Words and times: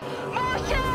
Pasa 0.00 0.85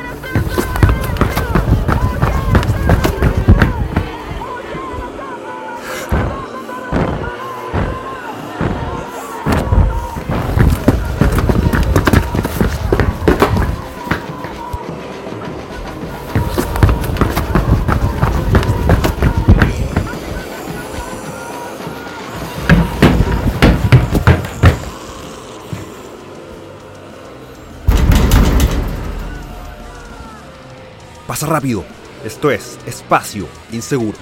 rápido. 31.52 31.84
Esto 32.26 32.50
es 32.52 32.80
Espacio 32.86 33.48
Inseguro. 33.72 34.18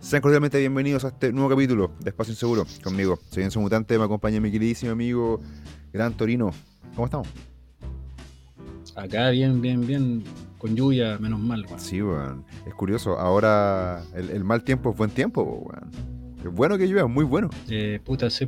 Sean 0.00 0.20
cordialmente 0.20 0.58
bienvenidos 0.58 1.06
a 1.06 1.08
este 1.08 1.32
nuevo 1.32 1.48
capítulo 1.48 1.92
de 2.00 2.10
Espacio 2.10 2.32
Inseguro 2.32 2.66
conmigo. 2.84 3.18
Soy 3.30 3.44
Enzo 3.44 3.60
Mutante, 3.60 3.96
me 3.96 4.04
acompaña 4.04 4.40
mi 4.40 4.50
queridísimo 4.50 4.92
amigo 4.92 5.40
Gran 5.90 6.14
Torino. 6.14 6.50
¿Cómo 6.94 7.06
estamos? 7.06 7.28
Acá 8.94 9.30
bien, 9.30 9.62
bien, 9.62 9.86
bien. 9.86 10.24
Con 10.58 10.76
lluvia, 10.76 11.16
menos 11.18 11.40
mal, 11.40 11.64
weón. 11.64 11.80
Sí, 11.80 12.02
weón. 12.02 12.44
Es 12.66 12.74
curioso. 12.74 13.18
Ahora 13.18 14.02
el, 14.14 14.28
el 14.28 14.44
mal 14.44 14.62
tiempo 14.62 14.90
es 14.90 14.96
buen 14.98 15.10
tiempo, 15.10 15.42
weón. 15.42 16.21
Es 16.44 16.52
bueno 16.52 16.76
que 16.78 16.86
llueva, 16.86 17.06
muy 17.08 17.24
bueno. 17.24 17.50
Eh, 17.68 18.00
puta, 18.04 18.30
sí. 18.30 18.46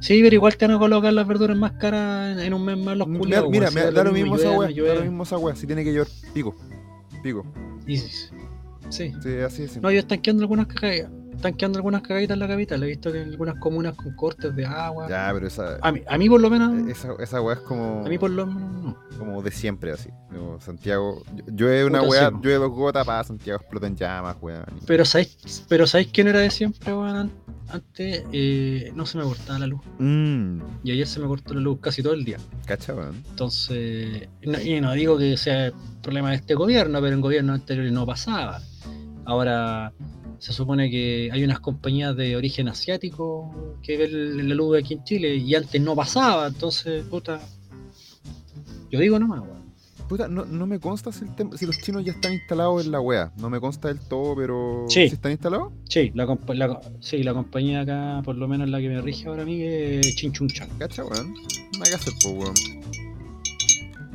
Sí, 0.00 0.20
pero 0.22 0.34
igual 0.34 0.56
te 0.56 0.66
van 0.66 0.76
a 0.76 0.78
colocar 0.78 1.12
las 1.12 1.26
verduras 1.26 1.56
más 1.56 1.72
caras 1.72 2.38
en, 2.38 2.52
un 2.52 2.64
mes 2.64 2.76
más 2.76 2.96
los 2.96 3.08
Mira, 3.08 3.18
culiados. 3.20 3.50
mira, 3.50 3.66
weón. 3.66 3.74
me 3.74 3.80
Si 3.88 3.94
da 3.94 4.04
lo 4.04 4.12
mismo 4.12 4.36
esa 4.36 4.50
weá. 4.50 4.68
Da 4.68 4.94
lo 4.96 5.02
mismo 5.02 5.22
esa 5.22 5.38
weá. 5.38 5.56
Si 5.56 5.66
tiene 5.66 5.84
que 5.84 5.92
llover, 5.92 6.08
pico. 6.34 6.54
Pico. 7.22 7.46
Y- 7.86 7.96
sí. 7.96 8.30
Sí, 8.90 9.12
así 9.44 9.62
es. 9.62 9.80
No, 9.80 9.90
ya 9.90 10.00
están 10.00 10.20
quedando 10.20 10.42
algunas 10.42 10.66
cagaditas. 10.66 11.10
Están 11.34 11.54
quedando 11.54 11.78
algunas 11.78 12.02
cagaditas 12.02 12.34
en 12.34 12.40
la 12.40 12.48
capital. 12.48 12.82
He 12.82 12.86
visto 12.86 13.10
que 13.12 13.22
en 13.22 13.30
algunas 13.30 13.54
comunas 13.56 13.94
con 13.94 14.14
cortes 14.14 14.54
de 14.54 14.66
agua. 14.66 15.08
Ya, 15.08 15.30
pero 15.32 15.46
esa, 15.46 15.78
A 15.80 15.90
mí, 15.92 16.02
a 16.06 16.18
mí 16.18 16.28
por 16.28 16.40
lo 16.40 16.50
menos. 16.50 16.88
esa, 16.88 17.14
esa 17.18 17.40
weá 17.40 17.54
es 17.56 17.60
como, 17.62 18.04
A 18.04 18.08
mí 18.08 18.18
por 18.18 18.30
lo 18.30 18.46
menos 18.46 18.82
no. 18.82 18.96
como 19.18 19.42
de 19.42 19.50
siempre, 19.50 19.92
así. 19.92 20.10
Como 20.30 20.60
Santiago, 20.60 21.22
llueve 21.46 21.84
una 21.86 22.00
Puta, 22.00 22.10
weá, 22.10 22.30
llueve 22.42 22.58
dos 22.58 22.70
gotas, 22.72 23.06
para 23.06 23.24
Santiago 23.24 23.58
explota 23.60 23.86
en 23.86 23.96
llamas, 23.96 24.36
weón. 24.42 24.64
Pero 24.86 25.04
¿sabéis, 25.06 25.64
pero 25.68 25.86
¿sabéis 25.86 26.10
quién 26.12 26.28
era 26.28 26.40
de 26.40 26.50
siempre, 26.50 26.92
weón? 26.92 27.16
An- 27.16 27.30
Antes 27.72 28.24
eh, 28.32 28.90
no 28.96 29.06
se 29.06 29.16
me 29.16 29.22
cortaba 29.24 29.60
la 29.60 29.66
luz. 29.68 29.80
Mmm, 30.00 30.58
Y 30.82 30.90
ayer 30.90 31.06
se 31.06 31.20
me 31.20 31.26
cortó 31.28 31.54
la 31.54 31.60
luz 31.60 31.78
casi 31.80 32.02
todo 32.02 32.14
el 32.14 32.24
día. 32.24 32.38
cacha, 32.66 32.92
weón. 32.94 33.22
Entonces, 33.30 34.28
no- 34.42 34.60
y 34.60 34.80
no 34.80 34.92
digo 34.92 35.16
que 35.16 35.36
sea 35.36 35.72
problema 36.02 36.30
de 36.30 36.36
este 36.36 36.54
gobierno, 36.54 37.00
pero 37.00 37.14
en 37.14 37.20
gobiernos 37.20 37.54
anteriores 37.60 37.92
no 37.92 38.04
pasaba. 38.04 38.60
Ahora 39.24 39.92
se 40.40 40.52
supone 40.52 40.90
que 40.90 41.30
hay 41.32 41.44
unas 41.44 41.60
compañías 41.60 42.16
de 42.16 42.34
origen 42.34 42.66
asiático 42.68 43.76
que 43.82 43.96
ven 43.96 44.48
la 44.48 44.54
luz 44.54 44.78
aquí 44.78 44.94
en 44.94 45.04
Chile 45.04 45.36
y 45.36 45.54
antes 45.54 45.80
no 45.80 45.94
pasaba, 45.94 46.48
entonces, 46.48 47.04
puta. 47.04 47.40
Yo 48.90 48.98
digo 48.98 49.18
nomás, 49.18 49.40
weón. 49.40 49.60
Puta, 50.08 50.26
no, 50.26 50.44
no 50.44 50.66
me 50.66 50.80
consta 50.80 51.12
si, 51.12 51.24
el 51.24 51.56
si 51.58 51.66
los 51.66 51.78
chinos 51.78 52.04
ya 52.04 52.10
están 52.10 52.32
instalados 52.32 52.84
en 52.84 52.90
la 52.90 53.00
weá. 53.00 53.32
No 53.36 53.48
me 53.48 53.60
consta 53.60 53.86
del 53.86 54.00
todo, 54.00 54.34
pero. 54.34 54.86
Sí. 54.88 55.02
están 55.02 55.30
instalados? 55.30 55.72
Sí, 55.88 56.10
la, 56.14 56.26
la- 56.54 56.80
sí, 56.98 57.22
la 57.22 57.32
compañía 57.32 57.82
acá, 57.82 58.20
por 58.24 58.34
lo 58.34 58.48
menos 58.48 58.68
la 58.70 58.80
que 58.80 58.88
me 58.88 59.00
rige 59.00 59.28
ahora 59.28 59.42
a 59.42 59.44
mí, 59.44 59.62
es 59.62 60.16
Chinchunchan. 60.16 60.68
Cacha, 60.78 61.04
weón. 61.04 61.32
No 61.34 61.84
hay 61.84 61.90
que 61.90 61.94
hacer, 61.94 62.12
po, 62.24 62.30
weón. 62.30 62.54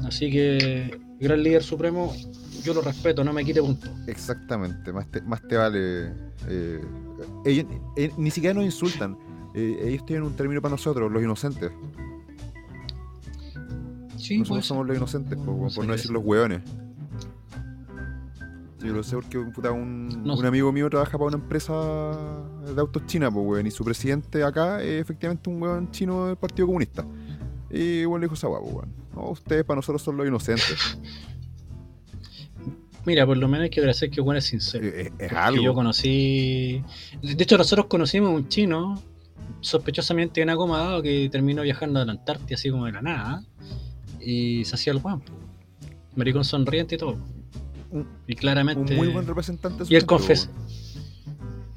Así 0.06 0.30
que, 0.30 1.00
gran 1.20 1.42
líder 1.42 1.64
supremo, 1.64 2.14
yo 2.66 2.74
lo 2.74 2.82
respeto, 2.82 3.24
no 3.24 3.32
me 3.32 3.46
quite 3.46 3.62
punto. 3.62 3.88
Exactamente, 4.08 4.92
más 4.92 5.10
te, 5.12 5.22
más 5.22 5.42
te 5.48 5.56
vale. 5.56 6.14
eh, 6.48 6.82
ellos 7.46 7.66
eh, 7.96 8.12
ni 8.18 8.32
siquiera 8.32 8.54
nos 8.54 8.66
insultan. 8.66 9.18
Eh, 9.54 9.78
ellos 9.84 10.06
tienen 10.06 10.24
un 10.24 10.36
término 10.36 10.62
para 10.62 10.72
nosotros, 10.72 11.10
los 11.12 11.24
inocentes. 11.24 11.72
Sí, 14.18 14.40
Nosotros 14.40 14.58
pues. 14.60 14.66
somos 14.66 14.88
los 14.88 14.98
inocentes, 14.98 15.38
po, 15.38 15.68
por, 15.74 15.86
no 15.86 15.94
decir 15.94 16.12
los 16.12 16.24
hueones. 16.26 16.62
Yo 18.80 18.94
lo 18.94 19.02
sé 19.04 19.16
porque 19.16 19.40
puta, 19.40 19.72
un, 19.72 20.10
No 20.24 20.34
un 20.34 20.42
sé. 20.42 20.48
amigo 20.48 20.72
mío 20.72 20.90
trabaja 20.90 21.14
para 21.14 21.26
una 21.26 21.38
empresa 21.38 21.74
de 22.74 22.80
autos 22.80 23.06
china, 23.06 23.32
pues, 23.32 23.46
weón, 23.46 23.68
y 23.68 23.72
su 23.72 23.84
presidente 23.84 24.44
acá 24.44 24.82
es 24.82 25.02
efectivamente 25.02 25.50
un 25.50 25.62
weón 25.62 25.92
chino 25.92 26.28
del 26.28 26.36
Partido 26.38 26.68
Comunista. 26.68 27.06
Y 27.70 28.06
bueno, 28.06 28.20
le 28.22 28.26
dijo 28.26 28.36
esa 28.36 28.48
guapo, 28.48 28.68
weón. 28.68 28.90
No, 29.16 29.30
ustedes 29.30 29.64
para 29.64 29.78
nosotros 29.78 30.02
son 30.02 30.18
los 30.18 30.28
inocentes. 30.28 30.98
Mira, 33.06 33.26
por 33.26 33.38
lo 33.38 33.48
menos 33.48 33.66
hay 33.66 33.70
que 33.70 33.80
agradecer 33.80 34.10
que 34.10 34.22
bueno 34.22 34.40
es 34.40 34.46
sincero. 34.46 34.86
Eh, 34.86 34.90
es, 35.02 35.06
es 35.08 35.12
Porque 35.12 35.36
algo. 35.36 35.64
Yo 35.64 35.74
conocí. 35.74 36.82
De 37.22 37.44
hecho, 37.44 37.58
nosotros 37.58 37.86
conocimos 37.88 38.30
a 38.30 38.34
un 38.34 38.48
chino 38.50 39.02
sospechosamente 39.62 40.42
bien 40.42 40.50
acomodado 40.50 41.02
que 41.02 41.30
terminó 41.32 41.62
viajando 41.62 42.00
a 42.00 42.06
la 42.06 42.12
Antártida 42.14 42.56
así 42.56 42.70
como 42.72 42.86
de 42.86 42.92
la 42.94 43.02
nada. 43.02 43.44
Y 44.20 44.66
se 44.66 44.76
hacía 44.76 44.94
el 44.94 45.00
guapo. 45.00 45.24
Maricón 46.16 46.44
sonriente 46.46 46.96
y 46.96 46.98
todo. 46.98 47.18
Un- 47.92 48.08
Y 48.28 48.34
un 48.34 48.38
claramente. 48.40 48.96
muy 48.96 49.08
buen 49.10 49.28
representante 49.28 49.80
de 49.80 49.86
su 49.86 49.94
y 49.94 49.96
él 49.96 50.06
confesó. 50.06 50.50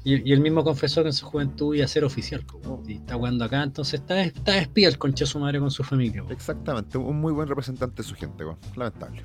Y, 0.03 0.27
y 0.29 0.33
él 0.33 0.39
mismo 0.39 0.63
confesó 0.63 1.01
que 1.03 1.09
en 1.09 1.13
su 1.13 1.25
juventud 1.25 1.75
iba 1.75 1.85
a 1.85 1.87
ser 1.87 2.03
oficial. 2.05 2.43
po. 2.45 2.81
Y 2.87 2.93
está 2.93 3.15
jugando 3.15 3.43
acá, 3.45 3.61
entonces 3.63 3.99
está, 3.99 4.19
está 4.23 4.57
espía 4.57 4.87
el 4.87 4.97
concha 4.97 5.25
de 5.25 5.29
su 5.31 5.39
madre 5.39 5.59
con 5.59 5.69
su 5.69 5.83
familia. 5.83 6.23
po. 6.23 6.31
Exactamente, 6.31 6.97
un 6.97 7.19
muy 7.19 7.33
buen 7.33 7.47
representante 7.47 8.01
de 8.01 8.07
su 8.07 8.15
gente, 8.15 8.43
weón. 8.45 8.57
Lamentable. 8.75 9.23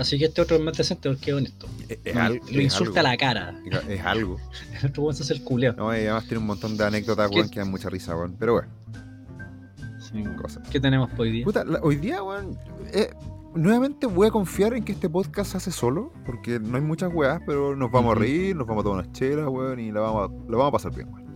Así 0.00 0.18
que 0.18 0.26
este 0.26 0.40
otro 0.42 0.56
es 0.56 0.62
más 0.62 0.76
decente 0.76 1.08
porque 1.08 1.30
es 1.30 1.36
honesto. 1.36 1.66
Es, 1.88 1.98
es 2.04 2.14
No, 2.14 2.20
al- 2.22 2.40
lo 2.50 2.60
insulta 2.60 3.00
a 3.00 3.02
la 3.02 3.16
cara. 3.16 3.54
Es- 3.70 3.88
Es 3.88 4.00
algo. 4.04 4.36
El 4.82 4.88
otro 4.90 5.02
weón 5.04 5.14
se 5.16 5.22
hace 5.22 5.34
el 5.34 5.44
culeo. 5.44 5.72
No, 5.74 5.94
y 5.94 6.00
además 6.00 6.24
tiene 6.24 6.38
un 6.38 6.46
montón 6.46 6.76
de 6.76 6.84
anécdotas, 6.84 7.30
weón, 7.30 7.48
que 7.50 7.60
dan 7.60 7.70
mucha 7.70 7.88
risa, 7.90 8.16
weón. 8.16 8.36
Pero 8.38 8.54
bueno, 8.54 8.68
Sí, 10.12 10.24
cosas. 10.40 10.68
¿Qué 10.68 10.80
tenemos 10.80 11.10
hoy 11.18 11.30
día? 11.30 11.44
Puta, 11.44 11.64
la- 11.64 11.78
hoy 11.82 11.96
día, 11.96 12.22
weón, 12.22 12.58
eh, 12.92 13.10
nuevamente 13.54 14.06
voy 14.06 14.26
a 14.28 14.30
confiar 14.30 14.74
en 14.74 14.82
que 14.84 14.92
este 14.92 15.08
podcast 15.08 15.52
se 15.52 15.56
hace 15.58 15.70
solo, 15.70 16.12
porque 16.26 16.58
no 16.58 16.76
hay 16.76 16.82
muchas 16.82 17.12
weas, 17.12 17.40
pero 17.46 17.76
nos 17.76 17.90
vamos 17.92 18.16
a 18.16 18.18
reír, 18.18 18.56
nos 18.56 18.66
vamos 18.66 18.82
a 18.82 18.84
tomar 18.84 19.04
unas 19.04 19.12
chelas, 19.12 19.46
weón, 19.48 19.78
y 19.78 19.92
la 19.92 20.00
vamos 20.00 20.30
a, 20.30 20.50
la 20.50 20.56
vamos 20.56 20.68
a 20.68 20.72
pasar 20.72 20.94
bien, 20.94 21.08
weón. 21.12 21.30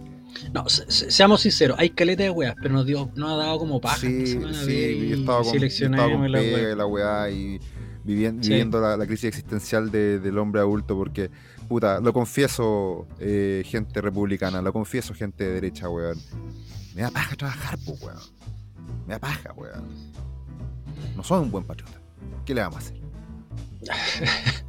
No, 0.53 0.69
se- 0.69 0.91
se- 0.91 1.11
seamos 1.13 1.43
sinceros, 1.43 1.79
hay 1.79 1.91
caleta 1.91 2.25
de 2.25 2.31
weas, 2.31 2.57
pero 2.61 2.75
nos, 2.75 2.85
dio, 2.87 3.09
nos 3.15 3.31
ha 3.33 3.37
dado 3.37 3.59
como 3.59 3.81
paja 3.81 3.99
Sí, 3.99 4.27
sí, 4.27 4.39
yo 5.09 5.17
estaba 5.17 5.43
con, 5.45 5.53
yo 5.59 5.67
estaba 5.67 6.11
con 6.13 6.33
la 6.33 6.39
pega 6.39 6.75
la 6.75 6.87
weá 6.87 7.31
y 7.31 7.61
Sí. 8.43 8.49
viviendo 8.51 8.81
la, 8.81 8.97
la 8.97 9.07
crisis 9.07 9.25
existencial 9.25 9.91
de- 9.91 10.19
del 10.19 10.39
hombre 10.39 10.61
adulto, 10.61 10.97
porque, 10.97 11.31
puta, 11.69 12.01
lo 12.01 12.13
confieso, 12.13 13.07
eh, 13.19 13.63
gente 13.67 14.01
republicana, 14.01 14.61
lo 14.63 14.73
confieso, 14.73 15.15
gente 15.15 15.45
de 15.45 15.53
derecha, 15.53 15.89
weón. 15.89 16.19
Me 16.95 17.03
da 17.03 17.11
paja 17.11 17.35
trabajar, 17.37 17.79
pues, 17.85 18.01
weón. 18.03 18.19
Me 19.07 19.15
da 19.15 19.19
paja, 19.21 19.53
weón. 19.55 19.85
No 21.17 21.23
soy 21.25 21.41
un 21.43 21.51
buen 21.51 21.65
patriota. 21.65 21.99
¿Qué 22.45 22.55
le 22.55 22.61
vamos 22.61 22.77
a 22.77 22.79
hacer? 22.81 22.97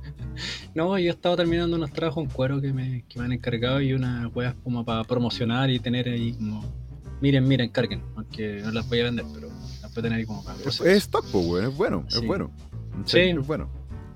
No, 0.74 0.98
yo 1.00 1.06
he 1.10 1.14
estado 1.14 1.38
terminando 1.38 1.78
unos 1.78 1.92
trabajos 1.94 2.26
en 2.26 2.30
cuero 2.30 2.60
que 2.60 2.74
me, 2.74 3.06
que 3.08 3.18
me 3.18 3.24
han 3.26 3.32
encargado 3.32 3.80
y 3.80 3.94
unas 3.94 4.30
weas 4.36 4.54
como 4.62 4.84
para 4.84 5.06
promocionar 5.06 5.70
y 5.70 5.80
tener 5.80 6.10
ahí 6.10 6.34
como. 6.34 6.66
Miren, 7.22 7.48
miren, 7.48 7.70
carguen, 7.70 8.04
aunque 8.18 8.62
no 8.62 8.72
las 8.72 8.88
voy 8.90 9.00
a 9.00 9.04
vender, 9.06 9.26
pero 9.34 9.48
las 9.48 9.82
voy 9.94 10.00
a 10.00 10.02
tener 10.02 10.14
ahí 10.20 10.26
como 10.26 10.44
para 10.44 10.58
Es, 10.66 10.82
es 10.82 11.08
pues, 11.08 11.24
weón, 11.34 11.64
es 11.66 11.78
bueno, 11.78 12.06
es 12.10 12.22
bueno. 12.26 12.52
Sí. 13.06 13.34
bueno. 13.34 13.70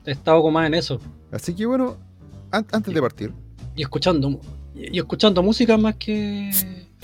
He 0.05 0.11
estado 0.11 0.39
como 0.41 0.51
más 0.51 0.67
en 0.67 0.73
eso. 0.75 0.99
Así 1.31 1.53
que 1.53 1.65
bueno, 1.65 1.97
an- 2.51 2.65
antes 2.71 2.93
de 2.93 3.01
partir, 3.01 3.33
Y 3.75 3.81
escuchando 3.83 4.39
y 4.73 4.97
escuchando 4.97 5.43
música 5.43 5.77
más 5.77 5.95
que 5.95 6.49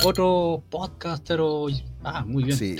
otro 0.03 0.63
podcaster 0.69 1.39
o. 1.41 1.67
Ah, 2.03 2.23
muy 2.25 2.43
bien. 2.45 2.57
sí. 2.57 2.75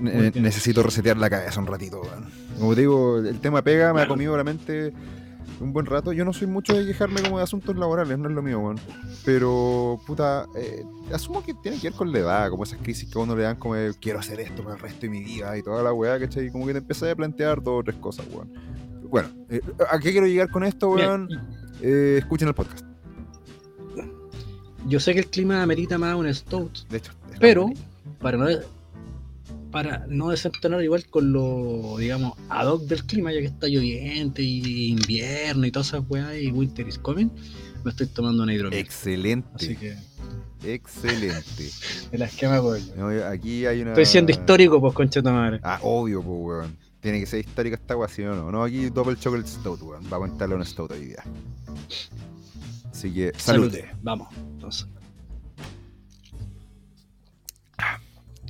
Ne- 0.00 0.30
necesito 0.34 0.82
resetear 0.82 1.16
la 1.16 1.28
cabeza 1.30 1.58
un 1.60 1.66
ratito, 1.66 2.00
weón. 2.02 2.26
Como 2.58 2.74
te 2.74 2.82
digo, 2.82 3.18
el 3.18 3.38
tema 3.40 3.62
pega, 3.62 3.92
me 3.94 4.02
ha 4.02 4.08
comido 4.08 4.36
la 4.36 4.44
mente 4.44 4.92
un 5.62 5.72
buen 5.72 5.86
rato. 5.86 6.12
Yo 6.12 6.24
no 6.24 6.32
soy 6.32 6.46
mucho 6.46 6.76
de 6.76 6.84
quejarme 6.84 7.22
como 7.22 7.38
de 7.38 7.44
asuntos 7.44 7.76
laborales, 7.76 8.18
no 8.18 8.28
es 8.28 8.34
lo 8.34 8.42
mío, 8.42 8.60
weón. 8.60 8.80
Pero, 9.24 10.00
puta, 10.06 10.46
eh, 10.56 10.84
asumo 11.12 11.42
que 11.42 11.54
tiene 11.54 11.78
que 11.78 11.90
ver 11.90 11.96
con 11.96 12.12
la 12.12 12.18
edad, 12.18 12.50
como 12.50 12.64
esas 12.64 12.80
crisis 12.82 13.10
que 13.10 13.18
a 13.18 13.22
uno 13.22 13.36
le 13.36 13.44
dan 13.44 13.56
como 13.56 13.74
de, 13.74 13.94
quiero 14.00 14.18
hacer 14.18 14.40
esto 14.40 14.62
para 14.62 14.76
el 14.76 14.82
resto 14.82 15.02
de 15.02 15.10
mi 15.10 15.22
vida 15.22 15.56
y 15.56 15.62
toda 15.62 15.82
la 15.82 15.92
weá, 15.92 16.18
¿cachai? 16.18 16.50
Como 16.50 16.66
que 16.66 16.72
te 16.72 16.78
empiezas 16.78 17.10
a 17.10 17.16
plantear 17.16 17.62
dos 17.62 17.80
o 17.80 17.84
tres 17.84 17.96
cosas, 17.96 18.26
weón. 18.30 18.52
Bueno, 19.02 19.28
eh, 19.50 19.60
¿a 19.90 19.98
qué 19.98 20.10
quiero 20.12 20.26
llegar 20.26 20.50
con 20.50 20.64
esto, 20.64 20.90
weón? 20.90 21.28
Eh, 21.80 22.16
escuchen 22.18 22.48
el 22.48 22.54
podcast. 22.54 22.84
yo 24.86 25.00
sé 25.00 25.14
que 25.14 25.20
el 25.20 25.26
clima 25.26 25.62
amerita 25.62 25.98
más 25.98 26.14
un 26.14 26.32
stout, 26.32 26.88
De 26.88 26.98
hecho, 26.98 27.12
pero 27.40 27.70
para 28.20 28.36
no 28.36 28.46
para 29.72 30.06
no 30.06 30.28
desentonar 30.28 30.82
igual 30.84 31.06
con 31.06 31.32
lo, 31.32 31.96
digamos, 31.98 32.34
ad 32.48 32.68
hoc 32.68 32.82
del 32.82 33.04
clima, 33.04 33.32
ya 33.32 33.40
que 33.40 33.46
está 33.46 33.66
lloviente 33.66 34.42
y 34.42 34.90
invierno 34.90 35.66
y 35.66 35.72
todas 35.72 35.88
esas 35.88 36.04
weas 36.08 36.36
y 36.36 36.52
winter 36.52 36.86
is 36.86 36.98
coming, 36.98 37.30
me 37.82 37.90
estoy 37.90 38.06
tomando 38.06 38.42
una 38.42 38.54
hidromiel. 38.54 38.80
Excelente. 38.80 39.48
Así 39.54 39.74
que, 39.74 39.96
Excelente. 40.64 41.70
de 42.12 42.18
las 42.18 42.34
que 42.36 42.46
me 42.46 42.54
acuerdo. 42.54 42.94
No, 42.96 43.26
aquí 43.26 43.66
hay 43.66 43.82
una. 43.82 43.90
Estoy 43.92 44.06
siendo 44.06 44.30
histórico, 44.30 44.80
pues, 44.80 44.94
concha 44.94 45.22
madre. 45.22 45.58
Ah, 45.62 45.80
obvio, 45.82 46.22
pues, 46.22 46.38
weón. 46.38 46.76
Tiene 47.00 47.18
que 47.18 47.26
ser 47.26 47.40
histórica 47.40 47.74
esta 47.74 47.96
weá, 47.96 48.08
si 48.08 48.22
no, 48.22 48.36
no. 48.36 48.52
No, 48.52 48.62
aquí 48.62 48.88
Double 48.90 49.16
Chocolate 49.16 49.48
Stout, 49.48 49.82
weón. 49.82 50.04
Va 50.04 50.12
a 50.12 50.14
aguantarle 50.16 50.54
una 50.54 50.64
Stout 50.64 50.92
hoy 50.92 51.06
día. 51.06 51.24
Así 52.92 53.12
que, 53.12 53.32
salud. 53.36 53.72
Salute. 53.72 53.90
Vamos, 54.02 54.28
entonces. 54.36 54.86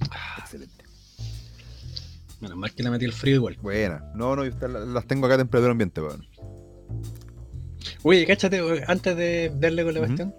Excelente. 0.02 0.31
Menos 2.42 2.56
mal 2.58 2.72
que 2.74 2.82
le 2.82 2.90
metí 2.90 3.04
el 3.06 3.12
frío 3.12 3.36
igual. 3.36 3.56
Buena. 3.62 4.04
No, 4.14 4.36
no, 4.36 4.44
yo 4.44 4.52
las 4.68 5.06
tengo 5.06 5.26
acá 5.26 5.36
a 5.36 5.38
temperatura 5.38 5.70
ambiente, 5.72 6.00
weón. 6.02 6.26
Oye, 8.02 8.26
cáchate, 8.26 8.62
we- 8.62 8.82
antes 8.86 9.16
de 9.16 9.52
darle 9.58 9.84
con 9.84 9.94
la 9.94 10.00
cuestión, 10.00 10.34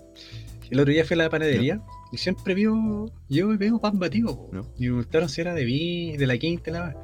el 0.69 0.79
otro 0.79 0.91
día 0.93 1.05
fui 1.05 1.15
a 1.15 1.17
la 1.17 1.29
panadería 1.29 1.81
y 2.11 2.17
siempre 2.17 2.53
vio, 2.53 3.09
yo 3.29 3.57
veo 3.57 3.79
pan 3.79 3.97
batido. 3.99 4.49
Ya. 4.51 4.59
y 4.59 4.63
me 4.89 4.95
preguntaron 4.97 5.29
si 5.29 5.41
era 5.41 5.53
de 5.53 5.63
vi, 5.63 6.17
de 6.17 6.27
la 6.27 6.37
quinta, 6.37 6.71
la 6.71 6.95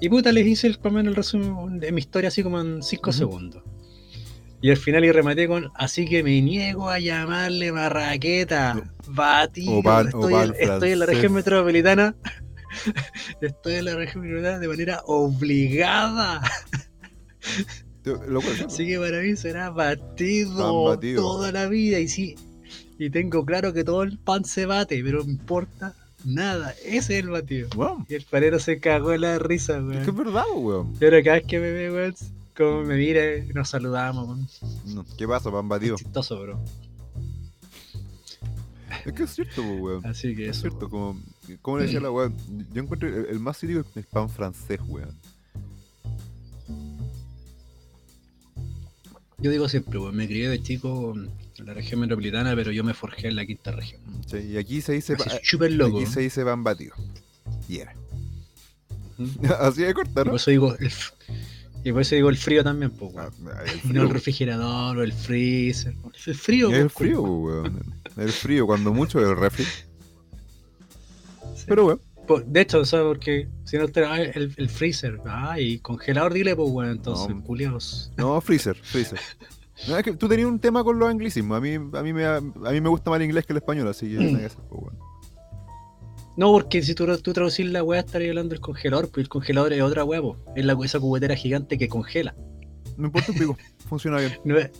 Y 0.00 0.08
puta, 0.08 0.32
les 0.32 0.46
hice 0.46 0.66
el, 0.66 0.78
por 0.78 0.92
menos 0.92 1.10
el 1.10 1.16
resumen 1.16 1.78
de 1.78 1.92
mi 1.92 2.00
historia 2.00 2.28
así 2.28 2.42
como 2.42 2.60
en 2.60 2.82
5 2.82 3.10
Ujú. 3.10 3.18
segundos. 3.18 3.62
Y 4.62 4.70
al 4.70 4.76
final 4.76 5.04
y 5.06 5.12
rematé 5.12 5.48
con, 5.48 5.70
así 5.74 6.06
que 6.06 6.22
me 6.22 6.40
niego 6.42 6.90
a 6.90 6.98
llamarle 6.98 7.72
marraqueta, 7.72 8.92
batido, 9.06 9.80
estoy, 10.02 10.34
en, 10.34 10.54
estoy 10.58 10.90
en 10.92 10.98
la 10.98 11.06
región 11.06 11.32
metropolitana, 11.32 12.14
estoy 13.40 13.74
en 13.74 13.84
la 13.86 13.94
región 13.96 14.24
de 14.42 14.68
manera 14.68 15.02
obligada. 15.06 16.40
Yo- 18.04 18.20
Lo 18.26 18.40
cual, 18.40 18.64
Así 18.66 18.86
que 18.86 18.98
para 18.98 19.20
mí 19.20 19.36
será 19.36 19.70
batido, 19.70 20.56
toda 21.16 21.52
la 21.52 21.66
vida. 21.68 21.98
Y 21.98 22.08
sí, 22.08 22.34
y 22.98 23.10
tengo 23.10 23.44
claro 23.44 23.72
que 23.72 23.84
todo 23.84 24.02
el 24.02 24.18
pan 24.18 24.44
se 24.44 24.66
bate, 24.66 25.02
pero 25.02 25.18
no 25.18 25.24
me 25.26 25.32
importa 25.32 25.94
nada. 26.24 26.72
Ese 26.84 27.18
es 27.18 27.24
el 27.24 27.28
batido. 27.30 27.68
weón. 27.76 28.06
Y 28.08 28.14
el 28.14 28.24
panero 28.24 28.58
se 28.58 28.78
cagó 28.80 29.10
de 29.10 29.18
la 29.18 29.38
risa, 29.38 29.78
Es 29.78 29.84
que 29.84 29.98
es 30.00 30.06
weón. 30.08 30.16
verdad, 30.16 30.44
weón. 30.54 30.94
Pero 30.98 31.18
cada 31.22 31.36
vez 31.36 31.46
que 31.46 31.58
me 31.58 31.72
ve, 31.72 31.90
weón, 31.92 32.14
como 32.56 32.82
me 32.84 32.96
mira, 32.96 33.22
nos 33.54 33.68
saludamos, 33.70 34.26
weón. 34.28 35.06
¿Qué 35.18 35.26
pasa, 35.28 35.50
pan 35.50 35.68
batido? 35.68 35.96
Es 35.96 36.02
chistoso, 36.02 36.40
bro. 36.40 36.64
Es 39.04 39.12
que 39.12 39.22
es 39.24 39.30
cierto, 39.34 39.62
pues, 39.62 39.80
weón. 39.80 40.06
Así 40.06 40.34
que 40.34 40.44
Es 40.48 40.50
eso. 40.58 40.60
cierto, 40.68 40.88
como, 40.90 41.20
como 41.62 41.78
le 41.78 41.84
decía 41.84 42.00
la 42.00 42.10
weón, 42.10 42.34
yo 42.72 42.82
encuentro 42.82 43.08
el, 43.08 43.26
el 43.26 43.40
más 43.40 43.58
cítrico 43.58 43.80
es 43.80 43.96
el 43.96 44.04
pan 44.04 44.28
francés, 44.28 44.80
weón. 44.86 45.16
Yo 49.38 49.50
digo 49.50 49.68
siempre, 49.68 49.98
weón, 49.98 50.14
me 50.16 50.26
crié 50.26 50.48
de 50.50 50.62
chico 50.62 51.14
en 51.16 51.30
la 51.66 51.72
región 51.72 52.00
metropolitana, 52.00 52.54
pero 52.54 52.72
yo 52.72 52.84
me 52.84 52.92
forjé 52.92 53.28
en 53.28 53.36
la 53.36 53.46
quinta 53.46 53.72
región. 53.72 54.00
Sí, 54.26 54.38
y 54.38 54.56
aquí 54.58 54.80
se 54.82 54.92
dice, 54.92 55.16
loco. 55.70 55.96
aquí 55.98 56.06
se 56.06 56.20
dice 56.20 56.44
pan 56.44 56.62
batido. 56.62 56.94
Y 57.68 57.78
era. 57.78 57.94
Ujú. 59.18 59.54
Así 59.60 59.82
de 59.82 59.94
corta, 59.94 60.24
¿no? 60.24 60.30
por 60.32 60.36
eso 60.36 60.50
digo 60.50 60.74
el, 60.78 60.90
y 61.84 61.92
por 61.92 62.02
eso 62.02 62.14
digo 62.16 62.28
el 62.28 62.36
frío 62.36 62.62
también, 62.62 62.90
pues, 62.90 63.12
Ah, 63.16 63.30
weón. 63.40 63.56
el 63.84 63.90
Y 63.90 63.92
no 63.94 64.02
el 64.02 64.10
refrigerador 64.10 64.98
o 64.98 65.02
el 65.02 65.12
freezer. 65.14 65.94
El 66.26 66.34
frío. 66.34 66.70
Es 66.70 66.76
el 66.78 66.90
frío, 66.90 67.22
weón. 67.22 67.99
El 68.20 68.30
frío, 68.32 68.66
cuando 68.66 68.92
mucho 68.92 69.18
el 69.18 69.36
refri. 69.36 69.64
Sí. 69.64 69.82
Pero 71.66 71.86
weón, 71.86 72.00
Po- 72.26 72.40
De 72.40 72.60
hecho, 72.60 72.84
¿sabes 72.84 73.06
por 73.06 73.18
qué? 73.18 73.48
Si 73.64 73.76
no 73.76 73.88
te 73.88 74.02
el, 74.04 74.54
el 74.56 74.68
freezer. 74.68 75.20
Ah, 75.26 75.58
y 75.58 75.78
congelador, 75.80 76.32
dile, 76.32 76.54
pues, 76.54 76.70
bueno, 76.70 76.92
entonces, 76.92 77.34
No. 77.34 77.42
culiados. 77.42 78.12
no, 78.16 78.40
freezer, 78.40 78.76
freezer. 78.76 79.18
No, 79.88 79.96
es 79.96 80.04
que 80.04 80.12
tú 80.12 80.28
tenías 80.28 80.46
un 80.48 80.60
tema 80.60 80.84
con 80.84 80.98
los 80.98 81.08
anglicismos. 81.08 81.56
A 81.56 81.60
mí, 81.60 81.74
a 81.74 82.02
mí, 82.02 82.12
me, 82.12 82.24
a 82.26 82.40
mí 82.40 82.80
me 82.80 82.88
gusta 82.90 83.10
más 83.10 83.18
el 83.18 83.24
inglés 83.26 83.46
que 83.46 83.54
el 83.54 83.56
español, 83.56 83.88
así 83.88 84.08
que 84.10 84.18
hacer, 84.44 84.60
pues. 84.68 84.94
No, 86.36 86.52
porque 86.52 86.82
si 86.82 86.94
tú, 86.94 87.06
tú 87.18 87.32
traducís 87.32 87.66
la 87.66 87.82
weá, 87.82 88.00
estarías 88.00 88.30
hablando 88.30 88.50
del 88.50 88.60
congelador, 88.60 89.08
pues 89.10 89.24
el 89.24 89.28
congelador 89.28 89.72
es 89.72 89.82
otra 89.82 90.04
huevo. 90.04 90.36
Es 90.54 90.64
la, 90.64 90.76
esa 90.84 91.00
cubetera 91.00 91.34
gigante 91.34 91.78
que 91.78 91.88
congela. 91.88 92.34
No 92.96 93.06
importa 93.06 93.32
un 93.32 93.38
pico, 93.38 93.56
funciona 93.88 94.18
bien. 94.18 94.38
No 94.44 94.56
Es 94.58 94.70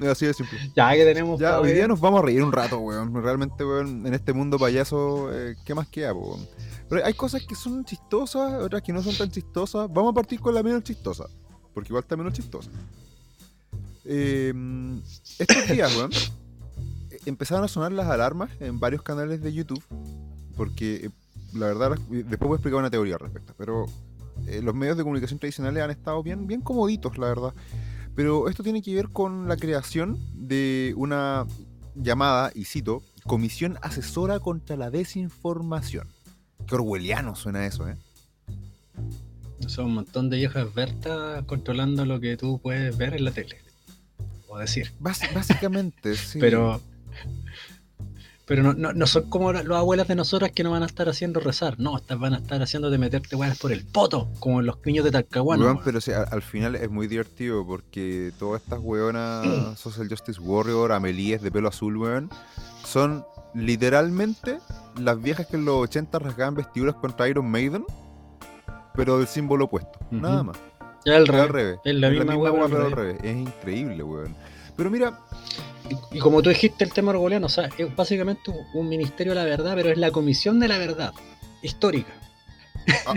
así 0.10 0.26
de 0.26 0.34
simple. 0.34 0.58
Ya 0.74 0.92
que 0.92 1.04
tenemos. 1.04 1.40
Ya, 1.40 1.60
hoy 1.60 1.72
día 1.72 1.88
nos 1.88 2.00
vamos 2.00 2.22
a 2.22 2.26
reír 2.26 2.42
un 2.42 2.52
rato, 2.52 2.78
weón. 2.78 3.14
Realmente, 3.22 3.64
weón, 3.64 4.06
en 4.06 4.14
este 4.14 4.32
mundo 4.32 4.58
payaso, 4.58 5.30
eh, 5.32 5.56
¿qué 5.64 5.74
más 5.74 5.88
queda, 5.88 6.12
weón? 6.12 6.46
Pero 6.88 7.04
hay 7.04 7.14
cosas 7.14 7.42
que 7.46 7.54
son 7.54 7.84
chistosas, 7.84 8.62
otras 8.62 8.82
que 8.82 8.92
no 8.92 9.02
son 9.02 9.16
tan 9.16 9.30
chistosas. 9.30 9.88
Vamos 9.92 10.12
a 10.12 10.14
partir 10.14 10.40
con 10.40 10.54
la 10.54 10.62
menos 10.62 10.82
chistosa, 10.82 11.26
porque 11.72 11.88
igual 11.88 12.02
está 12.02 12.16
menos 12.16 12.32
chistosa. 12.32 12.70
Eh, 14.04 14.52
estos 15.38 15.68
días, 15.68 15.94
weón, 15.96 16.10
eh, 17.10 17.18
empezaron 17.26 17.64
a 17.64 17.68
sonar 17.68 17.92
las 17.92 18.08
alarmas 18.08 18.50
en 18.60 18.80
varios 18.80 19.02
canales 19.02 19.40
de 19.40 19.52
YouTube, 19.52 19.82
porque 20.56 21.06
eh, 21.06 21.10
la 21.54 21.66
verdad, 21.66 21.98
después 22.08 22.40
voy 22.40 22.52
a 22.52 22.56
explicar 22.56 22.80
una 22.80 22.90
teoría 22.90 23.14
al 23.14 23.20
respecto, 23.20 23.54
pero 23.56 23.86
eh, 24.46 24.62
los 24.62 24.74
medios 24.74 24.96
de 24.96 25.02
comunicación 25.02 25.38
tradicionales 25.38 25.82
han 25.82 25.90
estado 25.90 26.22
bien, 26.22 26.46
bien 26.46 26.60
comoditos, 26.60 27.16
la 27.18 27.28
verdad. 27.28 27.54
Pero 28.14 28.48
esto 28.48 28.62
tiene 28.62 28.82
que 28.82 28.94
ver 28.94 29.08
con 29.08 29.48
la 29.48 29.56
creación 29.56 30.18
de 30.34 30.94
una 30.96 31.46
llamada, 31.94 32.50
y 32.54 32.64
cito, 32.64 33.02
Comisión 33.26 33.78
Asesora 33.82 34.40
contra 34.40 34.76
la 34.76 34.90
Desinformación. 34.90 36.08
Qué 36.66 36.74
orwelliano 36.74 37.34
suena 37.36 37.66
eso, 37.66 37.88
¿eh? 37.88 37.96
Son 39.66 39.86
un 39.86 39.94
montón 39.94 40.30
de 40.30 40.38
viejas 40.38 40.72
vertas 40.74 41.44
controlando 41.44 42.04
lo 42.06 42.18
que 42.20 42.36
tú 42.36 42.60
puedes 42.60 42.96
ver 42.96 43.14
en 43.14 43.24
la 43.24 43.32
tele. 43.32 43.56
O 44.48 44.58
decir. 44.58 44.92
Básicamente, 44.98 46.14
sí. 46.16 46.38
Pero. 46.38 46.80
Pero 48.50 48.64
no, 48.64 48.72
no, 48.72 48.92
no 48.92 49.06
son 49.06 49.30
como 49.30 49.52
las 49.52 49.64
abuelas 49.64 50.08
de 50.08 50.16
nosotras 50.16 50.50
que 50.50 50.64
no 50.64 50.72
van 50.72 50.82
a 50.82 50.86
estar 50.86 51.08
haciendo 51.08 51.38
rezar. 51.38 51.78
No, 51.78 51.96
estas 51.96 52.18
van 52.18 52.34
a 52.34 52.38
estar 52.38 52.60
haciendo 52.60 52.90
de 52.90 52.98
meterte 52.98 53.36
weas 53.36 53.56
por 53.56 53.70
el 53.70 53.86
poto, 53.86 54.28
como 54.40 54.60
los 54.60 54.76
niños 54.84 55.04
de 55.04 55.12
Talcahuano. 55.12 55.64
Weón, 55.64 55.80
pero 55.84 56.00
sí, 56.00 56.10
a- 56.10 56.24
al 56.24 56.42
final 56.42 56.74
es 56.74 56.90
muy 56.90 57.06
divertido 57.06 57.64
porque 57.64 58.32
todas 58.40 58.60
estas 58.60 58.80
weonas 58.82 59.46
Social 59.78 60.08
Justice 60.08 60.40
Warrior, 60.40 60.90
Amelies 60.90 61.42
de 61.42 61.52
pelo 61.52 61.68
azul, 61.68 61.96
weón, 61.96 62.28
son 62.84 63.24
literalmente 63.54 64.58
las 64.98 65.22
viejas 65.22 65.46
que 65.46 65.54
en 65.56 65.64
los 65.64 65.76
80 65.76 66.18
rasgaban 66.18 66.56
vestiduras 66.56 66.96
contra 66.96 67.28
Iron 67.28 67.48
Maiden, 67.48 67.84
pero 68.96 69.18
del 69.18 69.28
símbolo 69.28 69.66
opuesto. 69.66 69.96
Nada 70.10 70.42
más. 70.42 70.56
Ya 71.06 71.18
al 71.18 71.26
revés. 71.28 71.78
Es 71.84 71.94
la 71.94 72.10
misma 72.10 72.24
misma 72.34 72.50
weá, 72.50 72.66
pero 72.68 72.86
al 72.86 72.90
revés. 72.92 73.16
Es 73.22 73.36
increíble, 73.36 74.02
weón. 74.02 74.34
Pero 74.76 74.90
mira, 74.90 75.20
Y, 76.12 76.18
como 76.20 76.40
tú 76.42 76.50
dijiste, 76.50 76.84
el 76.84 76.92
tema 76.92 77.10
orgoleano, 77.10 77.46
o 77.46 77.50
sea, 77.50 77.68
es 77.76 77.94
básicamente 77.96 78.50
un, 78.50 78.64
un 78.74 78.88
ministerio 78.88 79.32
de 79.32 79.38
la 79.40 79.44
verdad, 79.44 79.72
pero 79.74 79.90
es 79.90 79.98
la 79.98 80.10
comisión 80.10 80.60
de 80.60 80.68
la 80.68 80.78
verdad 80.78 81.12
histórica. 81.62 82.12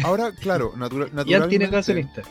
ahora, 0.04 0.32
claro, 0.32 0.74
natura- 0.78 1.08
Y 1.08 1.48
tiene 1.50 1.68
naturalmente, 1.70 2.22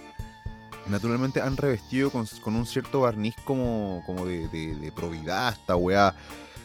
naturalmente 0.89 1.41
han 1.41 1.57
revestido 1.57 2.11
con, 2.11 2.27
con 2.43 2.57
un 2.57 2.67
cierto 2.67 3.01
barniz 3.01 3.35
como, 3.45 4.03
como 4.07 4.27
de, 4.27 4.49
de, 4.49 4.75
de 4.75 4.93
probidad 4.93 5.53
esta 5.53 5.77
weá. 5.77 6.15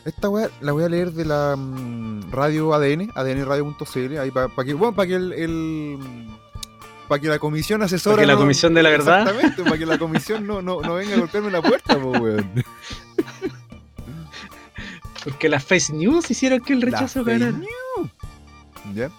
Esta 0.05 0.29
weá 0.29 0.49
la 0.61 0.71
voy 0.71 0.83
a 0.85 0.89
leer 0.89 1.11
de 1.11 1.25
la 1.25 1.55
mm, 1.57 2.31
radio 2.31 2.73
ADN, 2.73 3.11
adnradio.cl, 3.13 4.17
ahí 4.19 4.31
para 4.31 4.49
que, 4.65 4.73
bueno, 4.73 4.95
para 4.95 5.07
que 5.07 5.15
el, 5.15 5.33
el 5.33 6.27
para 7.09 7.21
que 7.21 7.27
la 7.27 7.39
comisión 7.39 7.81
asesora. 7.83 8.15
Porque 8.15 8.25
la 8.27 8.33
no- 8.33 8.39
comisión 8.39 8.73
de 8.73 8.83
la 8.83 8.89
verdad. 8.89 9.21
Exactamente, 9.21 9.63
para 9.63 9.77
que 9.77 9.85
la 9.85 9.97
comisión 9.97 10.47
no, 10.47 10.61
no, 10.61 10.81
no 10.81 10.93
venga 10.95 11.15
a 11.15 11.19
golpearme 11.19 11.51
la 11.51 11.61
puerta, 11.61 11.99
po, 11.99 12.11
weón. 12.11 12.51
Porque 15.27 15.49
las 15.49 15.65
face 15.65 15.91
news 15.93 16.31
hicieron 16.31 16.61
que 16.61 16.71
el 16.73 16.81
rechazo 16.81 17.23
ganara. 17.23 17.51
news. 17.51 18.11
¿Ya? 18.95 19.09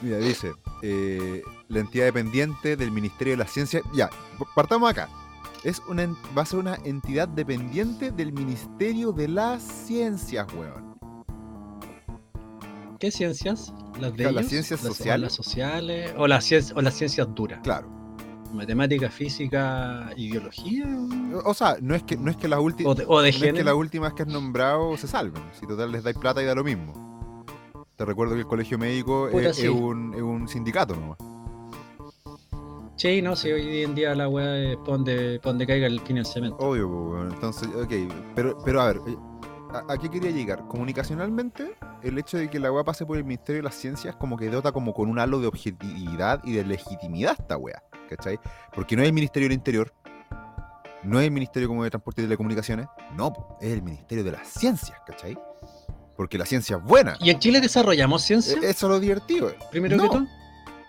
Mira, 0.00 0.18
dice, 0.18 0.52
eh, 0.82 1.42
la 1.68 1.80
entidad 1.80 2.04
dependiente 2.04 2.76
del 2.76 2.92
Ministerio 2.92 3.32
de 3.32 3.38
la 3.38 3.46
Ciencia. 3.48 3.80
Ya, 3.92 4.08
partamos 4.54 4.88
acá. 4.90 5.08
Es 5.64 5.82
una, 5.88 6.06
va 6.36 6.42
a 6.42 6.46
ser 6.46 6.60
una 6.60 6.76
entidad 6.84 7.26
dependiente 7.26 8.12
del 8.12 8.32
Ministerio 8.32 9.10
de 9.10 9.26
las 9.26 9.60
Ciencias, 9.62 10.46
weón. 10.54 10.96
¿Qué 13.00 13.10
ciencias? 13.10 13.72
Las 14.00 14.12
de 14.12 14.18
Claro, 14.24 14.32
las 14.36 14.46
ciencias 14.48 14.82
Las- 14.82 14.90
o 14.92 14.94
sociales. 14.94 15.20
las 15.22 15.32
sociales. 15.32 16.14
O 16.16 16.26
las, 16.28 16.44
cien- 16.50 16.72
o 16.76 16.80
las 16.82 16.94
ciencias 16.94 17.28
duras. 17.34 17.60
Claro. 17.64 17.88
Matemática, 18.52 19.10
física 19.10 20.10
y 20.16 20.30
biología. 20.30 20.86
O 21.44 21.54
sea, 21.54 21.76
no 21.80 21.94
es 21.94 22.02
que, 22.02 22.16
no 22.16 22.30
es 22.30 22.36
que 22.36 22.48
las 22.48 22.60
últimas. 22.60 22.98
No 23.06 23.22
es 23.22 23.36
que 23.38 23.64
las 23.64 23.74
últimas 23.74 24.14
que 24.14 24.22
has 24.22 24.28
nombrado 24.28 24.96
se 24.96 25.06
salven. 25.06 25.42
Si 25.58 25.66
total 25.66 25.92
les 25.92 26.02
dais 26.02 26.16
plata 26.16 26.42
y 26.42 26.46
da 26.46 26.54
lo 26.54 26.64
mismo. 26.64 27.44
Te 27.96 28.04
recuerdo 28.04 28.34
que 28.34 28.40
el 28.40 28.46
colegio 28.46 28.78
médico 28.78 29.28
Puta, 29.30 29.50
es, 29.50 29.56
sí. 29.56 29.66
es 29.66 29.70
un, 29.70 30.14
es 30.14 30.22
un 30.22 30.46
sindicato 30.46 30.94
nomás. 30.94 31.18
Sí, 32.96 33.22
no, 33.22 33.36
sí, 33.36 33.50
hoy 33.50 33.82
en 33.82 33.94
día 33.94 34.14
la 34.14 34.28
weá 34.28 34.72
es 34.72 34.78
donde, 34.84 35.38
donde 35.38 35.66
caiga 35.66 35.86
el 35.86 36.00
financiamiento. 36.00 36.58
Obvio. 36.58 37.28
Entonces, 37.30 37.68
ok. 37.68 38.12
Pero, 38.34 38.58
pero 38.64 38.80
a 38.80 38.86
ver, 38.92 39.00
eh, 39.06 39.16
¿A, 39.70 39.92
a 39.92 39.98
qué 39.98 40.08
quería 40.08 40.30
llegar? 40.30 40.66
Comunicacionalmente, 40.66 41.74
el 42.02 42.18
hecho 42.18 42.38
de 42.38 42.48
que 42.48 42.58
la 42.58 42.72
weá 42.72 42.84
pase 42.84 43.04
por 43.04 43.18
el 43.18 43.24
Ministerio 43.24 43.58
de 43.60 43.64
las 43.64 43.74
Ciencias 43.74 44.16
como 44.16 44.36
que 44.38 44.48
dota 44.48 44.72
como 44.72 44.94
con 44.94 45.10
un 45.10 45.18
halo 45.18 45.40
de 45.40 45.46
objetividad 45.46 46.40
y 46.44 46.52
de 46.52 46.64
legitimidad 46.64 47.36
esta 47.38 47.58
weá, 47.58 47.82
¿cachai? 48.08 48.38
Porque 48.74 48.96
no 48.96 49.02
es 49.02 49.08
el 49.08 49.12
Ministerio 49.14 49.48
del 49.48 49.54
Interior, 49.56 49.92
no 51.04 51.20
es 51.20 51.26
el 51.26 51.30
Ministerio 51.30 51.68
como 51.68 51.84
de 51.84 51.90
Transporte 51.90 52.22
y 52.22 52.24
Telecomunicaciones, 52.24 52.86
no, 53.14 53.56
es 53.60 53.72
el 53.72 53.82
Ministerio 53.82 54.24
de 54.24 54.32
las 54.32 54.48
Ciencias, 54.48 54.98
¿cachai? 55.06 55.38
Porque 56.16 56.36
la 56.36 56.44
ciencia 56.46 56.76
es 56.78 56.82
buena. 56.82 57.16
¿Y 57.20 57.30
en 57.30 57.38
Chile 57.38 57.60
desarrollamos 57.60 58.22
ciencia? 58.22 58.54
E- 58.54 58.70
Eso 58.70 58.86
es 58.86 58.90
lo 58.90 58.98
divertido. 58.98 59.52
Primero 59.70 59.96
no, 59.96 60.02
que 60.02 60.08
todo. 60.08 60.26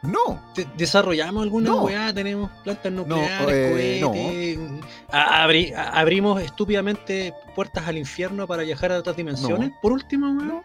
No, 0.02 0.42
¿De- 0.56 0.66
¿Desarrollamos 0.78 1.44
alguna 1.44 1.70
No. 1.70 1.84
weá? 1.84 2.12
¿Tenemos 2.14 2.50
plantas 2.64 2.92
nucleares, 2.92 3.48
eh, 3.50 4.02
cohetes? 4.02 4.60
Abri- 5.12 5.76
a- 5.76 5.90
¿Abrimos 6.00 6.42
estúpidamente 6.42 7.34
puertas 7.54 7.86
al 7.88 7.98
infierno 7.98 8.48
para 8.48 8.64
viajar 8.64 8.92
a 8.94 8.98
otras 8.98 9.16
dimensiones? 9.18 9.72
Por 9.82 9.92
último. 9.92 10.28
No. 10.28 10.64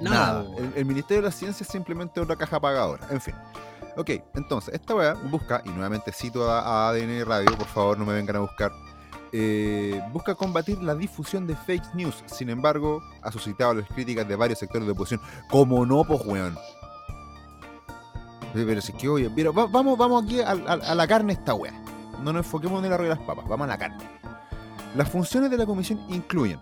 Nada. 0.00 0.16
Nada. 0.32 0.42
weón. 0.42 0.64
El, 0.64 0.72
el 0.78 0.84
Ministerio 0.84 1.22
de 1.22 1.28
la 1.28 1.32
Ciencia 1.32 1.64
es 1.64 1.70
simplemente 1.70 2.20
otra 2.20 2.36
caja 2.36 2.58
pagadora. 2.60 3.06
En 3.10 3.20
fin. 3.20 3.34
Ok, 4.00 4.10
entonces, 4.34 4.72
esta 4.72 4.94
weá 4.94 5.12
busca, 5.12 5.60
y 5.66 5.68
nuevamente 5.68 6.10
cito 6.10 6.50
a, 6.50 6.88
ADN 6.88 7.22
Radio, 7.26 7.54
por 7.58 7.66
favor 7.66 7.98
no 7.98 8.06
me 8.06 8.14
vengan 8.14 8.36
a 8.36 8.38
buscar, 8.40 8.72
eh, 9.30 10.00
busca 10.10 10.34
combatir 10.34 10.80
la 10.82 10.94
difusión 10.94 11.46
de 11.46 11.54
fake 11.54 11.94
news. 11.94 12.24
Sin 12.24 12.48
embargo, 12.48 13.02
ha 13.22 13.30
suscitado 13.30 13.74
las 13.74 13.86
críticas 13.88 14.26
de 14.26 14.36
varios 14.36 14.58
sectores 14.58 14.86
de 14.86 14.92
oposición. 14.92 15.20
Como 15.50 15.84
no, 15.84 16.02
pues, 16.04 16.22
weón. 16.24 16.56
Pero 18.54 18.80
si 18.80 18.92
es 18.92 18.98
que, 18.98 19.08
oye, 19.08 19.28
va- 19.28 19.66
vamos, 19.66 19.98
vamos 19.98 20.24
aquí 20.24 20.40
a, 20.40 20.50
a- 20.52 20.72
a 20.92 20.94
la 20.94 21.06
carne 21.06 21.34
esta 21.34 21.52
weá. 21.54 21.72
No 22.22 22.32
nos 22.32 22.46
enfoquemos 22.46 22.78
en 22.80 22.86
el 22.86 22.92
arroz 22.94 23.04
de 23.08 23.14
las 23.16 23.24
papas, 23.26 23.46
vamos 23.48 23.64
a 23.66 23.68
la 23.68 23.78
carne. 23.78 23.98
Las 24.96 25.08
funciones 25.10 25.50
de 25.50 25.58
la 25.58 25.66
comisión 25.66 26.00
incluyen 26.08 26.58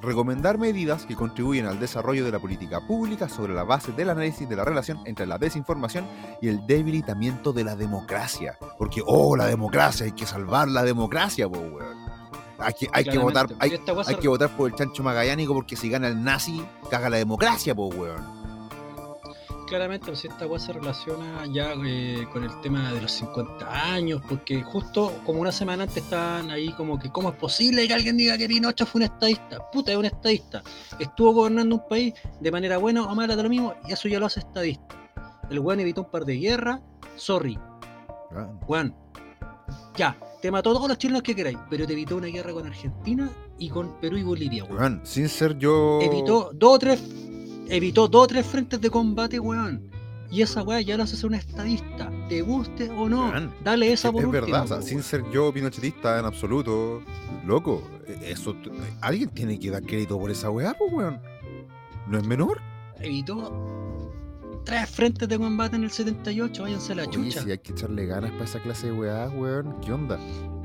recomendar 0.00 0.58
medidas 0.58 1.04
que 1.06 1.14
contribuyen 1.14 1.66
al 1.66 1.80
desarrollo 1.80 2.24
de 2.24 2.32
la 2.32 2.38
política 2.38 2.80
pública 2.86 3.28
sobre 3.28 3.54
la 3.54 3.64
base 3.64 3.92
del 3.92 4.10
análisis 4.10 4.48
de 4.48 4.56
la 4.56 4.64
relación 4.64 5.00
entre 5.04 5.26
la 5.26 5.38
desinformación 5.38 6.06
y 6.40 6.48
el 6.48 6.66
debilitamiento 6.66 7.52
de 7.52 7.64
la 7.64 7.76
democracia. 7.76 8.58
Porque, 8.78 9.02
oh, 9.04 9.36
la 9.36 9.46
democracia, 9.46 10.06
hay 10.06 10.12
que 10.12 10.26
salvar 10.26 10.68
la 10.68 10.82
democracia, 10.82 11.48
po, 11.48 11.58
weón. 11.58 12.08
Hay 12.60 12.72
que, 12.74 12.88
hay 12.92 13.04
que 13.04 13.18
votar, 13.18 13.46
hay 13.60 13.70
que 14.16 14.28
votar 14.28 14.56
por 14.56 14.68
el 14.68 14.76
chancho 14.76 15.04
magallánico 15.04 15.54
porque 15.54 15.76
si 15.76 15.88
gana 15.88 16.08
el 16.08 16.22
nazi, 16.22 16.64
caga 16.90 17.08
la 17.08 17.16
democracia, 17.16 17.74
po, 17.74 17.86
weón. 17.86 18.37
Claramente, 19.68 20.06
pues 20.06 20.24
esta 20.24 20.46
weá 20.46 20.58
se 20.58 20.72
relaciona 20.72 21.44
ya 21.52 21.74
eh, 21.84 22.26
con 22.32 22.42
el 22.42 22.60
tema 22.62 22.90
de 22.90 23.02
los 23.02 23.12
50 23.12 23.92
años, 23.92 24.22
porque 24.26 24.62
justo 24.62 25.12
como 25.26 25.40
una 25.42 25.52
semana 25.52 25.82
antes 25.82 26.04
estaban 26.04 26.50
ahí 26.50 26.72
como 26.72 26.98
que, 26.98 27.10
¿cómo 27.10 27.28
es 27.28 27.34
posible 27.36 27.86
que 27.86 27.92
alguien 27.92 28.16
diga 28.16 28.38
que 28.38 28.48
Pinocho 28.48 28.86
fue 28.86 29.00
un 29.00 29.02
estadista? 29.04 29.70
Puta, 29.70 29.92
es 29.92 29.98
un 29.98 30.06
estadista. 30.06 30.62
Estuvo 30.98 31.32
gobernando 31.32 31.76
un 31.76 31.86
país 31.86 32.14
de 32.40 32.50
manera 32.50 32.78
buena 32.78 33.04
o 33.04 33.14
mala, 33.14 33.36
de 33.36 33.42
lo 33.42 33.50
mismo, 33.50 33.74
y 33.86 33.92
eso 33.92 34.08
ya 34.08 34.18
lo 34.18 34.26
hace 34.26 34.40
estadista. 34.40 34.96
El 35.50 35.60
weón 35.60 35.80
evitó 35.80 36.00
un 36.02 36.10
par 36.10 36.24
de 36.24 36.38
guerras, 36.38 36.80
sorry, 37.16 37.58
weón. 38.66 38.94
Ya, 39.96 40.16
te 40.40 40.50
mató 40.50 40.72
todos 40.72 40.88
los 40.88 40.96
chilenos 40.96 41.22
que 41.22 41.34
queráis, 41.34 41.58
pero 41.68 41.86
te 41.86 41.92
evitó 41.92 42.16
una 42.16 42.28
guerra 42.28 42.54
con 42.54 42.66
Argentina 42.66 43.30
y 43.58 43.68
con 43.68 44.00
Perú 44.00 44.16
y 44.16 44.22
Bolivia. 44.22 44.64
Weón, 44.64 45.02
sin 45.04 45.28
ser 45.28 45.58
yo... 45.58 46.00
Evitó 46.00 46.52
dos 46.54 46.76
o 46.76 46.78
tres. 46.78 47.27
Evitó 47.68 48.08
dos 48.08 48.24
o 48.24 48.26
tres 48.26 48.46
frentes 48.46 48.80
de 48.80 48.90
combate, 48.90 49.38
weón. 49.38 49.90
Y 50.30 50.42
esa 50.42 50.62
weá 50.62 50.80
ya 50.82 50.96
lo 50.96 51.04
hace 51.04 51.16
ser 51.16 51.26
un 51.26 51.34
estadista. 51.34 52.10
Te 52.28 52.42
guste 52.42 52.90
o 52.90 53.08
no. 53.08 53.32
Dale 53.64 53.92
esa 53.92 54.08
Es, 54.08 54.12
por 54.12 54.20
es 54.22 54.26
último, 54.28 54.46
verdad, 54.46 54.64
o 54.64 54.68
sea, 54.68 54.82
sin 54.82 55.02
ser 55.02 55.24
yo 55.30 55.52
pinochetista 55.52 56.18
en 56.18 56.26
absoluto, 56.26 57.02
loco, 57.46 57.82
e- 58.06 58.32
eso, 58.32 58.54
alguien 59.00 59.30
tiene 59.30 59.58
que 59.58 59.70
dar 59.70 59.82
crédito 59.82 60.18
por 60.18 60.30
esa 60.30 60.50
weá, 60.50 60.74
pues 60.74 60.92
weón. 60.92 61.20
No 62.06 62.18
es 62.18 62.26
menor. 62.26 62.60
Evitó 63.00 63.77
tres 64.68 64.90
frentes 64.90 65.26
de 65.28 65.38
combate 65.38 65.76
en 65.76 65.84
el 65.84 65.90
78. 65.90 66.62
Váyanse 66.62 66.92
a 66.92 66.96
la 66.96 67.02
Oye, 67.04 67.10
chucha. 67.12 67.42
si 67.42 67.50
hay 67.50 67.58
que 67.58 67.72
echarle 67.72 68.04
ganas 68.04 68.30
para 68.32 68.44
esa 68.44 68.60
clase 68.60 68.88
de 68.88 68.92
weá, 68.92 69.28
weón, 69.30 69.74
¿qué 69.80 69.92
onda? 69.92 70.18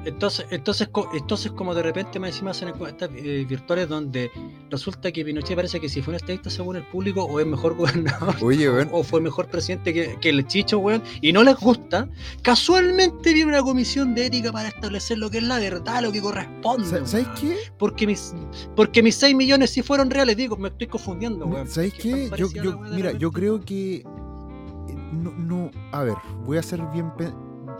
Entonces, 0.06 0.46
entonces, 0.50 0.90
co- 0.90 1.10
entonces, 1.14 1.54
como 1.54 1.74
de 1.74 1.82
repente 1.82 2.20
me 2.20 2.28
encima 2.28 2.52
hacen 2.52 2.68
encuestas 2.68 3.10
eh, 3.16 3.46
virtuales 3.48 3.88
donde 3.88 4.30
resulta 4.70 5.10
que 5.14 5.24
Pinochet 5.24 5.56
parece 5.56 5.80
que 5.80 5.88
si 5.88 6.02
fue 6.02 6.12
un 6.12 6.16
estadista 6.18 6.50
según 6.50 6.76
el 6.76 6.84
público 6.84 7.24
o 7.24 7.40
es 7.40 7.46
mejor 7.48 7.76
gobernador 7.78 8.36
Oye, 8.42 8.70
weón, 8.70 8.90
o 8.92 9.04
fue 9.04 9.22
mejor 9.22 9.48
presidente 9.48 9.94
que, 9.94 10.18
que 10.20 10.28
el 10.32 10.46
Chicho, 10.46 10.80
weón, 10.80 11.02
y 11.22 11.32
no 11.32 11.42
les 11.44 11.56
gusta, 11.56 12.10
casualmente 12.42 13.32
viene 13.34 13.52
una 13.52 13.62
comisión 13.62 14.14
de 14.14 14.26
ética 14.26 14.52
para 14.52 14.68
establecer 14.68 15.18
lo 15.20 15.30
que 15.32 15.38
es 15.38 15.44
la 15.46 15.58
verdad, 15.60 16.02
lo 16.04 16.12
que 16.12 16.20
corresponde. 16.22 16.86
sa- 16.86 17.06
¿sabes 17.06 17.26
weón. 17.28 17.40
qué? 17.40 17.58
Porque 17.80 18.06
mis, 18.06 18.34
porque 18.76 19.02
mis 19.02 19.16
6 19.16 19.34
millones 19.34 19.70
sí 19.70 19.82
fueron 19.82 20.10
reales, 20.12 20.36
digo, 20.36 20.58
me 20.58 20.68
estoy 20.68 20.88
confundiendo, 20.88 21.46
weón. 21.46 21.66
¿Sabes 21.70 21.94
qué? 21.94 22.30
Yo, 22.38 22.52
yo, 22.52 22.78
mira, 22.80 23.14
yo 23.14 23.32
creo 23.32 23.62
que 23.64 23.93
eh, 23.98 24.96
no, 25.14 25.72
a 25.92 26.04
ver, 26.04 26.16
voy 26.46 26.58
a 26.58 26.64
ser 26.64 26.82
bien, 26.94 27.12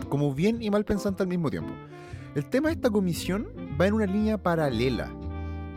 como 0.08 0.34
bien 0.34 0.62
y 0.62 0.70
mal 0.70 0.84
pensante 0.84 1.22
al 1.22 1.28
mismo 1.28 1.50
tiempo. 1.50 1.72
El 2.34 2.44
tema 2.46 2.68
de 2.68 2.74
esta 2.74 2.90
comisión 2.90 3.48
va 3.80 3.86
en 3.86 3.94
una 3.94 4.06
línea 4.06 4.38
paralela. 4.38 5.10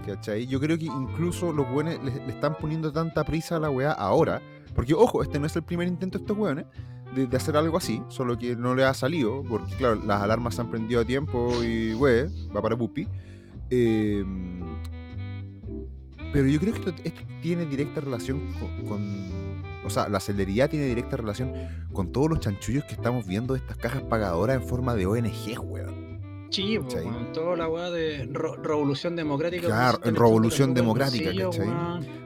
¿Cachai? 0.06 0.48
Yo 0.48 0.60
creo 0.60 0.78
que 0.78 0.86
incluso 0.86 1.52
los 1.52 1.70
buenos 1.70 2.02
le, 2.04 2.12
están 2.32 2.56
poniendo 2.58 2.92
tanta 2.92 3.24
prisa 3.24 3.58
a 3.58 3.60
la 3.60 3.70
weá 3.70 3.92
ahora. 3.92 4.42
Porque, 4.74 4.94
ojo, 4.94 5.22
este 5.22 5.40
no 5.40 5.46
es 5.46 5.56
el 5.56 5.64
primer 5.64 5.88
intento 5.88 6.18
de 6.18 6.24
estos 6.24 6.38
weones 6.38 6.66
de, 7.14 7.36
hacer 7.36 7.58
algo 7.58 7.78
así, 7.78 8.02
solo 8.10 8.38
que 8.38 8.56
no 8.56 8.74
le 8.74 8.86
ha 8.86 8.94
salido. 8.94 9.44
Porque, 9.44 9.76
claro, 9.76 9.96
las 9.96 10.22
alarmas 10.22 10.56
se 10.56 10.62
han 10.62 10.72
prendido 10.72 11.02
a 11.02 11.06
tiempo 11.06 11.64
y, 11.64 11.94
wey, 11.94 12.26
va 12.56 12.62
para 12.62 12.78
pupi. 12.78 13.08
Eh, 13.70 14.24
pero 16.34 16.48
yo 16.48 16.60
creo 16.60 16.74
que 16.74 16.80
esto, 16.80 16.94
esto 17.04 17.22
tiene 17.42 17.66
directa 17.66 18.02
relación 18.02 18.40
con, 18.60 18.86
con- 18.88 19.48
O 19.86 19.90
sea, 19.90 20.10
la 20.10 20.20
celeridad 20.20 20.70
tiene 20.70 20.86
directa 20.86 21.16
relación 21.18 21.54
con 21.94 22.12
todos 22.12 22.30
los 22.30 22.40
chanchullos 22.42 22.84
que 22.86 22.94
estamos 22.94 23.26
viendo 23.26 23.54
de 23.54 23.60
estas 23.62 23.78
cajas 23.78 24.02
pagadoras 24.04 24.62
en 24.62 24.68
forma 24.68 24.96
de 24.96 25.06
ONG, 25.06 25.60
weón. 25.64 26.08
Sí, 26.50 26.78
weón, 26.78 27.32
toda 27.34 27.56
la 27.58 27.68
weá 27.70 27.90
de 27.90 28.30
revolución 28.64 29.16
democrática. 29.16 29.68
Claro, 29.68 30.00
en 30.04 30.16
revolución 30.16 30.74
democrática, 30.74 31.32
¿cachai? 31.34 31.70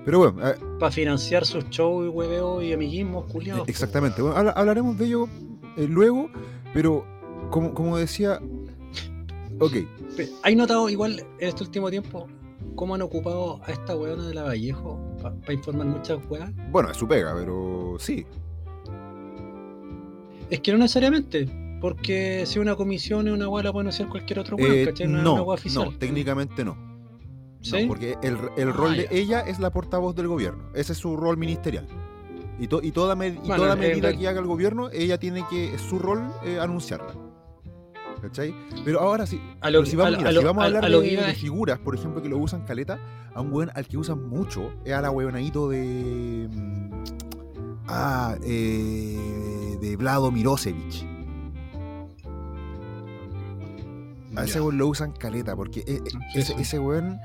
Pero 0.05 0.17
bueno, 0.19 0.47
eh, 0.49 0.55
Para 0.79 0.91
financiar 0.91 1.45
sus 1.45 1.67
shows 1.69 2.05
y 2.05 2.09
hueveo 2.09 2.61
y 2.61 2.73
amiguismos 2.73 3.25
culiados. 3.31 3.63
po, 3.65 3.69
exactamente. 3.69 4.21
Bueno, 4.21 4.37
habla- 4.37 4.51
hablaremos 4.51 4.97
de 4.97 5.05
ello 5.05 5.27
eh, 5.77 5.87
luego, 5.87 6.29
pero 6.73 7.05
como, 7.51 7.73
como 7.73 7.97
decía. 7.97 8.39
Ok, 9.59 9.73
¿Hay 10.43 10.55
notado 10.55 10.89
igual 10.89 11.23
en 11.39 11.47
este 11.47 11.63
último 11.63 11.89
tiempo 11.91 12.27
cómo 12.75 12.95
han 12.95 13.01
ocupado 13.01 13.59
a 13.65 13.71
esta 13.71 13.95
weona 13.95 14.23
de 14.27 14.33
la 14.33 14.43
Vallejo 14.43 14.99
para 15.21 15.53
informar 15.53 15.87
muchas 15.87 16.19
weas? 16.29 16.51
bueno, 16.71 16.89
es 16.91 16.97
su 16.97 17.07
pega, 17.07 17.33
pero 17.35 17.95
sí. 17.99 18.25
Es 20.49 20.59
que 20.59 20.71
no 20.71 20.77
necesariamente, 20.79 21.47
porque 21.79 22.43
si 22.45 22.59
una 22.59 22.75
comisión 22.75 23.27
es 23.27 23.33
una 23.33 23.47
wea 23.47 23.63
la 23.63 23.71
puede 23.71 23.83
anunciar 23.83 24.09
cualquier 24.09 24.39
otro 24.39 24.57
weón, 24.57 24.73
Eh, 24.73 24.85
¿cachai? 24.85 25.07
No, 25.07 25.17
es 25.17 25.23
no, 25.23 25.33
una 25.33 25.41
wea 25.43 25.53
oficial. 25.55 25.85
no, 25.85 25.97
técnicamente 25.97 26.65
no. 26.65 26.77
¿Sí? 27.61 27.83
No, 27.83 27.87
porque 27.87 28.17
el, 28.23 28.37
el 28.57 28.69
Ah, 28.69 28.73
rol 28.73 28.97
de 28.97 29.03
ya. 29.03 29.09
ella 29.11 29.39
es 29.41 29.59
la 29.59 29.69
portavoz 29.71 30.15
del 30.15 30.27
gobierno. 30.27 30.63
Ese 30.73 30.93
es 30.93 30.97
su 30.97 31.15
rol 31.15 31.37
ministerial. 31.37 31.87
Y, 32.59 32.67
to- 32.67 32.81
y 32.83 32.91
toda, 32.91 33.15
med- 33.15 33.35
y 33.43 33.47
Bueno, 33.47 33.55
toda 33.63 33.73
en 33.73 33.79
medida 33.79 34.15
que 34.17 34.27
haga 34.27 34.39
el 34.39 34.47
gobierno, 34.47 34.89
ella 34.91 35.17
tiene 35.19 35.43
que, 35.49 35.73
es 35.75 35.81
su 35.81 35.97
rol, 35.99 36.21
eh, 36.43 36.59
anunciarla. 36.59 37.13
¿Cachai? 38.21 38.53
Pero 38.85 38.99
ahora 38.99 39.25
sí, 39.25 39.41
si 39.85 39.95
vamos, 39.95 40.13
a- 40.13 40.17
mira, 40.17 40.29
a 40.29 40.31
si 40.33 40.39
lo- 40.39 40.43
vamos 40.45 40.61
a 40.61 40.63
a- 40.63 40.67
hablar 40.67 40.83
de, 40.83 41.33
figuras, 41.35 41.79
por 41.79 41.95
ejemplo, 41.95 42.21
que 42.21 42.29
lo 42.29 42.37
usan 42.37 42.61
caleta, 42.65 42.99
a 43.33 43.41
un 43.41 43.51
weón 43.51 43.71
al 43.73 43.87
que 43.87 43.97
usan 43.97 44.29
mucho 44.29 44.71
es 44.85 44.93
a 44.93 45.01
la 45.01 45.09
weonadito 45.11 45.69
de. 45.69 46.47
mm, 46.51 46.91
Ah, 47.93 48.35
eh, 48.43 49.77
de 49.81 49.95
Vlado 49.97 50.31
Mirosevic. 50.31 51.05
A 54.37 54.45
ese 54.45 54.61
weón 54.61 54.77
lo 54.77 54.87
usan 54.87 55.11
caleta, 55.11 55.55
porque 55.57 55.81
e- 55.81 55.95
e- 55.95 56.09
Sí, 56.09 56.39
ese, 56.39 56.53
sí. 56.55 56.61
ese 56.61 56.79
weón 56.79 57.19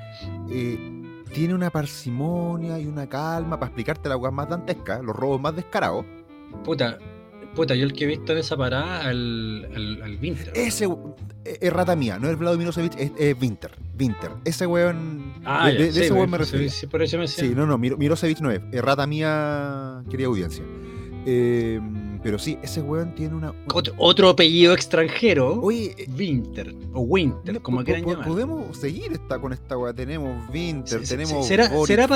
eh, 0.50 1.22
tiene 1.32 1.54
una 1.54 1.70
parsimonia 1.70 2.80
y 2.80 2.86
una 2.86 3.06
calma 3.08 3.60
para 3.60 3.68
explicarte 3.68 4.08
las 4.08 4.18
weas 4.18 4.32
más 4.34 4.48
dantescas, 4.48 5.04
los 5.04 5.14
robos 5.14 5.40
más 5.40 5.54
descarados. 5.54 6.04
Puta, 6.64 6.98
puta, 7.56 7.74
yo 7.74 7.84
el 7.84 7.92
que 7.92 8.04
he 8.04 8.06
visto 8.06 8.30
en 8.32 8.38
esa 8.38 8.56
parada 8.56 9.00
al, 9.08 9.68
al, 9.74 10.02
al 10.02 10.18
Winter. 10.22 10.52
Ese 10.54 10.84
eh, 11.44 11.58
es 11.60 11.72
rata 11.72 11.96
mía, 11.96 12.18
no 12.20 12.30
es 12.30 12.38
Vlado 12.38 12.56
Mirosevic, 12.58 12.92
es, 12.98 13.10
es 13.18 13.36
Winter. 13.40 13.72
Winter. 13.98 14.30
Ese 14.44 14.66
weón. 14.66 15.34
Ah, 15.44 15.66
de, 15.68 15.72
ya, 15.72 15.78
de- 15.78 15.86
de 15.86 15.92
sí, 15.92 16.00
ese 16.00 16.12
weón 16.12 16.30
me 16.30 16.38
refiero. 16.38 16.68
sí, 16.70 16.86
por 16.86 17.02
eso 17.02 17.16
me 17.16 17.22
decía. 17.22 17.44
Sí, 17.44 17.52
no, 17.56 17.66
no, 17.66 17.76
Miro- 17.78 17.96
Mirosevic 17.96 18.38
no 18.40 18.50
es. 18.52 18.60
Es 18.70 18.82
rata 18.82 19.06
mía, 19.06 20.02
querida 20.10 20.28
audiencia. 20.28 20.62
Eh, 21.28 21.80
pero 22.22 22.38
sí, 22.38 22.56
ese 22.62 22.80
weón 22.80 23.14
tiene 23.14 23.34
una. 23.34 23.52
Otro, 23.74 23.94
otro 23.98 24.28
apellido 24.28 24.72
extranjero. 24.74 25.60
Oye, 25.60 25.94
eh, 25.98 26.06
Winter 26.16 26.74
o 26.92 27.00
Winter, 27.00 27.54
no, 27.54 27.62
como 27.62 27.78
po- 27.78 27.84
quieran 27.84 28.04
po- 28.04 28.10
llamar. 28.12 28.28
Podemos 28.28 28.76
seguir 28.76 29.12
esta, 29.12 29.38
con 29.40 29.52
esta 29.52 29.76
weá. 29.76 29.92
Tenemos 29.92 30.48
Winter, 30.50 31.02
tenemos 31.02 31.46
será- 31.46 31.68
Boric 31.68 31.86
será 31.98 32.08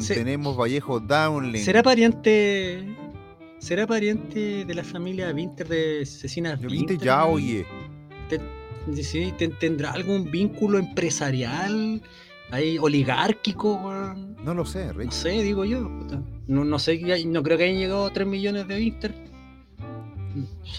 se- 0.00 0.14
tenemos 0.14 0.56
Vallejo 0.56 0.98
Downlink. 1.00 1.64
¿Será 1.64 1.82
pariente 1.82 2.96
será 3.58 3.86
pariente 3.86 4.64
de 4.64 4.74
la 4.74 4.84
familia 4.84 5.30
Winter 5.32 5.66
de 5.68 6.04
Cecinas 6.06 6.60
Yo 6.60 6.68
Winter? 6.68 6.98
ya, 6.98 7.24
oye. 7.26 7.66
Sí, 9.02 9.34
¿Tendrá 9.58 9.90
algún 9.92 10.30
vínculo 10.30 10.78
empresarial 10.78 12.00
ahí 12.50 12.78
oligárquico. 12.78 14.14
No 14.44 14.54
lo 14.54 14.64
sé, 14.64 14.92
Rey. 14.92 15.06
No 15.06 15.12
sé, 15.12 15.42
digo 15.42 15.64
yo. 15.64 15.88
puta. 15.98 16.22
No, 16.46 16.64
no 16.64 16.78
sé, 16.78 16.92
hay- 17.12 17.24
no 17.24 17.42
creo 17.42 17.58
que 17.58 17.64
hayan 17.64 17.78
llegado 17.78 18.06
a 18.06 18.12
3 18.12 18.26
millones 18.26 18.68
de 18.68 18.80
Inter. 18.80 19.14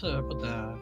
No 0.02 0.28
puta. 0.28 0.78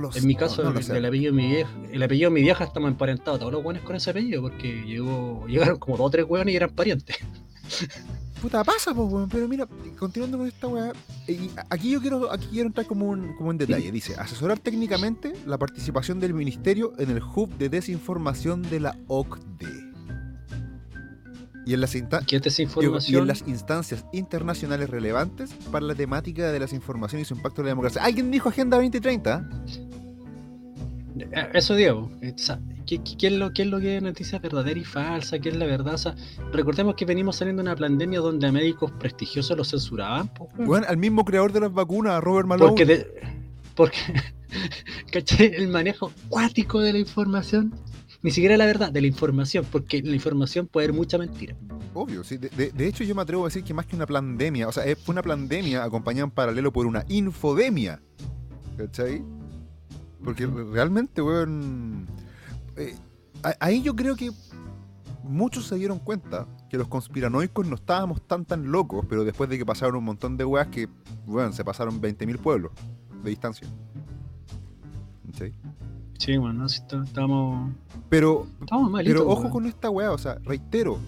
Lo 0.00 0.12
sé. 0.12 0.20
En 0.20 0.26
mi 0.26 0.34
caso, 0.36 0.62
no, 0.62 0.70
lo 0.72 0.78
el 0.78 1.04
apellido 1.04 1.32
de 1.34 1.42
mi 1.42 1.48
vieja, 1.48 1.70
el 1.90 2.02
apellido 2.02 2.30
de 2.30 2.34
mi 2.34 2.42
vieja 2.42 2.62
estamos 2.64 2.88
emparentados 2.90 3.40
todos 3.40 3.52
los 3.52 3.62
buenos 3.62 3.82
con 3.82 3.96
ese 3.96 4.10
apellido, 4.10 4.40
porque 4.42 4.84
llegó, 4.86 5.44
llegaron 5.48 5.78
como 5.78 5.96
dos 5.96 6.06
o 6.06 6.10
tres 6.10 6.26
hueones 6.28 6.52
y 6.52 6.56
eran 6.56 6.70
parientes. 6.70 7.16
Puta, 8.44 8.62
pasa, 8.62 8.92
pues, 8.92 9.10
weón. 9.10 9.26
Pero 9.30 9.48
mira, 9.48 9.66
continuando 9.98 10.36
con 10.36 10.46
esta 10.46 10.66
weá. 10.68 10.92
aquí 11.70 11.88
yo 11.92 12.00
quiero, 12.02 12.30
aquí 12.30 12.46
quiero 12.52 12.66
entrar 12.66 12.86
como 12.86 13.08
un, 13.08 13.34
como 13.36 13.50
en 13.52 13.56
detalle. 13.56 13.90
Dice, 13.90 14.16
asesorar 14.18 14.58
técnicamente 14.58 15.32
la 15.46 15.56
participación 15.56 16.20
del 16.20 16.34
ministerio 16.34 16.92
en 16.98 17.08
el 17.08 17.22
hub 17.22 17.56
de 17.56 17.70
desinformación 17.70 18.60
de 18.60 18.80
la 18.80 18.98
OCDE. 19.06 19.92
Y 21.64 21.72
en 21.72 21.80
las, 21.80 21.94
insta- 21.94 22.22
¿Qué 22.26 22.36
es 22.36 22.46
esa 22.46 23.10
y 23.10 23.16
en 23.16 23.26
las 23.26 23.44
instancias 23.46 24.04
internacionales 24.12 24.90
relevantes 24.90 25.54
para 25.72 25.86
la 25.86 25.94
temática 25.94 26.46
de 26.52 26.58
la 26.58 26.66
desinformación 26.66 27.22
y 27.22 27.24
su 27.24 27.32
impacto 27.32 27.62
en 27.62 27.64
la 27.64 27.70
democracia. 27.70 28.04
¿Alguien 28.04 28.30
dijo 28.30 28.50
Agenda 28.50 28.76
2030? 28.76 29.48
Eso 31.52 31.74
digo, 31.76 32.10
eh, 32.22 32.32
o 32.34 32.38
sea, 32.38 32.58
¿qué, 32.86 33.00
es 33.22 33.32
lo, 33.32 33.52
¿qué 33.52 33.62
es 33.62 33.68
lo 33.68 33.78
que 33.80 33.96
es 33.98 34.02
noticia 34.02 34.38
verdadera 34.40 34.78
y 34.80 34.84
falsa? 34.84 35.38
¿Qué 35.38 35.50
es 35.50 35.56
la 35.56 35.66
verdad? 35.66 35.94
O 35.94 35.98
sea, 35.98 36.14
recordemos 36.52 36.96
que 36.96 37.04
venimos 37.04 37.36
saliendo 37.36 37.62
de 37.62 37.68
una 37.70 37.76
pandemia 37.76 38.18
donde 38.20 38.46
a 38.48 38.52
médicos 38.52 38.90
prestigiosos 38.98 39.56
los 39.56 39.68
censuraban. 39.70 40.30
Bueno, 40.58 40.86
al 40.88 40.96
mismo 40.96 41.24
creador 41.24 41.52
de 41.52 41.60
las 41.60 41.72
vacunas, 41.72 42.22
Robert 42.22 42.48
Malone. 42.48 42.68
porque, 42.68 42.84
de- 42.84 43.06
porque 43.76 43.98
¿cachai? 45.12 45.54
El 45.54 45.68
manejo 45.68 46.10
cuático 46.28 46.80
de 46.80 46.92
la 46.92 46.98
información, 46.98 47.72
ni 48.22 48.30
siquiera 48.30 48.56
la 48.56 48.66
verdad, 48.66 48.90
de 48.90 49.00
la 49.00 49.06
información, 49.06 49.64
porque 49.70 50.02
la 50.02 50.14
información 50.16 50.66
puede 50.66 50.86
haber 50.86 50.96
mucha 50.96 51.16
mentira. 51.18 51.54
Obvio, 51.92 52.24
sí. 52.24 52.38
De, 52.38 52.48
de- 52.48 52.70
de 52.72 52.86
hecho, 52.88 53.04
yo 53.04 53.14
me 53.14 53.22
atrevo 53.22 53.44
a 53.44 53.48
decir 53.48 53.62
que 53.62 53.72
más 53.72 53.86
que 53.86 53.94
una 53.94 54.06
pandemia, 54.06 54.66
o 54.66 54.72
sea, 54.72 54.82
fue 54.96 55.12
una 55.12 55.22
pandemia 55.22 55.84
acompañada 55.84 56.24
en 56.24 56.30
paralelo 56.32 56.72
por 56.72 56.86
una 56.86 57.04
infodemia. 57.08 58.00
¿Cachai? 58.76 59.22
Porque 60.24 60.46
realmente, 60.46 61.20
weón. 61.22 62.06
eh, 62.76 62.96
ahí 63.60 63.82
yo 63.82 63.94
creo 63.94 64.16
que 64.16 64.30
muchos 65.22 65.66
se 65.66 65.76
dieron 65.76 65.98
cuenta 65.98 66.46
que 66.68 66.76
los 66.78 66.88
conspiranoicos 66.88 67.66
no 67.66 67.76
estábamos 67.76 68.26
tan 68.26 68.44
tan 68.44 68.70
locos, 68.72 69.04
pero 69.08 69.24
después 69.24 69.48
de 69.50 69.58
que 69.58 69.66
pasaron 69.66 69.96
un 69.96 70.04
montón 70.04 70.36
de 70.36 70.44
weas 70.44 70.68
que, 70.68 70.88
weón, 71.26 71.52
se 71.52 71.64
pasaron 71.64 72.00
20.000 72.00 72.38
pueblos 72.38 72.72
de 73.22 73.30
distancia. 73.30 73.66
¿Cachai? 75.26 75.52
Sí, 76.18 76.36
bueno, 76.36 76.54
no, 76.60 76.68
sí, 76.68 76.80
está- 76.80 77.02
estamos, 77.02 77.72
Pero 78.08 78.46
estamos 78.60 78.90
malitos. 78.90 79.14
Pero 79.20 79.30
ojo 79.30 79.40
weón. 79.42 79.52
con 79.52 79.66
esta 79.66 79.90
weá, 79.90 80.12
o 80.12 80.18
sea, 80.18 80.36
reitero, 80.44 80.98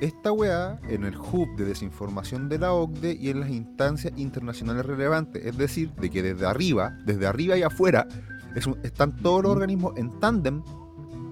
esta 0.00 0.32
weá 0.32 0.80
en 0.88 1.04
el 1.04 1.16
hub 1.16 1.54
de 1.56 1.64
desinformación 1.64 2.48
de 2.48 2.58
la 2.58 2.72
OCDE 2.72 3.12
y 3.20 3.28
en 3.30 3.40
las 3.40 3.50
instancias 3.50 4.12
internacionales 4.16 4.84
relevantes, 4.86 5.44
es 5.44 5.56
decir, 5.56 5.92
de 5.94 6.10
que 6.10 6.22
desde 6.22 6.46
arriba, 6.46 6.96
desde 7.04 7.26
arriba 7.26 7.56
y 7.56 7.62
afuera, 7.62 8.08
es 8.54 8.66
un- 8.66 8.78
están 8.82 9.16
todos 9.16 9.42
los 9.42 9.52
organismos 9.52 9.94
en 9.96 10.18
tándem, 10.20 10.62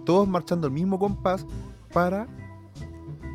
todos 0.04 0.28
marchando 0.28 0.66
al 0.66 0.72
mismo 0.72 0.98
compás 0.98 1.46
para 1.92 2.26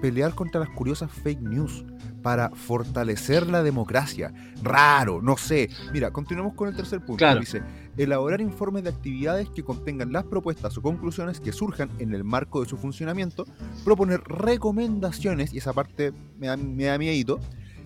pelear 0.01 0.33
contra 0.35 0.59
las 0.59 0.69
curiosas 0.69 1.11
fake 1.11 1.41
news, 1.41 1.85
para 2.21 2.49
fortalecer 2.49 3.47
la 3.47 3.61
democracia. 3.63 4.33
Raro, 4.63 5.21
no 5.21 5.37
sé. 5.37 5.69
Mira, 5.93 6.11
continuamos 6.11 6.53
con 6.55 6.67
el 6.67 6.75
tercer 6.75 6.99
punto. 6.99 7.17
Claro. 7.17 7.39
Dice, 7.39 7.61
elaborar 7.97 8.41
informes 8.41 8.83
de 8.83 8.89
actividades 8.89 9.47
que 9.49 9.63
contengan 9.63 10.11
las 10.11 10.23
propuestas 10.23 10.75
o 10.77 10.81
conclusiones 10.81 11.39
que 11.39 11.51
surjan 11.51 11.89
en 11.99 12.13
el 12.15 12.23
marco 12.23 12.61
de 12.63 12.67
su 12.69 12.77
funcionamiento, 12.77 13.45
proponer 13.83 14.21
recomendaciones, 14.21 15.53
y 15.53 15.59
esa 15.59 15.71
parte 15.71 16.13
me 16.39 16.47
da, 16.47 16.57
me 16.57 16.85
da 16.85 16.97
miedito, 16.97 17.39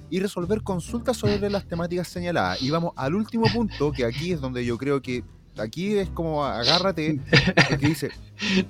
y 0.10 0.20
resolver 0.20 0.64
consultas 0.64 1.18
sobre 1.18 1.50
las 1.50 1.68
temáticas 1.68 2.08
señaladas. 2.08 2.62
Y 2.62 2.72
vamos 2.72 2.94
al 2.96 3.16
último 3.16 3.46
punto, 3.54 3.92
que 3.92 4.06
aquí 4.06 4.32
es 4.32 4.42
donde 4.42 4.66
yo 4.66 4.78
creo 4.78 5.02
que 5.02 5.24
aquí 5.58 5.98
es 5.98 6.10
como 6.10 6.46
agárrate, 6.46 7.20
porque 7.70 7.88
dice, 7.88 8.12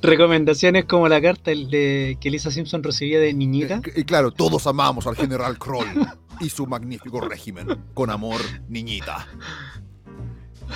Recomendaciones 0.01 0.85
como 0.85 1.07
la 1.07 1.21
carta 1.21 1.51
de, 1.51 2.17
que 2.19 2.29
Lisa 2.29 2.51
Simpson 2.51 2.83
recibía 2.83 3.19
de 3.19 3.33
niñita. 3.33 3.81
eh, 3.95 4.03
claro, 4.03 4.31
todos 4.31 4.65
amamos 4.67 5.05
al 5.07 5.15
general 5.15 5.57
Kroll 5.59 5.87
y 6.39 6.49
su 6.49 6.65
magnífico 6.65 7.21
régimen. 7.21 7.67
Con 7.93 8.09
amor, 8.09 8.41
niñita. 8.67 9.27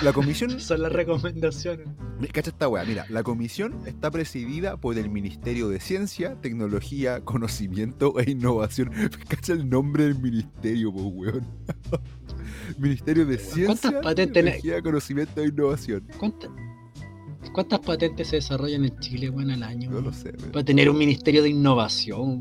La 0.02 0.12
comisión 0.12 0.60
Son 0.60 0.82
las 0.82 0.92
recomendaciones. 0.92 1.88
Cacha 2.32 2.50
esta 2.50 2.68
weá, 2.68 2.84
mira, 2.84 3.06
la 3.08 3.22
comisión 3.22 3.80
está 3.86 4.10
presidida 4.10 4.76
por 4.76 4.98
el 4.98 5.10
Ministerio 5.10 5.68
de 5.68 5.80
Ciencia, 5.80 6.40
Tecnología, 6.40 7.20
Conocimiento 7.20 8.18
e 8.18 8.30
Innovación. 8.30 8.90
Cacha 9.28 9.52
el 9.52 9.68
nombre 9.68 10.04
del 10.04 10.18
ministerio, 10.18 10.92
po 10.92 11.02
weón. 11.02 11.46
Ministerio 12.78 13.26
de 13.26 13.38
Ciencia, 13.38 14.00
Tecnología, 14.14 14.82
Conocimiento 14.82 15.42
e 15.42 15.48
Innovación. 15.48 16.06
¿Cuántas, 16.18 16.50
¿Cuántas 17.52 17.80
patentes 17.80 18.28
se 18.28 18.36
desarrollan 18.36 18.84
en 18.84 18.98
Chile, 18.98 19.30
weón, 19.30 19.50
al 19.50 19.62
año? 19.62 19.90
No 19.90 20.00
lo 20.00 20.12
sé. 20.12 20.30
weón. 20.38 20.52
Para 20.52 20.64
tener 20.64 20.88
un 20.90 20.98
ministerio 20.98 21.42
de 21.42 21.50
innovación. 21.50 22.40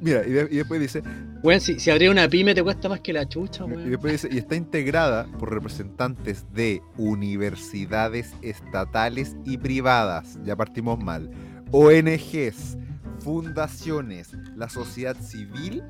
Mira, 0.00 0.26
y, 0.26 0.30
de- 0.30 0.48
y 0.50 0.56
después 0.56 0.80
dice, 0.80 1.02
Weón, 1.42 1.60
si, 1.60 1.78
si 1.80 1.90
abrir 1.90 2.10
una 2.10 2.28
pyme 2.28 2.54
te 2.54 2.62
cuesta 2.62 2.88
más 2.88 3.00
que 3.00 3.12
la 3.12 3.26
chucha, 3.28 3.64
y 3.64 3.70
weón. 3.70 3.90
después 3.90 4.12
dice, 4.22 4.28
y 4.34 4.38
está 4.38 4.56
integrada 4.56 5.26
por 5.38 5.50
representantes 5.52 6.44
de 6.52 6.82
universidades 6.98 8.34
estatales 8.42 9.36
y 9.44 9.56
privadas. 9.58 10.38
Ya 10.44 10.54
partimos 10.56 10.98
mal. 11.02 11.30
ONGs, 11.72 12.76
fundaciones, 13.20 14.32
la 14.56 14.68
sociedad 14.68 15.16
civil 15.20 15.82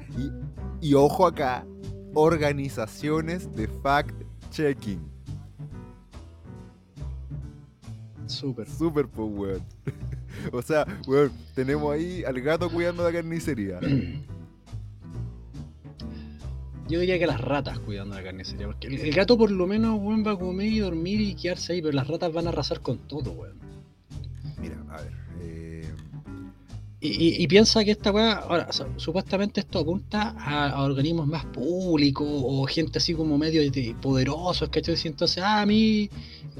y, 0.80 0.88
y 0.88 0.94
ojo 0.94 1.26
acá, 1.26 1.64
organizaciones 2.14 3.52
de 3.54 3.68
fact-checking. 3.68 5.09
Súper. 8.30 8.68
Super, 8.68 9.06
pues, 9.08 9.28
weón. 9.32 9.62
o 10.52 10.62
sea, 10.62 10.86
weón, 11.06 11.32
tenemos 11.54 11.92
ahí 11.92 12.22
al 12.24 12.40
gato 12.40 12.70
cuidando 12.70 13.02
la 13.04 13.12
carnicería. 13.12 13.78
Yo 16.88 16.98
diría 16.98 17.18
que 17.20 17.26
las 17.26 17.40
ratas 17.40 17.78
cuidando 17.78 18.16
la 18.16 18.22
carnicería. 18.22 18.66
Porque 18.66 18.88
el, 18.88 18.94
el 18.98 19.14
gato 19.14 19.38
por 19.38 19.50
lo 19.50 19.66
menos, 19.66 19.98
weón, 20.00 20.26
va 20.26 20.32
a 20.32 20.36
comer 20.38 20.66
y 20.66 20.78
dormir 20.80 21.20
y 21.20 21.34
quedarse 21.34 21.74
ahí. 21.74 21.82
Pero 21.82 21.92
las 21.94 22.08
ratas 22.08 22.32
van 22.32 22.46
a 22.46 22.50
arrasar 22.50 22.80
con 22.80 22.98
todo, 22.98 23.30
weón. 23.32 23.58
Mira, 24.60 24.76
a 24.90 25.00
ver. 25.00 25.12
eh, 25.40 25.84
Y, 27.00 27.08
y- 27.08 27.42
y 27.44 27.46
piensa 27.46 27.84
que 27.84 27.92
esta 27.92 28.10
weá, 28.10 28.32
ahora, 28.32 28.66
o 28.68 28.72
sea, 28.72 28.86
supuestamente 28.96 29.60
esto 29.60 29.78
apunta 29.78 30.34
a, 30.36 30.70
a 30.70 30.82
organismos 30.82 31.26
más 31.28 31.44
públicos 31.46 32.26
o 32.28 32.66
gente 32.66 32.98
así 32.98 33.14
como 33.14 33.38
medio 33.38 33.62
de- 33.70 33.94
poderosos, 34.02 34.68
¿cachai? 34.68 34.96
Y 35.02 35.08
entonces, 35.08 35.42
ah, 35.44 35.60
a 35.62 35.66
mí, 35.66 36.10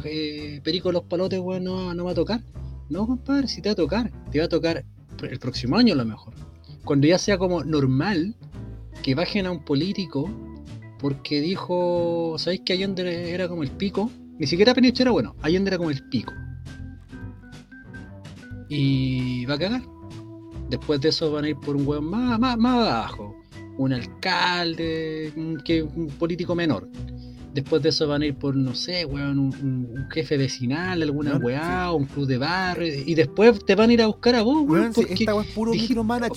eh, 0.05 0.61
Perico 0.63 0.93
los 0.93 1.05
Palotes, 1.05 1.41
weón, 1.41 1.65
no, 1.65 2.05
va 2.05 2.11
a 2.11 2.15
tocar. 2.15 2.41
No, 2.89 3.07
compadre, 3.07 3.49
si 3.49 3.63
te 3.63 3.69
va 3.69 3.73
a 3.73 3.77
tocar, 3.77 4.11
te 4.31 4.39
va 4.39 4.47
a 4.47 4.49
tocar 4.49 4.85
el 5.23 5.39
próximo 5.39 5.77
año 5.77 5.95
a 5.95 5.97
lo 5.97 6.05
mejor. 6.05 6.35
Cuando 6.85 7.07
ya 7.07 7.19
sea 7.19 7.39
como 7.39 7.63
normal 7.63 8.35
que 9.03 9.15
bajen 9.15 9.47
a 9.47 9.51
un 9.51 9.65
político 9.65 10.31
porque 10.99 11.41
dijo, 11.41 12.37
¿sabéis 12.39 12.63
que 12.65 12.73
Allende 12.73 13.33
era 13.33 13.49
como 13.49 13.63
el 13.63 13.71
pico? 13.71 14.11
Ni 14.39 14.47
siquiera 14.47 14.75
Pinochet 14.75 15.01
era 15.01 15.11
bueno, 15.11 15.37
Allende 15.43 15.69
era 15.69 15.79
como 15.79 15.91
el 15.91 16.03
pico. 16.09 16.33
Y 18.69 19.45
va 19.47 19.55
a 19.55 19.59
cagar. 19.59 19.83
Después 20.69 21.01
de 21.01 21.09
eso 21.09 21.33
van 21.33 21.45
a 21.45 21.49
ir 21.49 21.57
por 21.57 21.77
un 21.77 21.87
hueón 21.87 22.05
más, 22.05 22.39
más, 22.39 22.57
más 22.57 22.87
abajo. 22.87 23.37
Un 23.77 23.93
alcalde, 23.93 25.33
que, 25.65 25.83
un 25.83 26.07
político 26.19 26.55
menor. 26.55 26.89
Después 27.55 27.83
de 27.83 27.89
eso 27.89 28.07
van 28.07 28.23
a 28.23 28.27
ir 28.27 28.37
por, 28.37 28.55
no 28.55 28.75
sé, 28.75 29.05
weón, 29.05 29.39
un, 29.39 29.55
un- 29.63 29.89
un 29.99 30.11
jefe 30.11 30.37
vecinal, 30.37 31.03
alguna 31.03 31.37
weá, 31.37 31.91
un 31.93 32.05
club 32.07 32.27
de 32.27 32.39
barrio. 32.39 32.93
Y 33.05 33.15
después 33.15 33.65
te 33.65 33.75
van 33.75 33.91
a 33.91 33.93
ir 33.93 34.03
a 34.03 34.07
buscar 34.07 34.37
a 34.37 34.43
vos, 34.43 34.63
weón. 34.69 34.95
si 34.95 35.01
porque, 35.01 35.15
esta 35.15 35.35
weá 35.35 35.45
es 35.45 35.51
puro 35.53 35.73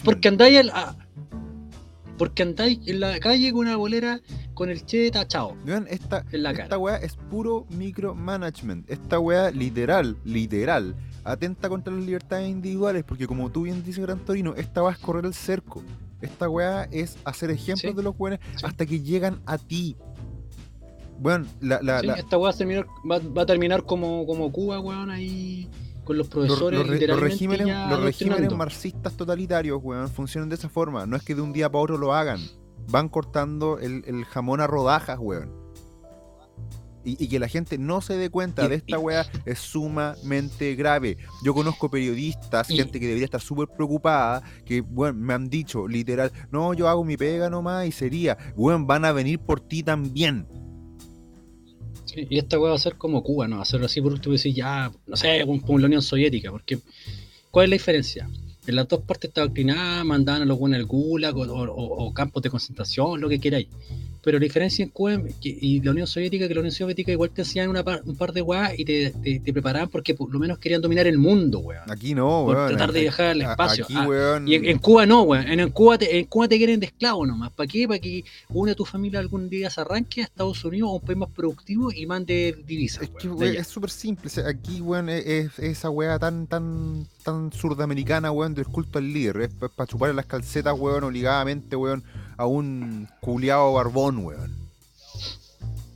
porque 0.04 0.28
andáis 0.28 0.58
al- 0.60 0.70
a- 0.72 0.96
porque 2.18 2.44
andáis 2.44 2.80
en 2.86 3.00
la 3.00 3.20
calle 3.20 3.52
con 3.52 3.62
una 3.62 3.76
bolera 3.76 4.22
con 4.54 4.70
el 4.70 4.86
che 4.86 5.10
tachado 5.12 5.56
Weón, 5.66 5.88
esta, 5.90 6.24
en 6.32 6.44
la 6.44 6.52
Esta 6.52 6.64
cara. 6.64 6.78
weá 6.78 6.98
es 6.98 7.16
puro 7.16 7.66
micromanagement. 7.70 8.90
Esta 8.90 9.20
weá 9.20 9.50
literal, 9.52 10.18
literal, 10.24 10.96
atenta 11.24 11.70
contra 11.70 11.94
las 11.94 12.04
libertades 12.06 12.50
individuales, 12.50 13.04
porque 13.04 13.26
como 13.28 13.52
tú 13.52 13.64
bien 13.64 13.84
dices, 13.84 14.04
Gran 14.04 14.20
Torino, 14.20 14.54
esta 14.56 14.84
weá 14.84 14.94
es 14.94 15.00
correr 15.00 15.26
el 15.26 15.34
cerco. 15.34 15.84
Esta 16.22 16.48
weá 16.50 16.84
es 16.92 17.18
hacer 17.26 17.50
ejemplos 17.52 17.92
Sí, 17.92 17.94
de 17.98 18.04
los 18.04 18.16
weones 18.18 18.40
hasta 18.64 18.86
que 18.86 19.02
llegan 19.02 19.42
a 19.46 19.58
ti. 19.58 19.96
Bueno, 21.20 21.46
la, 21.62 21.80
la- 21.82 22.00
Sí, 22.02 22.08
la- 22.08 22.14
esta 22.16 22.38
weá 22.38 22.50
va 22.50 22.56
a 22.56 22.58
terminar, 22.58 22.86
va, 23.10 23.20
va 23.20 23.42
a 23.44 23.46
terminar 23.46 23.86
como, 23.86 24.26
como 24.26 24.52
Cuba, 24.52 24.80
weón, 24.80 25.10
ahí 25.10 25.70
con 26.04 26.18
los 26.18 26.28
profesores 26.28 26.80
los 26.80 26.88
re- 26.88 26.94
los 26.94 27.00
literalmente 27.02 27.36
regímenes, 28.06 28.50
los 28.50 28.58
marxistas 28.58 29.14
totalitarios, 29.14 29.80
weón, 29.82 30.10
funcionan 30.10 30.50
de 30.50 30.56
esa 30.56 30.68
forma. 30.70 31.06
No 31.06 31.16
es 31.16 31.24
que 31.24 31.34
de 31.36 31.42
un 31.42 31.54
día 31.54 31.72
para 31.72 31.84
otro 31.84 31.98
lo 31.98 32.14
hagan. 32.14 32.40
Van 32.90 33.08
cortando 33.08 33.80
el, 33.80 34.04
el 34.06 34.26
jamón 34.26 34.60
a 34.60 34.68
rodajas, 34.68 35.18
weón. 35.20 35.64
Y, 37.06 37.22
y 37.22 37.28
que 37.28 37.38
la 37.38 37.50
gente 37.50 37.78
no 37.78 38.00
se 38.00 38.16
dé 38.18 38.30
cuenta 38.30 38.66
Y- 38.66 38.70
de 38.70 38.76
esta 38.76 38.96
y- 38.98 39.00
weá 39.00 39.26
es 39.46 39.60
sumamente 39.60 40.76
grave. 40.76 41.18
Yo 41.44 41.54
conozco 41.54 41.90
periodistas, 41.90 42.70
Y- 42.70 42.78
gente 42.78 43.00
que 43.00 43.06
debería 43.08 43.26
estar 43.26 43.42
súper 43.42 43.68
preocupada, 43.68 44.42
que 44.66 44.82
bueno, 44.82 45.18
me 45.20 45.34
han 45.34 45.50
dicho 45.50 45.88
literal, 45.88 46.32
no, 46.52 46.74
yo 46.74 46.88
hago 46.88 47.04
mi 47.04 47.18
pega 47.18 47.50
nomás 47.50 47.86
y 47.88 47.92
sería, 47.92 48.38
weón, 48.56 48.88
van 48.88 49.04
a 49.06 49.12
venir 49.12 49.40
por 49.40 49.60
ti 49.62 49.84
también. 49.84 50.48
Y 52.16 52.38
esta 52.38 52.60
weá 52.60 52.70
va 52.72 52.76
a 52.76 52.80
ser 52.80 52.96
como 52.96 53.24
Cuba, 53.24 53.48
¿no? 53.48 53.62
Hacerlo 53.62 53.86
así 53.88 54.02
por 54.02 54.12
último 54.14 54.34
y 54.34 54.38
decir 54.38 54.54
ya, 54.54 54.92
no 55.08 55.16
sé, 55.16 55.44
como 55.66 55.80
la 55.80 55.88
Unión 55.88 56.02
Soviética, 56.02 56.52
porque 56.52 56.80
¿cuál 57.52 57.66
es 57.66 57.70
la 57.70 57.74
diferencia? 57.76 58.30
En 58.66 58.76
las 58.76 58.88
dos 58.88 59.02
partes 59.02 59.30
está 59.30 59.42
doctrinada, 59.42 60.04
mandaban 60.04 60.44
a 60.44 60.46
los 60.46 60.58
buenos 60.58 60.80
al 60.80 60.86
gulag 60.86 61.36
o- 61.36 61.42
o- 61.44 62.06
o 62.06 62.14
campos 62.14 62.42
de 62.44 62.50
concentración, 62.50 63.20
lo 63.20 63.28
que 63.30 63.40
queráis. 63.40 63.68
Pero 64.24 64.40
la 64.40 64.44
diferencia 64.44 64.84
en 64.84 64.90
Cuba 64.90 65.22
y 65.42 65.82
la 65.82 65.92
Unión 65.92 66.08
Soviética, 66.08 66.48
que 66.48 66.54
la 66.54 66.62
Unión 66.62 66.72
Soviética 66.74 67.12
igual 67.12 67.32
te 67.32 67.42
hacían 67.42 67.70
una 67.70 67.84
par- 67.84 68.02
un 68.06 68.16
par 68.16 68.32
de 68.32 68.42
weas 68.42 68.72
y 68.80 68.86
te, 68.86 69.12
te- 69.12 69.40
te 69.42 69.52
preparaban 69.54 69.90
porque 69.90 70.14
por 70.16 70.32
lo 70.32 70.40
menos 70.40 70.60
querían 70.60 70.82
dominar 70.82 71.06
el 71.08 71.18
mundo, 71.18 71.60
weón. 71.60 71.92
Aquí 71.92 72.16
no, 72.16 72.44
Por 72.46 72.56
weón. 72.56 72.68
tratar 72.70 72.94
de 72.94 73.00
a- 73.00 73.02
viajar 73.02 73.26
al 73.28 73.42
a- 73.42 73.52
espacio. 73.52 73.84
Aquí, 73.84 73.94
Ah, 73.98 74.08
weón. 74.08 74.48
Y 74.48 74.56
en, 74.56 74.66
en 74.66 74.78
Cuba 74.80 75.06
no, 75.06 75.24
weón. 75.24 75.46
En, 75.48 75.60
en 75.60 75.70
Cuba 75.72 75.98
te, 75.98 76.18
en 76.18 76.26
Cuba 76.26 76.48
te 76.48 76.56
quieren 76.58 76.80
de 76.80 76.86
esclavo 76.86 77.26
nomás. 77.26 77.52
¿Para 77.52 77.68
qué? 77.68 77.86
Para 77.86 78.00
que 78.00 78.24
una 78.50 78.72
de 78.72 78.76
tu 78.76 78.86
familia 78.86 79.20
algún 79.20 79.50
día 79.50 79.70
se 79.70 79.82
arranque 79.82 80.22
a 80.22 80.24
Estados 80.24 80.64
Unidos 80.64 80.90
o 80.90 80.94
un 80.96 81.02
país 81.02 81.18
más 81.20 81.30
productivo 81.30 81.92
y 81.92 82.06
mande 82.06 82.56
divisas. 82.66 83.04
Es 83.04 83.10
que, 83.10 83.28
weón, 83.28 83.56
es 83.58 83.68
súper 83.68 83.90
simple. 83.90 84.32
aquí, 84.48 84.80
weón, 84.80 85.10
es, 85.10 85.26
es- 85.26 85.60
esa 85.60 85.90
weá 85.90 86.18
tan, 86.18 86.48
tan, 86.48 87.06
tan 87.24 87.52
surdamericana, 87.52 88.32
weón, 88.32 88.54
del 88.56 88.68
culto 88.68 89.00
al 89.00 89.12
líder. 89.12 89.42
Es 89.42 89.50
para 89.76 89.86
chupar 89.86 90.16
las 90.16 90.26
calcetas, 90.28 90.74
weón, 90.80 91.04
obligadamente, 91.04 91.76
weón, 91.76 92.04
a 92.38 92.46
un 92.48 93.08
culiado 93.22 93.74
barbón, 93.74 94.13
weón. 94.20 94.52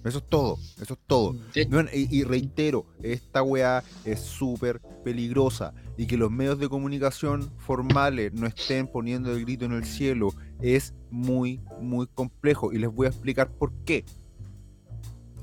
Eso 0.03 0.19
es 0.19 0.27
todo, 0.29 0.57
eso 0.81 0.93
es 0.93 0.99
todo. 1.05 1.35
Weón, 1.69 1.89
y, 1.93 2.15
y 2.15 2.23
reitero, 2.23 2.85
esta 3.03 3.43
weá 3.43 3.83
es 4.05 4.21
súper 4.21 4.79
peligrosa. 5.03 5.73
Y 5.97 6.05
que 6.05 6.15
los 6.15 6.31
medios 6.31 6.59
de 6.59 6.69
comunicación 6.69 7.51
formales 7.57 8.31
no 8.33 8.47
estén 8.47 8.87
poniendo 8.87 9.31
el 9.31 9.41
grito 9.41 9.65
en 9.65 9.73
el 9.73 9.83
cielo 9.83 10.29
es 10.61 10.93
muy, 11.09 11.59
muy 11.81 12.07
complejo. 12.07 12.71
Y 12.71 12.77
les 12.77 12.93
voy 12.93 13.07
a 13.07 13.09
explicar 13.09 13.49
por 13.49 13.73
qué. 13.83 14.05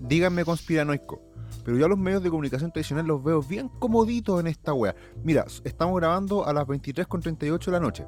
Díganme 0.00 0.44
conspiranoico. 0.44 1.20
Pero 1.64 1.78
yo 1.78 1.86
a 1.86 1.88
los 1.88 1.98
medios 1.98 2.22
de 2.22 2.30
comunicación 2.30 2.70
tradicional 2.70 3.06
los 3.06 3.22
veo 3.22 3.42
bien 3.42 3.68
comoditos 3.68 4.38
en 4.40 4.46
esta 4.46 4.74
weá. 4.74 4.94
Mira, 5.22 5.46
estamos 5.64 5.96
grabando 5.96 6.46
a 6.46 6.52
las 6.52 6.66
23.38 6.66 7.64
de 7.64 7.72
la 7.72 7.80
noche. 7.80 8.06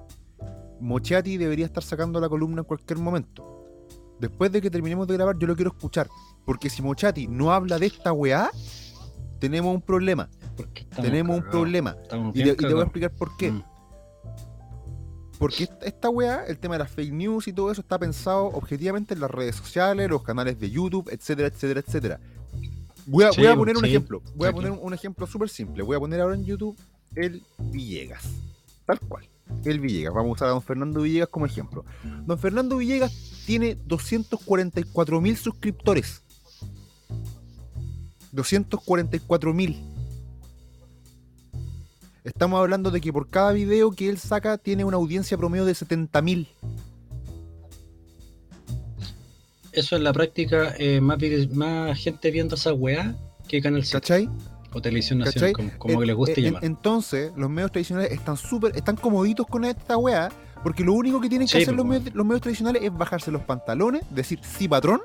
Mochati 0.81 1.37
debería 1.39 1.65
estar 1.67 1.83
sacando 1.83 2.21
la 2.21 2.29
columna 2.29 2.61
en 2.61 2.65
cualquier 2.67 2.99
momento. 2.99 3.66
Después 4.21 4.51
de 4.51 4.63
que 4.63 4.71
terminemos 4.71 5.07
de 5.07 5.15
grabar, 5.15 5.39
yo 5.39 5.47
lo 5.47 5.55
quiero 5.55 5.73
escuchar. 5.73 6.09
Porque 6.45 6.71
si 6.71 6.83
Mochati 6.83 7.27
no 7.27 7.53
habla 7.53 7.79
de 7.79 7.87
esta 7.87 8.13
weá, 8.13 8.51
tenemos 9.39 9.75
un 9.75 9.83
problema. 9.83 10.29
tenemos 10.95 11.37
un 11.37 11.43
problema. 11.51 11.97
Y, 12.33 12.43
te, 12.43 12.51
y 12.51 12.57
te 12.57 12.73
voy 12.73 12.81
a 12.81 12.85
explicar 12.85 13.13
por 13.13 13.37
qué. 13.37 13.53
Mm. 13.53 13.63
Porque 15.39 15.65
esta, 15.65 15.85
esta 15.85 16.09
weá, 16.09 16.47
el 16.47 16.59
tema 16.59 16.77
de 16.77 16.79
las 16.81 16.91
fake 16.91 17.13
news 17.13 17.47
y 17.49 17.53
todo 17.53 17.71
eso, 17.71 17.83
está 17.83 17.99
pensado 17.99 18.47
objetivamente 18.47 19.13
en 19.13 19.21
las 19.21 19.31
redes 19.31 19.57
sociales, 19.57 20.09
los 20.09 20.23
canales 20.23 20.59
de 20.59 20.71
YouTube, 20.71 21.09
etcétera, 21.11 21.49
etcétera, 21.49 21.81
etcétera. 21.81 22.21
Voy 23.07 23.25
a, 23.25 23.33
Sí, 23.33 23.43
voy 23.43 23.51
a 23.51 23.57
poner 23.57 23.77
un 23.77 23.85
ejemplo. 23.85 24.23
Voy 24.35 24.49
a 24.49 24.53
poner 24.53 24.71
un 24.71 24.95
ejemplo 24.95 25.27
súper 25.27 25.49
simple. 25.49 25.83
Voy 25.83 25.97
a 25.97 26.01
poner 26.01 26.21
ahora 26.21 26.35
en 26.35 26.45
YouTube 26.45 26.77
el 27.15 27.43
Villegas. 27.59 28.25
Tal 28.87 28.99
cual. 29.01 29.29
El 29.65 29.81
Villegas. 29.81 30.15
Vamos 30.15 30.31
a 30.31 30.33
usar 30.33 30.49
a 30.49 30.51
don 30.53 30.63
Fernando 30.63 31.03
Villegas 31.03 31.29
como 31.29 31.47
ejemplo. 31.47 31.85
Don 32.25 32.39
Fernando 32.39 32.77
Villegas 32.77 33.13
tiene 33.47 33.77
244 33.87 35.21
mil 35.21 35.37
suscriptores. 35.37 36.23
244 38.33 39.55
mil. 39.55 39.81
Estamos 42.25 42.59
hablando 42.59 42.91
de 42.91 43.01
que 43.01 43.13
por 43.13 43.29
cada 43.31 43.53
video 43.53 43.93
que 43.93 44.09
él 44.09 44.19
saca 44.19 44.59
tiene 44.59 44.85
una 44.85 44.97
audiencia 44.97 45.39
promedio 45.39 45.65
de 45.65 45.75
70 45.75 46.23
mil. 46.23 46.49
Eso 49.71 49.95
en 49.95 50.05
la 50.05 50.13
práctica, 50.13 50.75
eh, 50.79 51.01
más, 51.01 51.99
gente 51.99 52.31
viendo 52.31 52.57
esa 52.57 52.73
weá 52.73 53.15
que 53.47 53.61
Canal 53.61 53.85
7 53.85 54.01
¿Cachai? 54.01 54.29
O 54.77 54.81
Televisión. 54.83 55.19
Nacional, 55.21 55.53
como, 55.79 56.01
que 56.01 56.07
les 56.07 56.15
guste 56.17 56.43
llamar. 56.43 56.65
Entonces, 56.65 57.33
los 57.37 57.49
medios 57.51 57.73
tradicionales 57.73 58.13
están 58.13 58.37
súper, 58.37 58.77
están 58.77 58.97
comoditos 58.97 59.47
con 59.47 59.65
esta 59.65 59.97
weá, 59.97 60.31
porque 60.63 60.85
lo 60.85 60.93
único 60.93 61.21
que 61.21 61.29
tienen 61.29 61.47
que 61.49 61.57
Sí, 61.57 61.63
hacer 61.63 61.75
los 61.75 61.87
medios, 61.87 62.15
los 62.15 62.27
medios 62.27 62.43
tradicionales 62.43 62.83
es 62.83 62.93
bajarse 62.93 63.31
los 63.31 63.43
pantalones, 63.43 64.03
decir 64.11 64.39
sí 64.43 64.69
patrón, 64.69 65.01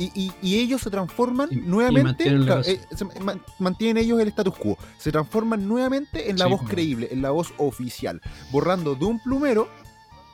y, 0.00 0.12
y- 0.14 0.32
y 0.40 0.58
ellos 0.60 0.80
se 0.82 0.90
transforman 0.90 1.48
Y- 1.50 1.56
nuevamente, 1.56 2.04
mantienen 2.30 2.44
claro, 2.44 2.62
eh, 2.64 2.80
se 2.94 3.04
man- 3.20 3.42
mantienen 3.58 3.96
ellos 4.04 4.20
el 4.20 4.28
status 4.28 4.54
quo, 4.56 4.78
se 4.96 5.10
transforman 5.10 5.66
nuevamente 5.66 6.30
en 6.30 6.38
la 6.38 6.44
Sí, 6.44 6.50
voz 6.52 6.62
creíble, 6.68 7.08
en 7.10 7.20
la 7.22 7.30
voz 7.30 7.52
oficial, 7.58 8.20
borrando 8.52 8.94
de 8.94 9.04
un 9.06 9.18
plumero. 9.20 9.68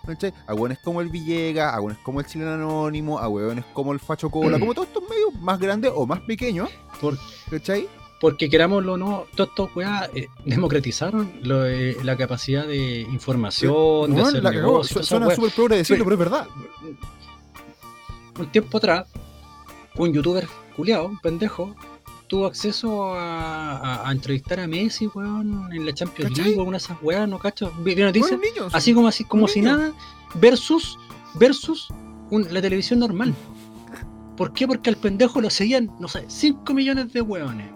¿Cachai? 0.07 0.33
A 0.47 0.55
hueones 0.55 0.79
como 0.79 1.01
el 1.01 1.09
Villegas, 1.09 1.75
a 1.75 1.81
hueones 1.81 1.99
como 2.03 2.21
el 2.21 2.27
Chileno 2.27 2.53
Anónimo, 2.55 3.19
a 3.19 3.29
hueones 3.29 3.65
como 3.73 3.93
el 3.93 4.01
Facho 4.01 4.31
Cola, 4.31 4.59
como 4.59 4.75
todos 4.75 4.89
estos 4.89 5.03
medios 5.09 5.35
más 5.41 5.59
grandes 5.59 5.93
o 5.95 6.07
más 6.07 6.21
pequeños, 6.21 6.69
Por- 7.01 7.19
¿cachai? 7.51 7.89
porque 8.21 8.49
querámoslo 8.49 8.95
o 8.95 8.97
no, 8.97 9.25
todos 9.35 9.51
estos 9.51 9.77
weá 9.77 10.09
eh, 10.15 10.29
democratizaron 10.47 11.31
lo, 11.43 11.67
eh, 11.67 11.97
la 12.03 12.17
capacidad 12.17 12.67
de 12.67 13.01
información, 13.03 14.15
de 14.15 14.23
hacer 14.23 14.43
negocios, 14.43 15.01
Su- 15.07 15.17
Suena 15.17 15.35
súper 15.35 15.51
progre 15.53 15.77
decirlo, 15.77 16.05
Pero- 16.05 16.19
pero 16.19 16.25
es 16.27 16.31
verdad. 16.33 16.49
un 18.39 18.47
tiempo 18.51 18.79
atrás, 18.79 19.09
un 19.97 20.13
youtuber 20.13 20.47
culiao, 20.77 21.07
un 21.07 21.19
pendejo, 21.21 21.75
tuvo 22.35 22.47
acceso 22.47 23.15
a, 23.15 23.77
a- 23.79 24.09
a 24.09 24.13
entrevistar 24.13 24.59
a 24.59 24.67
Messi, 24.67 25.07
weón, 25.15 25.69
en 25.73 25.87
la 25.87 25.93
Champions 25.95 26.31
¿Cachai? 26.31 26.45
League 26.47 26.59
alguna 26.59 26.79
de 26.79 26.85
esas 26.85 26.99
weas, 27.01 27.29
¿no 27.29 27.39
cacho? 27.39 27.73
Vi 27.85 27.95
noticias, 27.95 28.41
así 28.73 28.93
como 28.93 29.07
así 29.07 29.23
como 29.25 29.47
si 29.47 29.61
niño. 29.61 29.77
nada, 29.77 29.93
versus, 30.35 30.99
versus 31.35 31.89
un- 32.31 32.47
la 32.53 32.61
televisión 32.61 32.99
normal. 32.99 33.33
¿Por 34.37 34.53
qué? 34.53 34.67
Porque 34.67 34.91
al 34.91 34.97
pendejo 34.97 35.41
lo 35.41 35.49
seguían, 35.49 35.93
no 36.01 36.09
sé, 36.09 36.25
5 36.27 36.75
millones 36.75 37.13
de 37.13 37.21
weones. 37.21 37.71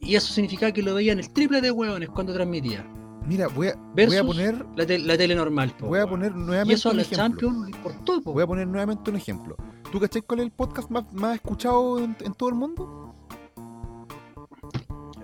Y 0.00 0.16
eso 0.16 0.32
significaba 0.32 0.72
que 0.72 0.82
lo 0.82 0.92
veían 0.94 1.20
el 1.20 1.30
triple 1.30 1.60
de 1.60 1.70
weones 1.70 2.08
cuando 2.08 2.32
transmitía. 2.34 2.84
Mira, 3.28 3.46
voy 3.46 3.68
a, 3.68 3.74
voy 3.76 3.82
Versus 3.94 4.16
a 4.18 4.24
poner, 4.24 4.66
la, 4.76 4.86
te- 4.86 4.98
la 4.98 5.16
tele 5.16 5.36
normal. 5.36 5.72
po, 5.78 5.86
voy 5.86 6.00
a 6.00 6.06
poner 6.08 6.32
y 6.32 6.38
nuevamente 6.38 6.74
eso 6.74 6.88
a 6.88 6.92
un 6.92 6.96
la 6.96 7.02
ejemplo. 7.02 7.24
Champions 7.48 7.64
le 7.66 7.76
importó, 7.76 8.20
po. 8.22 8.32
Voy 8.32 8.42
a 8.42 8.46
poner 8.48 8.66
nuevamente 8.66 9.08
un 9.08 9.16
ejemplo. 9.16 9.54
¿Tú 9.92 10.00
cachai 10.00 10.22
cuál 10.22 10.40
es 10.40 10.46
el 10.46 10.52
podcast 10.52 10.90
más, 10.90 11.04
más 11.12 11.36
escuchado 11.36 11.98
en, 12.00 12.16
en 12.20 12.32
todo 12.34 12.48
el 12.48 12.54
mundo? 12.56 13.09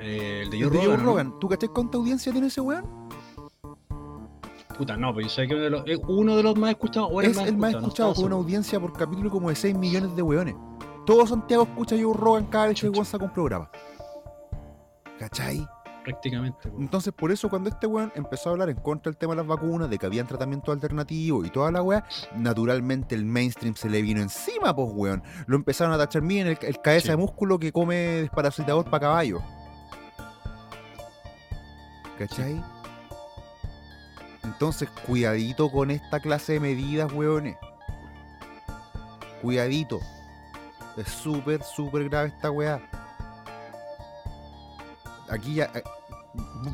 Eh, 0.06 0.42
el 0.42 0.50
de 0.50 0.60
Joe 0.62 0.68
Joe 0.70 0.84
Rogan, 0.86 0.98
¿no? 0.98 1.04
Rogan. 1.04 1.38
¿Tú 1.40 1.48
cachai 1.48 1.68
cuánta 1.68 1.98
audiencia 1.98 2.32
tiene 2.32 2.46
ese 2.48 2.60
weón? 2.60 2.84
Puta, 4.78 4.96
no, 4.96 5.14
pero 5.14 5.26
yo 5.26 5.32
sé 5.32 5.46
que 5.48 5.54
uno 5.54 5.62
de 5.64 5.70
los, 5.70 5.82
es 5.86 5.98
uno 6.06 6.36
de 6.36 6.42
los 6.42 6.56
más 6.56 6.70
escuchados 6.70 7.08
o 7.10 7.22
Es 7.22 7.36
el 7.38 7.56
más 7.56 7.74
escuchado 7.74 8.10
no 8.10 8.14
con 8.14 8.24
una 8.26 8.34
audiencia 8.36 8.78
por 8.78 8.92
capítulo 8.92 9.30
como 9.30 9.48
de 9.48 9.56
6 9.56 9.74
millones 9.76 10.14
de 10.14 10.22
weones. 10.22 10.54
Todo 11.06 11.26
Santiago 11.26 11.62
escucha 11.64 11.94
a 11.94 11.98
Joe 12.02 12.14
Rogan 12.14 12.46
cada 12.46 12.66
vez 12.66 12.80
que 12.80 12.88
weón 12.88 13.04
saca 13.06 13.24
un 13.24 13.32
programa. 13.32 13.70
¿Cachai? 15.18 15.66
prácticamente. 16.04 16.70
Entonces, 16.78 17.12
por 17.12 17.32
eso, 17.32 17.48
cuando 17.50 17.68
este 17.68 17.84
weón 17.88 18.12
empezó 18.14 18.50
a 18.50 18.52
hablar 18.52 18.70
en 18.70 18.76
contra 18.76 19.10
del 19.10 19.16
tema 19.18 19.32
de 19.32 19.38
las 19.38 19.46
vacunas, 19.48 19.90
de 19.90 19.98
que 19.98 20.06
habían 20.06 20.28
tratamientos 20.28 20.72
alternativos 20.72 21.44
y 21.44 21.50
toda 21.50 21.72
la 21.72 21.82
weá, 21.82 22.04
naturalmente 22.36 23.16
el 23.16 23.24
mainstream 23.24 23.74
se 23.74 23.90
le 23.90 24.02
vino 24.02 24.20
encima, 24.20 24.72
pues 24.76 24.88
weón. 24.94 25.24
Lo 25.48 25.56
empezaron 25.56 25.92
a 25.92 25.98
tachar 25.98 26.22
bien 26.22 26.46
el, 26.46 26.58
el 26.62 26.80
cabeza 26.80 27.06
Sí. 27.06 27.08
de 27.10 27.16
músculo 27.16 27.58
que 27.58 27.72
come 27.72 27.96
desparasitador 27.96 28.84
para 28.84 29.00
caballo. 29.00 29.40
¿Cachai? 32.18 32.62
Entonces, 34.44 34.88
cuidadito 35.06 35.70
con 35.70 35.90
esta 35.90 36.20
clase 36.20 36.54
de 36.54 36.60
medidas, 36.60 37.12
weones. 37.12 37.56
Cuidadito. 39.42 40.00
Es 40.96 41.08
súper, 41.08 41.62
súper 41.62 42.08
grave 42.08 42.28
esta 42.28 42.50
weá. 42.50 42.80
Aquí 45.28 45.54
ya. 45.54 45.64
eh, 45.74 45.82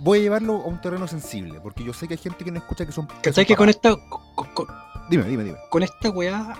Voy 0.02 0.18
a 0.18 0.22
llevarlo 0.22 0.54
a 0.62 0.66
un 0.66 0.80
terreno 0.80 1.06
sensible, 1.08 1.60
porque 1.60 1.84
yo 1.84 1.92
sé 1.92 2.06
que 2.08 2.14
hay 2.14 2.18
gente 2.18 2.44
que 2.44 2.50
no 2.50 2.58
escucha 2.58 2.84
que 2.86 2.92
son. 2.92 3.06
¿Cachai 3.22 3.46
que 3.46 3.56
con 3.56 3.68
esta, 3.68 3.96
con, 4.34 4.54
con- 4.54 4.66
Dime, 5.08 5.24
dime, 5.24 5.44
dime. 5.44 5.58
con 5.70 5.82
esta 5.82 6.10
weá 6.10 6.56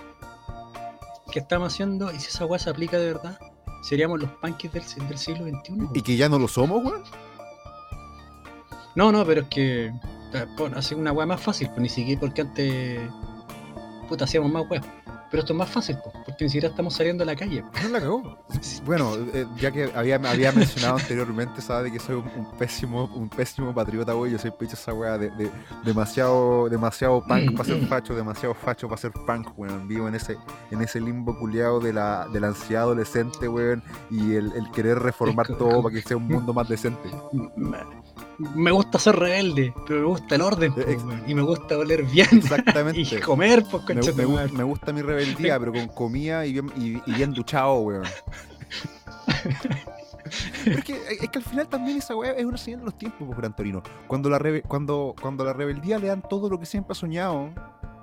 que 1.31 1.39
estamos 1.39 1.73
haciendo, 1.73 2.11
y 2.11 2.19
si 2.19 2.27
esa 2.27 2.45
weá 2.45 2.59
se 2.59 2.69
aplica 2.69 2.97
de 2.97 3.07
verdad, 3.13 3.39
seríamos 3.83 4.19
los 4.21 4.29
punkies 4.31 4.71
del, 4.73 4.83
del 5.07 5.17
siglo 5.17 5.45
XXI. 5.45 5.89
¿Y 5.93 6.01
que 6.01 6.15
ya 6.17 6.27
no 6.29 6.37
lo 6.39 6.47
somos, 6.47 6.83
weón? 6.83 7.03
No, 8.95 9.11
no, 9.11 9.25
pero 9.25 9.41
es 9.41 9.47
que 9.47 9.85
eh, 9.87 10.45
por- 10.57 10.77
hacer 10.77 10.97
una 10.97 11.11
weá 11.11 11.25
más 11.25 11.41
fácil, 11.41 11.67
pues 11.69 11.81
ni 11.81 11.89
siquiera 11.89 12.19
porque 12.21 12.41
antes 12.41 12.99
puta 14.09 14.25
hacíamos 14.25 14.51
más 14.51 14.63
weá. 14.69 14.81
Pero 15.31 15.41
esto 15.41 15.53
es 15.53 15.57
más 15.57 15.69
fácil, 15.69 15.97
po, 15.97 16.11
porque 16.27 16.43
ni 16.45 16.49
siquiera 16.51 16.67
estamos 16.67 16.93
saliendo 16.93 17.23
a 17.23 17.25
la 17.25 17.35
calle. 17.35 17.63
po. 17.63 17.69
No 17.81 17.89
la 17.89 17.99
cagó. 17.99 18.37
Bueno, 18.85 19.15
eh, 19.33 19.47
ya 19.57 19.71
que 19.71 19.89
había, 19.95 20.17
había 20.17 20.51
mencionado 20.51 20.97
anteriormente, 20.97 21.59
sabe 21.59 21.91
que 21.91 21.97
soy 21.97 22.17
un, 22.17 22.25
un 22.37 22.51
pésimo, 22.55 23.05
un 23.15 23.29
pésimo 23.29 23.73
patriota, 23.73 24.13
güey. 24.13 24.31
Yo 24.31 24.37
soy 24.37 24.51
pecho 24.51 24.73
esa 24.75 24.93
weá 24.93 25.17
de, 25.17 25.31
de- 25.31 25.49
demasiado, 25.83 26.69
demasiado 26.69 27.23
punk 27.25 27.53
para 27.53 27.63
ser 27.63 27.83
facho, 27.87 28.13
demasiado 28.15 28.53
facho 28.53 28.87
para 28.87 29.01
ser 29.01 29.11
punk, 29.11 29.57
weón. 29.57 29.87
Vivo 29.87 30.07
en 30.07 30.13
ese, 30.13 30.37
en 30.69 30.83
ese 30.83 31.01
limbo 31.01 31.35
culiado 31.39 31.79
de 31.79 31.93
la, 31.93 32.27
de 32.31 32.39
la 32.39 32.49
ansiedad 32.49 32.83
adolescente, 32.83 33.47
weón, 33.49 33.81
y 34.11 34.35
el, 34.35 34.51
el 34.51 34.69
querer 34.69 34.99
reformar 34.99 35.47
todo 35.47 35.81
para 35.81 35.95
que 35.95 36.03
sea 36.03 36.15
un 36.17 36.27
mundo 36.27 36.53
más 36.53 36.69
decente. 36.69 37.09
Me, 38.37 38.71
gusta 38.71 38.97
ser 38.99 39.15
rebelde, 39.15 39.73
pero 39.87 39.99
me 40.01 40.05
gusta 40.07 40.35
el 40.35 40.41
orden, 40.41 40.73
po, 40.73 40.81
Ex- 40.81 41.03
weón, 41.03 41.23
y 41.27 41.33
me 41.35 41.41
gusta 41.43 41.77
oler 41.77 42.03
bien 42.03 42.27
Exactamente. 42.31 42.99
y 43.01 43.19
comer, 43.21 43.63
pues, 43.69 43.83
Me, 44.15 44.63
gusta 44.63 44.91
mi 44.91 45.01
rebeldía, 45.01 45.59
pero 45.59 45.71
con 45.71 45.87
comida 45.89 46.45
y 46.45 46.53
bien, 46.53 46.71
y, 46.75 46.97
y 47.09 47.13
bien 47.15 47.33
duchado, 47.33 47.75
weón. 47.79 48.03
Pero 50.63 50.79
es 50.79 50.83
que, 50.85 50.93
es 51.21 51.29
que 51.29 51.37
al 51.39 51.43
final 51.43 51.67
también 51.67 51.97
esa 51.97 52.15
weá 52.15 52.31
es 52.31 52.45
una 52.45 52.57
señal 52.57 52.79
de 52.79 52.85
los 52.85 52.97
tiempos, 52.97 53.25
pues, 53.27 53.37
Gran 53.37 53.55
Torino. 53.55 53.83
Cuando 54.07 54.29
la, 54.29 54.39
rebe- 54.39 54.63
cuando, 54.63 55.13
cuando 55.21 55.43
la 55.43 55.53
rebeldía 55.53 55.99
le 55.99 56.07
dan 56.07 56.21
todo 56.27 56.49
lo 56.49 56.59
que 56.59 56.65
siempre 56.65 56.93
ha 56.93 56.95
soñado, 56.95 57.49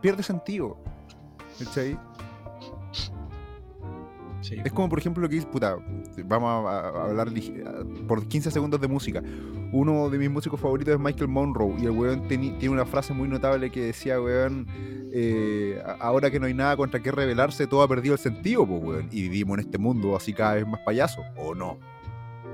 pierde 0.00 0.22
sentido. 0.22 0.76
¿Cachai? 1.58 1.98
Sí. 4.40 4.56
Es 4.64 4.72
como, 4.72 4.88
por 4.88 4.98
ejemplo, 4.98 5.22
lo 5.22 5.28
que 5.28 5.34
dice, 5.36 5.46
puta, 5.46 5.76
vamos 6.24 6.48
a, 6.66 6.80
a 6.88 7.04
hablar 7.10 7.28
a- 7.28 8.06
por 8.08 8.26
15 8.26 8.50
segundos 8.50 8.80
de 8.80 8.88
música. 8.88 9.22
Uno 9.72 10.08
de 10.10 10.18
mis 10.18 10.30
músicos 10.30 10.58
favoritos 10.58 10.94
es 10.94 11.00
Michael 11.00 11.28
Monroe, 11.28 11.74
y 11.78 11.84
el 11.84 11.90
weón 11.90 12.22
teni- 12.28 12.56
tiene 12.58 12.70
una 12.74 12.86
frase 12.86 13.12
muy 13.12 13.28
notable 13.28 13.70
que 13.70 13.82
decía, 13.82 14.20
weón, 14.20 14.66
eh, 15.12 15.82
ahora 16.00 16.30
que 16.30 16.40
no 16.40 16.46
hay 16.46 16.54
nada 16.54 16.76
contra 16.76 17.00
qué 17.02 17.12
rebelarse, 17.12 17.66
todo 17.66 17.82
ha 17.82 17.88
perdido 17.88 18.14
el 18.14 18.20
sentido, 18.20 18.66
pues, 18.66 18.82
weón. 18.82 19.08
Y 19.10 19.22
vivimos 19.22 19.58
en 19.58 19.64
este 19.66 19.78
mundo 19.78 20.16
así 20.16 20.32
cada 20.32 20.54
vez 20.54 20.66
más 20.66 20.80
payaso, 20.86 21.22
¿o 21.36 21.54
no? 21.54 21.78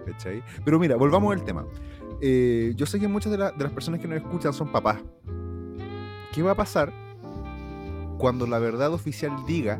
¿Cachai? 0.06 0.42
Pero 0.64 0.78
mira, 0.78 0.96
volvamos 0.96 1.32
al 1.34 1.44
tema. 1.44 1.64
Eh, 2.20 2.72
yo 2.76 2.86
sé 2.86 2.98
que 2.98 3.06
muchas 3.08 3.30
de, 3.32 3.38
la- 3.38 3.52
de 3.52 3.62
las 3.64 3.72
personas 3.72 4.00
que 4.00 4.08
nos 4.08 4.18
escuchan 4.18 4.52
son 4.52 4.72
papás. 4.72 4.98
¿Qué 6.32 6.42
va 6.42 6.50
a 6.52 6.54
pasar 6.56 6.92
cuando 8.18 8.46
la 8.46 8.58
verdad 8.58 8.92
oficial 8.92 9.32
diga 9.46 9.78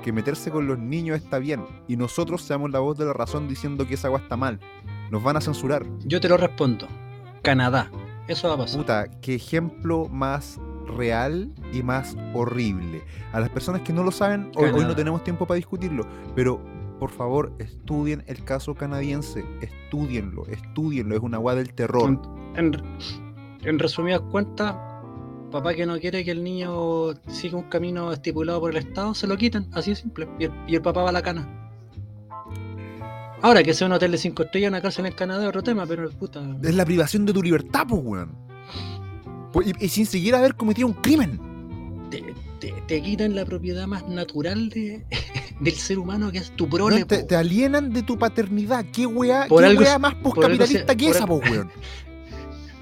que 0.00 0.12
meterse 0.12 0.50
con 0.50 0.66
los 0.66 0.78
niños 0.78 1.16
está 1.16 1.38
bien 1.38 1.64
y 1.88 1.96
nosotros 1.96 2.42
seamos 2.42 2.70
la 2.70 2.78
voz 2.78 2.98
de 2.98 3.04
la 3.04 3.12
razón 3.12 3.48
diciendo 3.48 3.86
que 3.86 3.94
esa 3.94 4.08
agua 4.08 4.20
está 4.20 4.36
mal? 4.36 4.60
Nos 5.10 5.22
van 5.22 5.36
a 5.36 5.40
censurar. 5.40 5.84
Yo 6.04 6.20
te 6.20 6.28
lo 6.28 6.36
respondo. 6.36 6.86
Canadá. 7.42 7.90
Eso 8.28 8.48
va 8.48 8.54
a 8.54 8.58
pasar. 8.58 8.80
Puta, 8.80 9.10
qué 9.20 9.34
ejemplo 9.34 10.08
más 10.08 10.60
real 10.96 11.52
y 11.72 11.82
más 11.82 12.16
horrible. 12.34 13.02
A 13.32 13.40
las 13.40 13.48
personas 13.48 13.82
que 13.82 13.92
no 13.92 14.02
lo 14.02 14.10
saben, 14.10 14.50
hoy, 14.56 14.70
hoy 14.70 14.84
no 14.84 14.94
tenemos 14.94 15.24
tiempo 15.24 15.46
para 15.46 15.56
discutirlo, 15.56 16.06
pero 16.34 16.60
por 17.00 17.10
favor, 17.10 17.52
estudien 17.58 18.22
el 18.26 18.44
caso 18.44 18.74
canadiense, 18.74 19.44
estudienlo, 19.62 20.46
estudienlo, 20.46 21.16
es 21.16 21.22
una 21.22 21.38
agua 21.38 21.54
del 21.54 21.72
terror. 21.72 22.20
En, 22.56 22.72
en 23.62 23.78
resumidas 23.78 24.20
cuentas, 24.30 24.76
papá 25.50 25.74
que 25.74 25.84
no 25.86 25.98
quiere 25.98 26.24
que 26.24 26.30
el 26.30 26.42
niño 26.44 27.14
siga 27.28 27.56
un 27.58 27.64
camino 27.64 28.12
estipulado 28.12 28.60
por 28.60 28.70
el 28.70 28.76
Estado, 28.78 29.14
se 29.14 29.26
lo 29.26 29.36
quitan, 29.36 29.66
así 29.72 29.90
de 29.90 29.96
simple. 29.96 30.28
Y 30.38 30.44
el, 30.44 30.52
y 30.68 30.74
el 30.76 30.82
papá 30.82 31.02
va 31.02 31.08
a 31.10 31.12
la 31.12 31.22
cana. 31.22 31.56
Ahora 33.42 33.62
que 33.62 33.72
sea 33.72 33.86
un 33.86 33.94
hotel 33.94 34.12
de 34.12 34.18
5 34.18 34.42
estrellas, 34.44 34.68
una 34.68 34.82
cárcel 34.82 35.06
en 35.06 35.12
Canadá, 35.12 35.42
es 35.44 35.48
otro 35.48 35.62
tema, 35.62 35.86
pero 35.86 36.10
puta. 36.10 36.42
Es 36.62 36.74
la 36.74 36.84
privación 36.84 37.24
de 37.24 37.32
tu 37.32 37.42
libertad, 37.42 37.84
pues, 37.88 38.02
weón. 38.04 38.36
Pues, 39.52 39.68
Y, 39.80 39.86
y 39.86 39.88
sin 39.88 40.04
siquiera 40.06 40.38
haber 40.38 40.54
cometido 40.56 40.86
un 40.86 40.94
crimen. 40.94 41.40
Te, 42.10 42.22
te- 42.60 42.74
te 42.86 43.02
quitan 43.02 43.34
la 43.34 43.44
propiedad 43.46 43.86
más 43.86 44.06
natural 44.08 44.68
de, 44.68 45.06
del 45.60 45.72
ser 45.74 45.98
humano, 45.98 46.30
que 46.30 46.38
es 46.38 46.50
tu 46.54 46.68
prole. 46.68 47.04
Te, 47.06 47.20
po. 47.20 47.26
te 47.26 47.34
alienan 47.36 47.92
de 47.94 48.02
tu 48.02 48.18
paternidad. 48.18 48.84
¿Qué 48.92 49.06
weá, 49.06 49.46
Por 49.48 49.62
qué 49.62 49.68
algo 49.70 49.82
weá 49.82 49.98
más 49.98 50.14
poscapitalista 50.16 50.94
que 50.94 51.08
esa, 51.08 51.26
pues, 51.26 51.50
weón? 51.50 51.70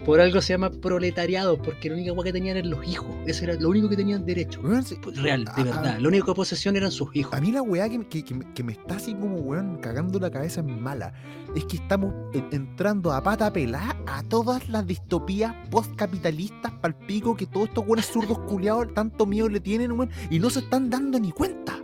Por 0.09 0.21
algo 0.23 0.40
se 0.40 0.55
llama 0.55 0.71
proletariado, 0.71 1.61
porque 1.61 1.90
la 1.90 1.97
única 1.97 2.12
cosa 2.14 2.25
que 2.25 2.33
tenían 2.33 2.57
eran 2.57 2.71
los 2.71 2.83
hijos. 2.88 3.09
Ese 3.27 3.44
era 3.44 3.55
lo 3.61 3.68
único 3.68 3.90
que 3.90 3.97
tenían 3.97 4.25
derecho. 4.25 4.62
Pues, 4.62 5.21
Real, 5.21 5.44
de 5.44 5.51
a- 5.51 5.64
verdad. 5.64 5.99
La 6.01 6.09
única 6.09 6.33
posesión 6.33 6.77
eran 6.77 6.90
sus 6.90 7.14
hijos. 7.14 7.35
A 7.35 7.42
mí 7.42 7.53
la 7.53 7.61
weá 7.61 7.90
que, 7.90 8.07
que- 8.09 8.25
que 8.25 8.35
me- 8.35 8.53
que 8.55 8.62
me 8.64 8.73
está 8.73 8.97
así 8.97 9.12
como, 9.14 9.37
weón, 9.37 9.77
cagando 9.83 10.18
la 10.18 10.31
cabeza 10.31 10.62
es 10.62 10.66
mala. 10.66 11.12
Es 11.55 11.66
que 11.66 11.77
estamos 11.77 12.14
en- 12.33 12.47
entrando 12.53 13.12
a 13.12 13.23
pata 13.23 13.53
pelada 13.53 13.94
a 14.07 14.23
todas 14.23 14.66
las 14.71 14.87
distopías 14.87 15.55
postcapitalistas 15.71 16.73
pal 16.81 16.94
pico 17.07 17.37
que 17.37 17.44
todos 17.44 17.68
estos 17.68 17.85
weones 17.87 18.07
zurdos 18.07 18.38
culiados 18.49 18.94
tanto 18.94 19.27
miedo 19.27 19.51
le 19.51 19.61
tienen, 19.61 19.92
weón, 19.92 20.09
y 20.31 20.38
no 20.38 20.49
se 20.49 20.61
están 20.61 20.88
dando 20.88 21.21
ni 21.21 21.33
cuenta. 21.33 21.77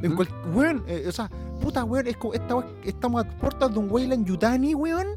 En 0.00 0.06
Ujú. 0.06 0.14
cual, 0.14 0.28
weón, 0.54 0.84
eh, 0.86 1.06
o 1.08 1.12
sea, 1.12 1.28
puta, 1.60 1.82
weón, 1.82 2.06
es 2.06 2.16
como, 2.16 2.34
esta 2.34 2.54
estamos 2.84 3.24
a 3.24 3.28
puertas 3.28 3.72
de 3.72 3.78
un 3.80 3.90
Weyland 3.90 4.24
Yutani, 4.26 4.76
weón. 4.76 5.08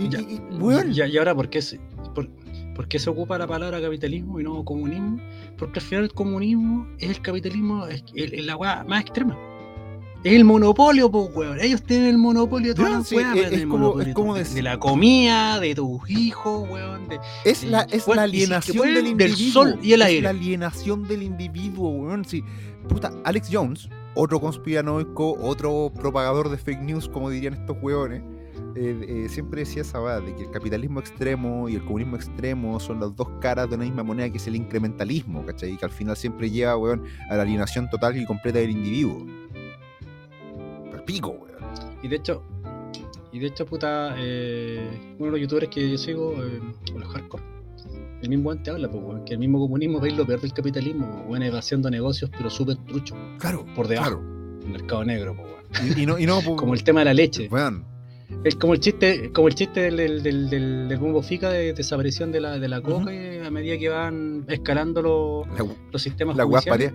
Y, 0.00 0.08
Ya, 0.08 0.20
y- 0.20 0.40
y, 0.50 0.56
weón, 0.58 0.92
Ya, 0.92 1.06
y 1.06 1.16
ahora, 1.18 1.34
¿por 1.34 1.48
qué, 1.50 1.60
se, 1.62 1.78
por, 2.14 2.28
por 2.74 2.88
qué 2.88 2.98
se 2.98 3.10
ocupa 3.10 3.36
la 3.38 3.46
palabra 3.46 3.80
capitalismo 3.80 4.40
y 4.40 4.44
no 4.44 4.64
comunismo? 4.64 5.18
Porque 5.58 5.80
al 5.80 5.84
final 5.84 6.04
el 6.04 6.12
comunismo 6.12 6.86
es 6.98 7.10
el 7.10 7.20
capitalismo, 7.20 7.86
es, 7.86 8.02
el- 8.14 8.34
es 8.34 8.44
la 8.46 8.56
weá 8.56 8.84
más 8.88 9.02
extrema. 9.02 9.36
Es 10.22 10.34
el 10.34 10.44
monopolio, 10.44 11.10
pues, 11.10 11.30
weón. 11.34 11.58
Ellos 11.60 11.82
tienen 11.82 12.08
el 12.08 12.18
monopolio 12.18 12.68
de 12.68 12.74
todas 12.74 12.90
las 12.92 13.10
es- 13.12 13.52
es 13.52 13.66
como- 13.66 13.98
es 14.00 14.14
como 14.14 14.34
de, 14.34 14.62
la 14.62 14.78
comida, 14.78 15.58
de 15.60 15.74
tus 15.74 16.10
hijos, 16.10 16.68
weón. 16.68 17.08
De, 17.08 17.18
Es 17.44 17.64
la, 17.64 17.82
es 17.90 18.04
si 18.04 18.10
es 18.10 18.18
alienación 18.18 18.76
pueden, 18.76 18.94
del 18.96 19.16
del 19.16 19.30
individuo. 19.30 19.52
sol 19.64 19.78
y 19.82 19.92
el 19.94 20.02
Es 20.02 20.08
aire. 20.08 20.22
la 20.22 20.30
alienación 20.30 21.08
del 21.08 21.22
individuo, 21.22 21.88
weón. 21.90 22.24
Sí. 22.26 22.42
Puta, 22.86 23.10
Alex 23.24 23.48
Jones, 23.50 23.88
otro 24.14 24.40
conspiranoico, 24.40 25.38
otro 25.40 25.90
propagador 25.94 26.50
de 26.50 26.58
fake 26.58 26.82
news, 26.82 27.08
como 27.08 27.30
dirían 27.30 27.54
estos 27.54 27.78
weones, 27.80 28.22
eh, 28.76 29.24
eh, 29.24 29.28
siempre 29.28 29.60
decía 29.60 29.82
esa 29.82 30.00
verdad 30.00 30.22
de 30.22 30.34
que 30.34 30.42
el 30.42 30.50
capitalismo 30.50 31.00
extremo 31.00 31.68
y 31.68 31.74
el 31.74 31.84
comunismo 31.84 32.16
extremo 32.16 32.78
son 32.80 33.00
las 33.00 33.14
dos 33.16 33.28
caras 33.40 33.68
de 33.68 33.76
una 33.76 33.84
misma 33.84 34.02
moneda 34.02 34.30
que 34.30 34.38
es 34.38 34.46
el 34.46 34.56
incrementalismo, 34.56 35.44
¿cachai? 35.44 35.72
Y 35.72 35.76
que 35.76 35.84
al 35.84 35.90
final 35.90 36.16
siempre 36.16 36.50
lleva, 36.50 36.76
weón, 36.76 37.04
a 37.28 37.36
la 37.36 37.42
alienación 37.42 37.88
total 37.90 38.16
y 38.16 38.24
completa 38.24 38.58
del 38.58 38.70
individuo. 38.70 39.26
Al 40.92 41.04
pico, 41.04 41.30
weón. 41.30 41.50
y 42.02 42.08
de 42.08 42.16
hecho, 42.16 42.42
y 43.32 43.38
de 43.38 43.46
hecho, 43.46 43.66
puta, 43.66 44.14
eh, 44.18 45.14
uno 45.18 45.26
de 45.26 45.30
los 45.32 45.40
youtubers 45.40 45.68
que 45.68 45.90
yo 45.90 45.98
sigo, 45.98 46.34
los 46.94 47.08
hardcore, 47.12 47.42
el 48.22 48.28
mismo 48.28 48.50
antes 48.50 48.72
habla, 48.72 48.90
pues, 48.90 49.02
weón, 49.02 49.24
que 49.24 49.32
el 49.34 49.38
mismo 49.38 49.58
comunismo 49.58 50.04
es 50.04 50.16
lo 50.16 50.26
peor 50.26 50.40
del 50.40 50.52
capitalismo, 50.52 51.24
weón, 51.28 51.42
es 51.42 51.54
haciendo 51.54 51.90
negocios, 51.90 52.30
pero 52.36 52.50
súper 52.50 52.76
truchos, 52.86 53.16
Claro, 53.38 53.64
por 53.74 53.88
debajo, 53.88 54.18
claro. 54.18 54.60
el 54.62 54.68
mercado 54.70 55.04
negro, 55.04 55.34
pues, 55.36 55.46
weón. 55.48 55.98
Y, 55.98 56.02
y 56.02 56.06
no, 56.06 56.18
y 56.18 56.26
no, 56.26 56.40
Como 56.56 56.74
el 56.74 56.84
tema 56.84 57.00
de 57.00 57.06
la 57.06 57.14
leche. 57.14 57.48
Weón, 57.50 57.84
Es 58.44 58.54
como 58.56 58.74
el 58.74 58.80
chiste, 58.80 59.30
como 59.32 59.48
el 59.48 59.54
chiste 59.54 59.80
del, 59.80 59.96
del, 59.96 60.22
del, 60.22 60.50
del, 60.50 60.88
del 60.88 60.98
bombo 60.98 61.22
fica 61.22 61.50
de 61.50 61.72
desaparición 61.74 62.32
de 62.32 62.40
la, 62.40 62.58
de 62.58 62.68
la 62.68 62.80
coca 62.80 63.12
eh, 63.12 63.42
a 63.44 63.50
medida 63.50 63.76
que 63.78 63.88
van 63.88 64.44
escalando 64.48 65.02
los, 65.02 65.46
la, 65.58 65.66
los 65.92 66.02
sistemas 66.02 66.36
la 66.36 66.44
judiciales. 66.44 66.92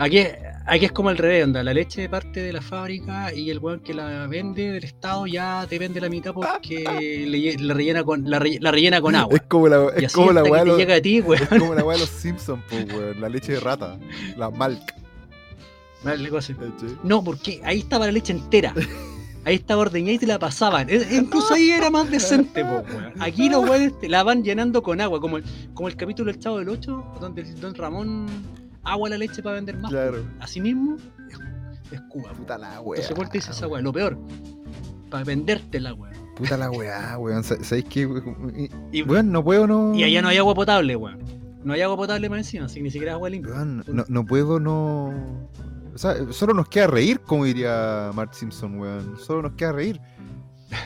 Aquí, 0.00 0.20
aquí 0.66 0.84
es 0.84 0.92
como 0.92 1.10
el 1.10 1.18
revés, 1.18 1.44
onda. 1.44 1.62
La 1.62 1.74
leche 1.74 2.08
parte 2.08 2.40
de 2.40 2.52
la 2.52 2.60
fábrica 2.62 3.32
y 3.34 3.50
el 3.50 3.58
weón 3.58 3.80
que 3.80 3.94
la 3.94 4.26
vende 4.28 4.70
del 4.72 4.84
estado 4.84 5.26
ya 5.26 5.66
te 5.68 5.78
vende 5.78 6.00
la 6.00 6.08
mitad 6.08 6.32
porque 6.32 6.84
le, 7.26 7.56
la 7.58 7.74
rellena 7.74 8.04
con 8.04 8.28
la, 8.30 8.38
re- 8.38 8.58
la 8.60 8.70
rellena 8.70 9.00
con 9.00 9.14
agua. 9.16 9.36
Es 9.36 9.42
como 9.48 9.68
la, 9.68 9.88
es 9.96 10.12
como 10.12 10.32
la 10.32 10.44
weá 10.44 10.64
los-. 10.64 10.78
Es 10.80 11.48
como 11.58 11.74
la 11.74 11.82
de 11.82 11.98
los 11.98 12.08
Simpsons, 12.08 12.62
pues, 12.68 12.86
weón. 12.92 13.20
La 13.20 13.28
leche 13.28 13.52
de 13.52 13.60
rata. 13.60 13.98
La. 14.36 14.50
¿cachai? 14.50 14.78
No, 17.02 17.22
porque 17.24 17.60
ahí 17.64 17.80
estaba 17.80 18.06
la 18.06 18.12
leche 18.12 18.32
entera. 18.32 18.74
Ahí 19.48 19.54
estaba 19.54 19.80
ordeñada 19.80 20.12
y 20.12 20.18
te 20.18 20.26
la 20.26 20.38
pasaban. 20.38 20.90
E- 20.90 21.06
Incluso 21.16 21.54
ahí 21.54 21.70
era 21.70 21.88
más 21.90 22.10
decente, 22.10 22.62
po, 22.62 22.82
weón. 22.86 23.12
Aquí 23.18 23.48
los 23.48 23.64
weones 23.66 23.98
te 23.98 24.06
la 24.08 24.22
van 24.22 24.42
llenando 24.44 24.82
con 24.82 25.00
agua, 25.00 25.20
como 25.22 25.38
el, 25.38 25.44
como 25.72 25.88
el 25.88 25.96
capítulo 25.96 26.30
del 26.30 26.38
Chavo 26.38 26.58
del 26.58 26.68
8, 26.68 27.04
donde 27.18 27.40
el 27.42 27.58
Don 27.58 27.74
Ramón 27.74 28.26
agua 28.84 29.08
la 29.08 29.16
leche 29.16 29.42
para 29.42 29.54
vender 29.56 29.78
más. 29.78 29.90
Claro. 29.90 30.22
Así 30.38 30.60
mismo, 30.60 30.96
es, 31.90 32.00
Cuba. 32.10 32.30
Puta 32.32 32.58
la 32.58 32.80
weá. 32.82 32.98
Entonces, 33.00 33.16
¿cuál 33.16 33.30
te 33.30 33.38
dice 33.38 33.50
esa 33.52 33.66
weá? 33.66 33.80
Lo 33.80 33.90
peor, 33.90 34.18
para 35.08 35.24
venderte 35.24 35.80
la 35.80 35.94
weá. 35.94 36.12
Puta 36.36 36.58
la 36.58 36.70
weá, 36.70 37.16
weón. 37.18 37.42
Sa- 37.42 37.64
¿Sabéis 37.64 37.86
qué? 37.86 38.06
Y, 38.92 39.00
Weón, 39.02 39.32
no 39.32 39.42
puedo 39.42 39.66
no. 39.66 39.94
y 39.94 40.04
allá 40.04 40.20
no 40.20 40.28
hay 40.28 40.36
agua 40.36 40.54
potable, 40.54 40.94
weón. 40.94 41.20
No 41.64 41.72
hay 41.72 41.80
agua 41.80 41.96
potable 41.96 42.28
más 42.28 42.38
encima, 42.40 42.66
así 42.66 42.76
que 42.76 42.82
ni 42.82 42.90
siquiera 42.90 43.14
agua 43.14 43.30
limpia. 43.30 43.54
Weón, 43.54 43.82
no, 43.88 44.04
no 44.08 44.26
puedo 44.26 44.60
no. 44.60 45.48
O 45.98 46.00
sea, 46.00 46.32
solo 46.32 46.54
nos 46.54 46.68
queda 46.68 46.86
reír, 46.86 47.18
como 47.18 47.44
diría 47.44 48.12
Mark 48.14 48.32
Simpson, 48.32 48.78
weón. 48.78 49.18
Solo 49.18 49.42
nos 49.42 49.52
queda 49.54 49.72
reír. 49.72 50.00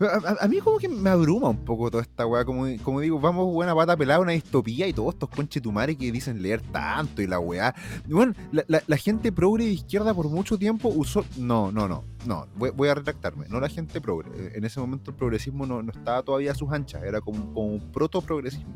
A, 0.00 0.04
a- 0.30 0.44
a 0.44 0.48
mí 0.48 0.58
como 0.58 0.78
que 0.78 0.88
me 0.88 1.10
abruma 1.10 1.48
un 1.48 1.64
poco 1.64 1.88
toda 1.88 2.02
esta 2.02 2.26
weá, 2.26 2.44
como, 2.44 2.66
como 2.82 2.98
digo, 3.00 3.20
vamos 3.20 3.52
buena 3.52 3.72
pata 3.72 3.96
pelada, 3.96 4.18
una 4.18 4.32
distopía 4.32 4.88
y 4.88 4.92
todos 4.92 5.14
estos 5.14 5.28
conchetumares 5.28 5.96
que 5.96 6.10
dicen 6.10 6.42
leer 6.42 6.60
tanto 6.60 7.22
y 7.22 7.28
la 7.28 7.38
weá. 7.38 7.72
Bueno, 8.08 8.34
la, 8.50 8.64
la- 8.66 8.82
la 8.84 8.96
gente 8.96 9.30
progre 9.30 9.64
de 9.66 9.70
izquierda 9.72 10.12
por 10.12 10.28
mucho 10.28 10.58
tiempo 10.58 10.88
usó... 10.88 11.24
No, 11.36 11.70
no, 11.70 11.86
no, 11.86 12.02
no, 12.26 12.48
voy, 12.56 12.70
voy 12.70 12.88
a 12.88 12.96
retractarme, 12.96 13.46
no 13.48 13.60
la 13.60 13.68
gente 13.68 14.00
progre. 14.00 14.56
En 14.56 14.64
ese 14.64 14.80
momento 14.80 15.12
el 15.12 15.16
progresismo 15.16 15.66
no, 15.66 15.82
no 15.84 15.92
estaba 15.92 16.20
todavía 16.24 16.50
a 16.50 16.54
sus 16.56 16.72
anchas, 16.72 17.04
era 17.04 17.20
como, 17.20 17.52
como 17.54 17.66
un 17.68 17.92
proto-progresismo. 17.92 18.74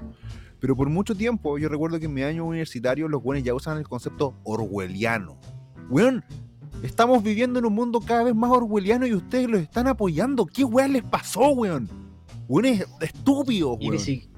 Pero 0.60 0.76
por 0.76 0.88
mucho 0.90 1.16
tiempo, 1.16 1.58
yo 1.58 1.68
recuerdo 1.68 1.98
que 1.98 2.06
en 2.06 2.14
mi 2.14 2.22
año 2.22 2.44
universitario 2.44 3.08
los 3.08 3.20
buenos 3.20 3.42
ya 3.44 3.52
usan 3.52 3.78
el 3.78 3.88
concepto 3.88 4.34
orwelliano. 4.44 5.36
Weón, 5.90 6.24
estamos 6.82 7.22
viviendo 7.22 7.58
en 7.58 7.66
un 7.66 7.74
mundo 7.74 8.00
cada 8.00 8.24
vez 8.24 8.34
más 8.34 8.50
orwelliano 8.50 9.06
y 9.06 9.14
ustedes 9.14 9.48
lo 9.48 9.58
están 9.58 9.86
apoyando. 9.86 10.46
¿Qué 10.46 10.64
weón 10.64 10.92
les 10.92 11.04
pasó, 11.04 11.50
weón? 11.50 11.88
Weón 12.48 12.64
es 12.66 12.86
estúpido, 13.00 13.76
Y 13.80 13.88
weón. 13.88 13.92
ni 13.96 13.98
si- 13.98 14.28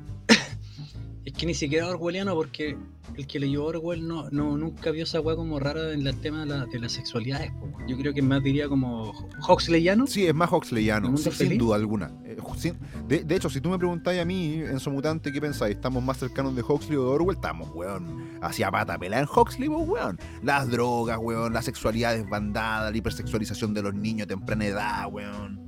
es 1.29 1.35
que 1.35 1.47
ni 1.47 1.55
siquiera 1.55 1.89
orwelliano 1.89 2.35
porque 2.35 2.77
el 3.17 3.27
que 3.27 3.41
leyó 3.41 3.65
Orwell 3.65 4.07
no, 4.07 4.29
no, 4.31 4.57
nunca 4.57 4.91
vio 4.91 5.03
esa 5.05 5.21
weá 5.21 5.35
como 5.35 5.59
rara 5.59 5.93
en 5.93 6.07
el 6.07 6.17
tema 6.21 6.41
de, 6.41 6.47
la- 6.47 6.67
de 6.67 6.79
las 6.79 6.93
sexualidades. 6.93 7.51
po. 7.53 7.71
Yo 7.89 7.97
creo 7.97 8.13
que 8.15 8.23
más 8.23 8.43
diría 8.43 8.69
como 8.69 9.13
Huxleyano. 9.49 10.07
Sí, 10.07 10.27
es 10.27 10.35
más 10.35 10.51
¿El 10.51 10.57
Huxleyano, 10.57 11.17
sí, 11.17 11.31
sin 11.33 11.59
duda 11.59 11.77
alguna. 11.77 12.11
Eh, 12.25 12.37
de, 13.09 13.25
de 13.25 13.37
hecho, 13.37 13.49
si 13.51 13.61
tú 13.61 13.71
me 13.71 13.79
preguntáis 13.79 14.21
a 14.21 14.25
mí, 14.25 14.55
en 14.55 14.79
su 14.81 14.91
mutante, 14.91 15.33
¿qué 15.33 15.41
pensáis? 15.41 15.75
¿Estamos 15.77 16.03
más 16.03 16.19
cercanos 16.19 16.55
de 16.55 16.63
Huxley 16.63 16.97
o 16.97 17.03
de 17.05 17.09
Orwell? 17.11 17.37
Estamos, 17.37 17.69
weón. 17.75 18.29
Hacia 18.43 18.71
pata 18.71 18.99
pelada 18.99 19.23
en 19.23 19.29
Huxley, 19.35 19.69
pues, 19.69 19.89
weón. 19.89 20.19
Las 20.43 20.69
drogas, 20.71 21.19
weón. 21.21 21.53
La 21.53 21.63
sexualidad 21.63 22.15
desbandada, 22.17 22.91
la 22.91 22.97
hipersexualización 22.97 23.75
de 23.75 23.83
los 23.83 23.95
niños 23.95 24.25
a 24.27 24.29
temprana 24.29 24.67
edad, 24.67 25.07
weón. 25.11 25.61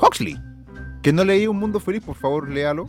Huxley. 0.00 0.36
Que 1.02 1.12
no 1.12 1.24
leí 1.24 1.46
Un 1.46 1.58
Mundo 1.58 1.80
Feliz, 1.80 2.02
por 2.02 2.16
favor, 2.16 2.48
léalo. 2.50 2.86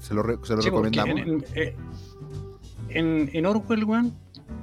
Se 0.00 0.14
lo, 0.14 0.22
re- 0.22 0.38
se 0.44 0.54
lo 0.56 0.62
Sí, 0.62 0.70
porque 0.70 0.90
recomendamos. 0.90 1.44
en, 1.54 1.58
en, 1.58 3.26
eh, 3.26 3.30
en- 3.34 3.46
Orwell, 3.46 3.84
weón, 3.84 4.14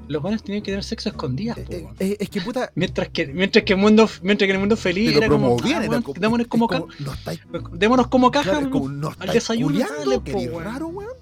los 0.07 0.21
buenos 0.21 0.43
tenían 0.43 0.63
que 0.63 0.71
tener 0.71 0.83
sexo 0.83 1.09
escondidas, 1.09 1.57
Eh, 1.57 1.87
eh, 1.99 2.17
es 2.19 2.29
que 2.29 2.41
puta. 2.41 2.71
Mientras 2.75 3.09
que, 3.09 3.27
mientras 3.27 3.63
que 3.65 3.73
el 3.73 3.79
mundo, 3.79 4.09
mientras 4.21 4.47
que 4.47 4.51
el 4.53 4.59
mundo 4.59 4.75
feliz 4.77 5.15
era 5.15 5.27
como, 5.27 5.55
promovían, 5.57 5.81
ah, 5.81 5.83
era 5.85 5.89
weón, 5.91 6.03
como- 6.03 6.19
démonos 6.19 6.47
como, 6.47 6.67
como, 6.67 6.87
ca- 6.87 6.95
no 6.99 7.13
estáis 7.13 7.41
démonos 7.73 8.07
como 8.07 8.31
caja, 8.31 8.51
Claro, 8.51 8.69
como, 8.69 8.89
no 8.89 9.09
estáis 9.11 9.33
desayuno, 9.33 9.79
dale, 9.79 10.19
po, 10.19 10.37
weón. 10.39 10.63
raro, 10.63 10.87
weón. 10.87 11.13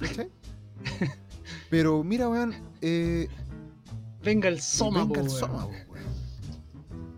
Pero 1.70 2.02
mira, 2.04 2.28
weón, 2.28 2.54
eh, 2.80 3.28
venga 4.22 4.48
el 4.48 4.60
soma, 4.60 5.00
venga 5.04 5.14
po, 5.14 5.20
el 5.20 5.26
weón. 5.28 5.38
soma, 5.40 5.62
po, 5.64 5.68
weón. 5.68 6.06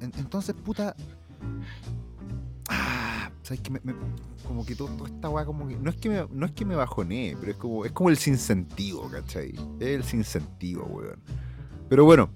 En- 0.00 0.12
Entonces, 0.18 0.54
puta. 0.54 0.94
Ah, 2.68 3.30
¿sabes 3.42 3.60
que 3.60 3.70
me, 3.70 3.80
me- 3.84 3.94
como 4.42 4.64
que 4.64 4.74
todo, 4.74 4.88
toda 4.88 5.08
esta 5.08 5.28
weá, 5.28 5.44
como 5.44 5.68
que. 5.68 5.76
No 5.76 5.90
es 5.90 5.96
que 5.96 6.08
me, 6.08 6.26
no 6.30 6.46
es 6.46 6.52
que 6.52 6.64
me 6.64 6.74
bajonee, 6.74 7.36
pero 7.38 7.52
es 7.52 7.58
como, 7.58 7.84
es 7.84 7.92
como 7.92 8.10
el 8.10 8.16
sinsentido, 8.16 9.08
¿cachai? 9.10 9.54
Es 9.80 9.88
el 9.88 10.04
sinsentido, 10.04 10.84
weón. 10.84 11.20
Pero 11.88 12.04
bueno, 12.04 12.30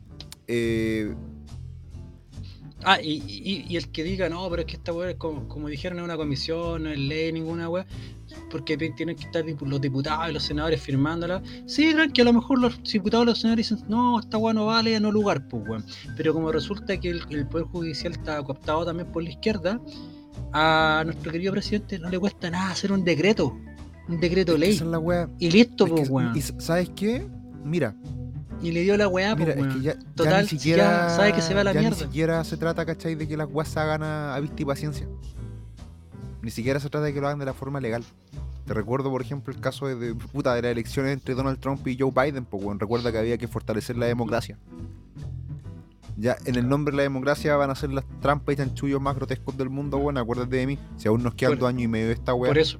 eh, 0.46 1.14
Ah, 2.88 3.00
y, 3.02 3.74
el 3.74 3.90
que 3.90 4.04
diga, 4.04 4.28
no, 4.28 4.48
pero 4.48 4.62
es 4.62 4.66
que 4.66 4.76
esta 4.76 4.92
weá, 4.92 5.18
como, 5.18 5.48
como 5.48 5.66
dijeron, 5.68 5.98
es 5.98 6.04
una 6.04 6.16
comisión, 6.16 6.84
no 6.84 6.90
es 6.90 6.98
ley, 6.98 7.32
ninguna 7.32 7.68
weá, 7.68 7.84
porque 8.48 8.76
tienen 8.76 9.16
que 9.16 9.24
estar 9.24 9.44
los 9.44 9.80
diputados 9.80 10.28
y 10.28 10.32
los 10.32 10.44
senadores 10.44 10.80
firmándola. 10.82 11.42
Sí, 11.66 11.92
que 12.14 12.22
a 12.22 12.24
lo 12.24 12.34
mejor 12.34 12.60
los 12.60 12.80
diputados 12.84 13.24
y 13.24 13.26
los 13.30 13.40
senadores 13.40 13.70
dicen, 13.70 13.84
no, 13.88 14.20
esta 14.20 14.38
weá 14.38 14.54
no 14.54 14.66
vale, 14.66 15.00
no 15.00 15.10
lugar, 15.10 15.48
pues 15.48 15.66
weón. 15.66 15.84
Pero 16.16 16.32
como 16.32 16.52
resulta 16.52 16.96
que 17.00 17.10
el, 17.10 17.22
el 17.30 17.48
Poder 17.48 17.66
Judicial 17.66 18.12
está 18.12 18.40
cooptado 18.42 18.84
también 18.84 19.10
por 19.10 19.24
la 19.24 19.30
izquierda, 19.30 19.80
a 20.52 21.02
nuestro 21.04 21.32
querido 21.32 21.52
presidente 21.52 21.98
no 21.98 22.08
le 22.08 22.18
cuesta 22.18 22.50
nada 22.50 22.70
hacer 22.70 22.92
un 22.92 23.04
decreto, 23.04 23.56
un 24.08 24.20
decreto 24.20 24.54
es 24.54 24.58
ley. 24.60 24.70
esa 24.74 24.84
es 24.84 24.90
la 24.90 24.98
weá. 24.98 25.28
Y 25.38 25.50
listo, 25.50 25.84
Es 25.86 25.90
pues 25.92 26.10
weón. 26.10 26.36
y 26.36 26.40
¿Sabes 26.40 26.90
qué? 26.94 27.26
Mira, 27.64 27.94
Y 28.62 28.72
le 28.72 28.82
dio 28.82 28.96
la 28.96 29.08
weá, 29.08 29.34
Mira, 29.34 29.54
pues 29.54 29.66
es 29.66 29.72
que 29.74 29.78
weón. 29.80 29.82
ya, 29.82 29.94
ya 29.94 30.14
Total, 30.14 30.42
ni 30.42 30.48
si 30.48 30.56
siquiera. 30.58 31.08
ya 31.08 31.16
sabe 31.16 31.32
que 31.32 31.42
se 31.42 31.54
va 31.54 31.60
a 31.60 31.64
la 31.64 31.72
ya 31.72 31.80
mierda. 31.80 31.96
Ni 31.98 32.02
siquiera 32.06 32.44
se 32.44 32.56
trata, 32.56 32.86
¿cachai? 32.86 33.14
De 33.14 33.26
que 33.28 33.36
las 33.36 33.48
weas 33.50 33.68
se 33.68 33.80
hagan 33.80 34.02
a, 34.02 34.34
a 34.34 34.40
vista 34.40 34.62
y 34.62 34.64
paciencia. 34.64 35.06
Ni 36.42 36.50
siquiera 36.50 36.78
se 36.80 36.88
trata 36.88 37.04
de 37.06 37.12
que 37.12 37.20
lo 37.20 37.26
hagan 37.26 37.38
de 37.40 37.44
la 37.46 37.54
forma 37.54 37.80
legal. 37.80 38.04
Te 38.66 38.74
recuerdo, 38.74 39.10
por 39.10 39.20
ejemplo, 39.22 39.52
el 39.52 39.60
caso 39.60 39.86
de, 39.86 39.94
de, 39.96 40.14
puta, 40.14 40.54
de 40.54 40.62
las 40.62 40.72
elecciones 40.72 41.12
entre 41.12 41.34
Donald 41.34 41.58
Trump 41.60 41.86
y 41.86 41.96
Joe 41.98 42.10
Biden. 42.12 42.44
Pues, 42.44 42.62
weón, 42.64 42.78
recuerda 42.80 43.10
que 43.12 43.18
había 43.18 43.36
que 43.38 43.46
fortalecer 43.48 43.96
la 43.96 44.06
democracia. 44.06 44.58
Ya, 46.16 46.36
en 46.46 46.54
el 46.56 46.68
nombre 46.68 46.92
de 46.92 46.96
la 46.98 47.02
democracia 47.02 47.56
van 47.56 47.70
a 47.70 47.74
ser 47.74 47.90
las 47.92 48.04
trampas 48.20 48.54
y 48.54 48.56
chanchullos 48.56 49.00
más 49.00 49.14
grotescos 49.16 49.56
del 49.56 49.68
mundo, 49.70 49.98
bueno, 49.98 50.18
acuérdate 50.20 50.56
de 50.56 50.66
mí. 50.66 50.78
Si 50.96 51.08
aún 51.08 51.22
nos 51.22 51.34
quedan 51.34 51.52
Por- 51.52 51.58
dos 51.60 51.68
años 51.68 51.82
y 51.82 51.88
medio 51.88 52.06
de 52.06 52.14
esta 52.14 52.32
wea. 52.34 52.48
Por 52.50 52.58
eso, 52.58 52.78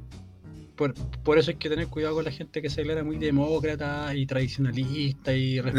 por, 0.74 0.94
por 1.22 1.38
eso 1.38 1.50
hay 1.50 1.56
que 1.56 1.68
tener 1.68 1.88
cuidado 1.88 2.14
con 2.16 2.24
la 2.24 2.30
gente 2.30 2.60
que 2.62 2.68
se 2.70 2.80
declara 2.82 3.02
muy 3.04 3.18
demócrata 3.18 4.14
y 4.14 4.26
tradicionalista 4.26 5.34
y 5.34 5.58
repu- 5.58 5.72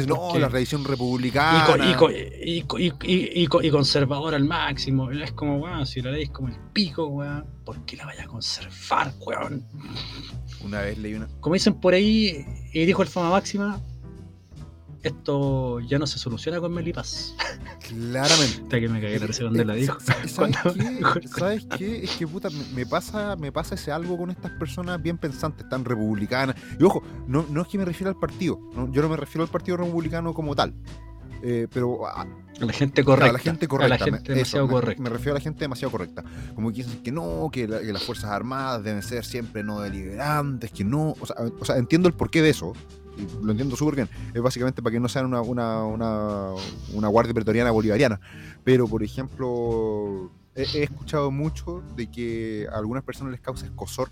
de 0.00 0.06
no, 0.06 0.16
porque- 0.16 0.38
la 0.40 0.48
tradición 0.48 0.80
y, 0.82 0.84
republicana. 0.84 1.90
y, 1.90 1.94
co- 1.94 2.10
y, 2.10 2.62
co- 2.62 2.78
y, 2.78 2.86
y- 3.04 3.42
y 3.42 3.46
co- 3.46 3.62
y 3.62 3.70
conservador 3.70 4.34
al 4.34 4.44
máximo. 4.44 5.10
Es 5.10 5.32
como, 5.32 5.58
weón, 5.58 5.86
si 5.86 6.00
la 6.00 6.10
ley 6.10 6.22
es 6.24 6.30
como 6.30 6.48
el 6.48 6.56
pico, 6.72 7.06
weón, 7.06 7.44
¿por 7.64 7.84
qué 7.84 7.96
la 7.96 8.06
vaya 8.06 8.24
a 8.24 8.26
conservar, 8.26 9.12
weón? 9.20 9.62
Una 10.64 10.80
vez 10.82 10.98
leí 10.98 11.14
una. 11.14 11.28
Como 11.40 11.54
dicen 11.54 11.74
por 11.74 11.94
ahí, 11.94 12.44
y 12.72 12.84
dijo 12.86 13.02
el 13.02 13.08
Fama 13.08 13.30
Máxima, 13.30 13.80
esto 15.02 15.80
ya 15.80 15.98
no 15.98 16.06
se 16.06 16.18
soluciona 16.18 16.60
con 16.60 16.72
Melipaz. 16.72 17.34
Claramente. 17.88 18.60
Hasta 18.62 18.80
que 18.80 18.88
me 18.88 19.00
cagué 19.00 19.18
la 19.18 19.26
risa 19.26 19.42
cuando 19.42 19.64
la 19.64 19.74
dijo. 19.74 19.98
Sa- 20.00 20.28
¿Sabes 20.28 20.56
qué? 20.74 21.28
¿Sabes 21.28 21.66
qué? 21.76 22.04
Es 22.04 22.10
que 22.16 22.26
puta, 22.26 22.48
me, 22.74 22.86
pasa, 22.86 23.36
me 23.36 23.50
pasa 23.52 23.74
ese 23.74 23.92
algo 23.92 24.16
con 24.18 24.30
estas 24.30 24.50
personas 24.52 25.02
bien 25.02 25.18
pensantes, 25.18 25.68
tan 25.68 25.84
republicanas. 25.84 26.56
Y 26.78 26.84
ojo, 26.84 27.02
no, 27.26 27.46
no 27.50 27.62
es 27.62 27.68
que 27.68 27.78
me 27.78 27.84
refiero 27.84 28.10
al 28.10 28.16
partido, 28.18 28.60
¿no? 28.74 28.90
yo 28.92 29.02
no 29.02 29.08
me 29.08 29.16
refiero 29.16 29.42
al 29.44 29.50
partido 29.50 29.76
republicano 29.78 30.32
como 30.34 30.54
tal. 30.54 30.74
eh, 31.42 31.66
pero 31.72 32.06
a, 32.06 32.22
A 32.22 32.26
la 32.64 32.72
gente 32.72 33.00
a 33.00 33.04
correcta. 33.04 33.32
la 33.32 33.38
gente 33.38 33.66
correcta. 33.66 33.94
A 33.94 33.98
la 33.98 34.04
me- 34.06 34.18
gente 34.18 34.34
demasiado 34.34 34.66
eso, 34.66 34.74
me- 34.74 34.80
correcta. 34.80 35.02
Me, 35.02 35.08
refiero 35.10 35.32
a 35.32 35.38
la 35.38 35.40
gente 35.40 35.60
demasiado 35.60 35.90
correcta. 35.90 36.24
Como 36.54 36.70
que 36.70 36.84
dicen 36.84 37.02
que 37.02 37.10
no, 37.12 37.48
que, 37.50 37.66
la- 37.66 37.80
que 37.80 37.92
las 37.92 38.02
Fuerzas 38.02 38.30
Armadas 38.30 38.84
deben 38.84 39.02
ser 39.02 39.24
siempre 39.24 39.64
no 39.64 39.80
deliberantes, 39.80 40.70
que 40.70 40.84
no. 40.84 41.14
O 41.18 41.26
sea, 41.26 41.36
o 41.58 41.64
sea, 41.64 41.76
entiendo 41.78 42.08
el 42.08 42.14
porqué 42.14 42.42
de 42.42 42.50
eso. 42.50 42.74
Y 43.20 43.44
lo 43.44 43.50
entiendo 43.52 43.76
súper 43.76 43.94
bien. 43.96 44.08
Es 44.34 44.40
básicamente 44.42 44.82
para 44.82 44.92
que 44.92 45.00
no 45.00 45.08
sean 45.08 45.26
una, 45.26 45.40
una, 45.42 45.84
una, 45.84 46.50
una 46.94 47.08
guardia 47.08 47.34
pretoriana 47.34 47.70
bolivariana. 47.70 48.20
Pero, 48.64 48.86
por 48.88 49.02
ejemplo, 49.02 50.30
he, 50.54 50.62
he 50.78 50.82
escuchado 50.82 51.30
mucho 51.30 51.82
de 51.96 52.10
que 52.10 52.66
a 52.72 52.78
algunas 52.78 53.02
personas 53.04 53.32
les 53.32 53.40
causa 53.40 53.66
escosor 53.66 54.10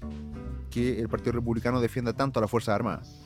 que 0.70 1.00
el 1.00 1.08
Partido 1.08 1.32
Republicano 1.32 1.80
defienda 1.80 2.12
tanto 2.12 2.38
a 2.38 2.42
las 2.42 2.50
Fuerzas 2.50 2.74
Armadas. 2.74 3.16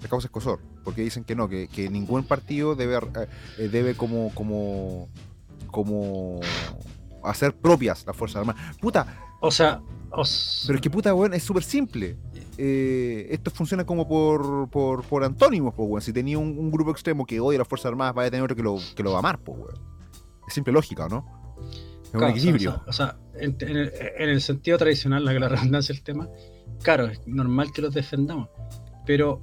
Les 0.00 0.10
causa 0.10 0.26
escosor, 0.26 0.58
porque 0.84 1.02
dicen 1.02 1.22
que 1.24 1.34
no, 1.36 1.48
que, 1.48 1.68
que 1.68 1.88
ningún 1.88 2.24
partido 2.24 2.74
debe, 2.74 2.96
eh, 2.96 3.28
eh, 3.58 3.68
debe 3.68 3.94
como, 3.94 4.34
como, 4.34 5.08
como 5.68 6.40
hacer 7.22 7.54
propias 7.54 8.04
las 8.06 8.16
Fuerzas 8.16 8.40
Armadas. 8.40 8.76
Puta, 8.80 9.06
O 9.40 9.50
sea, 9.50 9.80
os- 10.10 10.64
pero 10.66 10.76
es 10.76 10.82
que 10.82 10.90
puta, 10.90 11.14
weón, 11.14 11.34
es 11.34 11.42
súper 11.44 11.62
simple. 11.62 12.16
Eh, 12.58 13.28
esto 13.30 13.50
funciona 13.50 13.84
como 13.84 14.06
por, 14.06 14.68
por, 14.68 15.04
por 15.04 15.24
antónimos, 15.24 15.74
pues, 15.74 15.88
weón. 15.88 16.02
Si 16.02 16.12
tenía 16.12 16.38
un, 16.38 16.58
un 16.58 16.70
grupo 16.70 16.90
extremo 16.90 17.24
que 17.24 17.40
odia 17.40 17.56
a 17.56 17.60
las 17.60 17.68
Fuerzas 17.68 17.86
Armadas, 17.86 18.14
vaya 18.14 18.28
a 18.28 18.30
tener 18.30 18.44
otro 18.44 18.56
que 18.56 18.62
lo, 18.62 18.78
que 18.94 19.02
lo 19.02 19.10
va 19.10 19.16
a 19.16 19.18
amar, 19.20 19.38
pues, 19.38 19.58
weón. 19.58 19.74
Es 20.46 20.54
simple 20.54 20.72
lógica, 20.72 21.06
¿o 21.06 21.08
¿no? 21.08 21.42
Es 22.04 22.14
un 22.14 22.24
equilibrio. 22.24 22.82
O 22.86 22.92
sea, 22.92 23.16
o 23.16 23.32
sea, 23.32 23.40
en, 23.40 23.56
en 23.60 23.76
el, 23.76 23.92
en 24.18 24.28
el 24.28 24.40
sentido 24.42 24.76
tradicional, 24.76 25.24
la 25.24 25.32
la 25.32 25.48
redundancia 25.48 25.94
del 25.94 26.02
tema, 26.02 26.28
claro, 26.82 27.06
es 27.06 27.20
normal 27.26 27.72
que 27.72 27.80
los 27.80 27.94
defendamos. 27.94 28.48
Pero, 29.06 29.40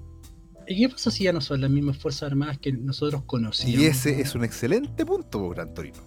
¿y 0.68 0.78
qué 0.82 0.90
pasa 0.90 1.10
si 1.10 1.24
ya 1.24 1.34
no 1.34 1.42
son 1.42 1.62
las 1.62 1.72
mismas 1.72 1.98
Fuerzas 1.98 2.24
Armadas 2.30 2.60
que 2.60 2.72
nosotros 2.72 3.24
conocíamos? 3.26 3.82
y 3.82 3.86
ese 3.88 4.22
es 4.22 4.36
un 4.36 4.44
excelente 4.44 5.04
punto, 5.06 5.40
por 5.40 5.60
Antonino. 5.60 5.98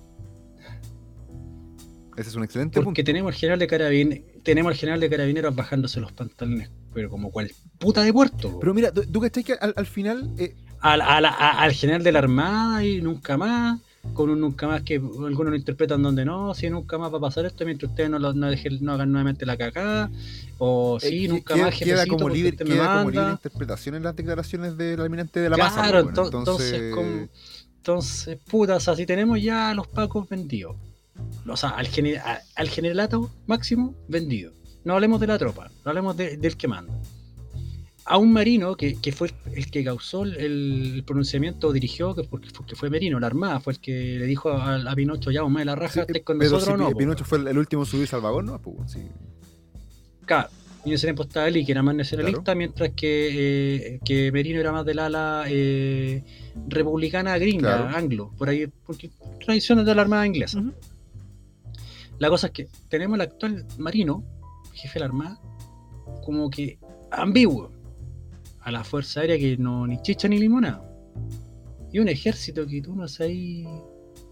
Ese 2.17 2.29
es 2.29 2.35
un 2.37 2.45
excelente 2.45 2.81
Porque 2.81 3.03
punto. 3.03 3.07
tenemos 3.07 3.33
al 3.33 3.39
general 3.39 3.59
de 3.59 3.67
carabineros, 3.67 4.25
tenemos 4.45 4.71
al 4.73 4.77
general 4.77 5.01
de 5.01 5.11
carabineros 5.11 5.57
bajándose 5.57 5.99
los 6.01 6.13
pantalones, 6.13 6.71
pero 6.95 7.09
como 7.11 7.31
cual 7.31 7.51
puta 7.79 8.03
de 8.03 8.13
puerto. 8.13 8.59
Pero 8.61 8.75
mira, 8.75 8.93
tú, 8.93 9.03
tú 9.11 9.21
cachai 9.21 9.45
que 9.45 9.53
al, 9.55 9.73
al 9.77 9.87
final. 9.87 10.31
eh, 10.39 10.55
al, 10.81 11.01
al- 11.01 11.25
al 11.27 11.73
general 11.75 12.03
de 12.03 12.11
la 12.11 12.19
Armada 12.19 12.85
y 12.85 13.01
nunca 13.01 13.37
más, 13.37 13.81
con 14.15 14.31
un 14.31 14.41
nunca 14.41 14.67
más 14.67 14.83
que 14.83 14.97
algunos 14.97 15.51
lo 15.51 15.55
interpretan 15.55 16.03
donde 16.03 16.25
no, 16.25 16.55
si 16.55 16.69
nunca 16.69 16.99
más 16.99 17.13
va 17.13 17.19
a 17.19 17.21
pasar 17.21 17.47
esto 17.47 17.65
mientras 17.65 17.89
ustedes 17.93 18.11
no, 18.11 18.19
lo, 18.19 18.33
no, 18.35 18.51
dejen, 18.51 18.79
no 18.85 18.93
hagan 18.95 19.13
nuevamente 19.13 19.47
la 19.47 19.57
cagada, 19.57 20.11
o 20.59 20.99
sí, 21.01 21.27
eh, 21.27 21.29
nunca 21.29 21.55
queda, 21.55 21.67
más 21.67 21.79
queda 21.79 22.07
como 22.09 22.29
libre, 22.29 22.51
usted 22.51 22.67
me 22.67 22.75
queda 22.75 22.99
como 22.99 23.11
libre 23.13 23.31
interpretación 23.31 23.95
en 23.95 24.03
las 24.03 24.17
declaraciones 24.17 24.77
del 24.77 25.01
almirante 25.01 25.39
de 25.39 25.51
la 25.51 25.57
masa. 25.57 25.83
Claro, 25.83 26.03
pues, 26.03 26.17
weón. 26.19 26.31
ento- 26.33 26.39
entonces, 26.39 26.95
como- 26.95 27.29
entonces, 27.77 28.39
puta, 28.51 28.75
o 28.77 28.81
sea, 28.81 28.97
si 28.97 29.07
tenemos 29.07 29.41
ya 29.41 29.71
a 29.71 29.75
los 29.75 29.87
pacos 29.87 30.29
vendidos, 30.29 30.75
o 31.47 31.57
sea, 31.57 31.71
al, 31.71 31.87
gene- 31.87 32.19
a- 32.19 32.41
al 32.57 32.69
generalato 32.69 33.31
máximo 33.47 33.95
vendido, 34.09 34.53
no 34.85 34.95
hablemos 34.95 35.21
de 35.21 35.27
la 35.27 35.39
tropa, 35.39 35.71
no 35.85 35.89
hablemos 35.91 36.17
de- 36.17 36.37
del 36.37 36.57
que 36.57 36.69
manda. 36.69 36.93
A 38.05 38.19
un 38.19 38.33
marino 38.33 38.75
que, 38.77 38.97
que 39.01 39.13
fue 39.13 39.31
el, 39.55 39.71
que 39.71 39.85
causó 39.85 40.25
el, 40.25 40.35
el 40.37 41.05
pronunciamiento, 41.07 41.73
dirigió, 41.73 42.17
que, 42.17 42.25
porque 42.25 42.51
fue, 42.51 42.67
que 42.67 42.75
fue 42.75 42.91
Merino, 42.91 43.21
la 43.21 43.29
Armada, 43.29 43.61
fue 43.61 43.75
el 43.75 43.79
que 43.81 43.93
le 44.19 44.27
dijo 44.27 44.51
a, 44.51 44.75
a 44.75 44.95
Pinocho, 44.97 45.31
ya, 45.31 45.45
me 45.49 45.65
la 45.65 45.77
raja, 45.77 45.93
Sí, 45.95 46.01
estés 46.01 46.23
con 46.25 46.37
pero 46.39 46.51
nosotros 46.51 46.77
si 46.77 46.83
o 46.83 46.85
no. 46.89 46.91
Po, 46.93 46.99
Pinocho 46.99 47.25
fue 47.25 47.39
el, 47.39 47.47
el 47.49 47.59
último 47.59 47.85
subir 47.85 48.09
salvagón, 48.09 48.47
¿no? 48.47 48.59
Pues, 48.61 48.91
sí. 48.91 49.03
Claro, 50.27 50.49
y 50.85 50.89
en 50.89 50.95
ese 50.97 51.07
tiempo 51.07 51.23
estaba 51.23 51.49
Lee, 51.49 51.65
que 51.65 51.71
era 51.71 51.83
más 51.85 51.95
nacionalista, 51.95 52.57
mientras 52.57 52.91
que, 52.91 53.95
eh, 53.95 54.01
que 54.05 54.33
Merino 54.33 54.59
era 54.59 54.73
más 54.73 54.85
del 54.85 54.99
ala 54.99 55.45
eh, 55.47 56.25
republicana 56.67 57.39
gringa, 57.39 57.77
Claro. 57.79 57.97
anglo, 57.97 58.33
por 58.37 58.49
ahí, 58.49 58.67
porque 58.85 59.11
tradiciones 59.45 59.87
de 59.87 59.95
la 59.95 60.03
Armada 60.03 60.27
inglesa. 60.27 60.61
La 62.19 62.29
cosa 62.29 62.49
es 62.49 62.53
que 62.53 62.69
tenemos 62.89 63.15
el 63.15 63.21
actual 63.23 63.65
marino, 63.79 64.25
jefe 64.73 64.95
de 64.95 65.01
la 65.01 65.07
Armada, 65.07 65.41
como 66.25 66.51
que 66.51 66.79
ambiguo. 67.11 67.71
A 68.61 68.71
la 68.71 68.85
Fuerza 68.85 69.21
Aérea 69.21 69.39
que 69.39 69.57
no 69.57 69.87
ni 69.87 70.01
chicha 70.03 70.29
ni 70.29 70.39
limonada. 70.39 70.89
Y 71.93 71.99
un 71.99 72.09
ejército 72.09 72.65
que 72.67 72.81
tú 72.81 72.95
no 72.95 73.09
sabes 73.09 73.37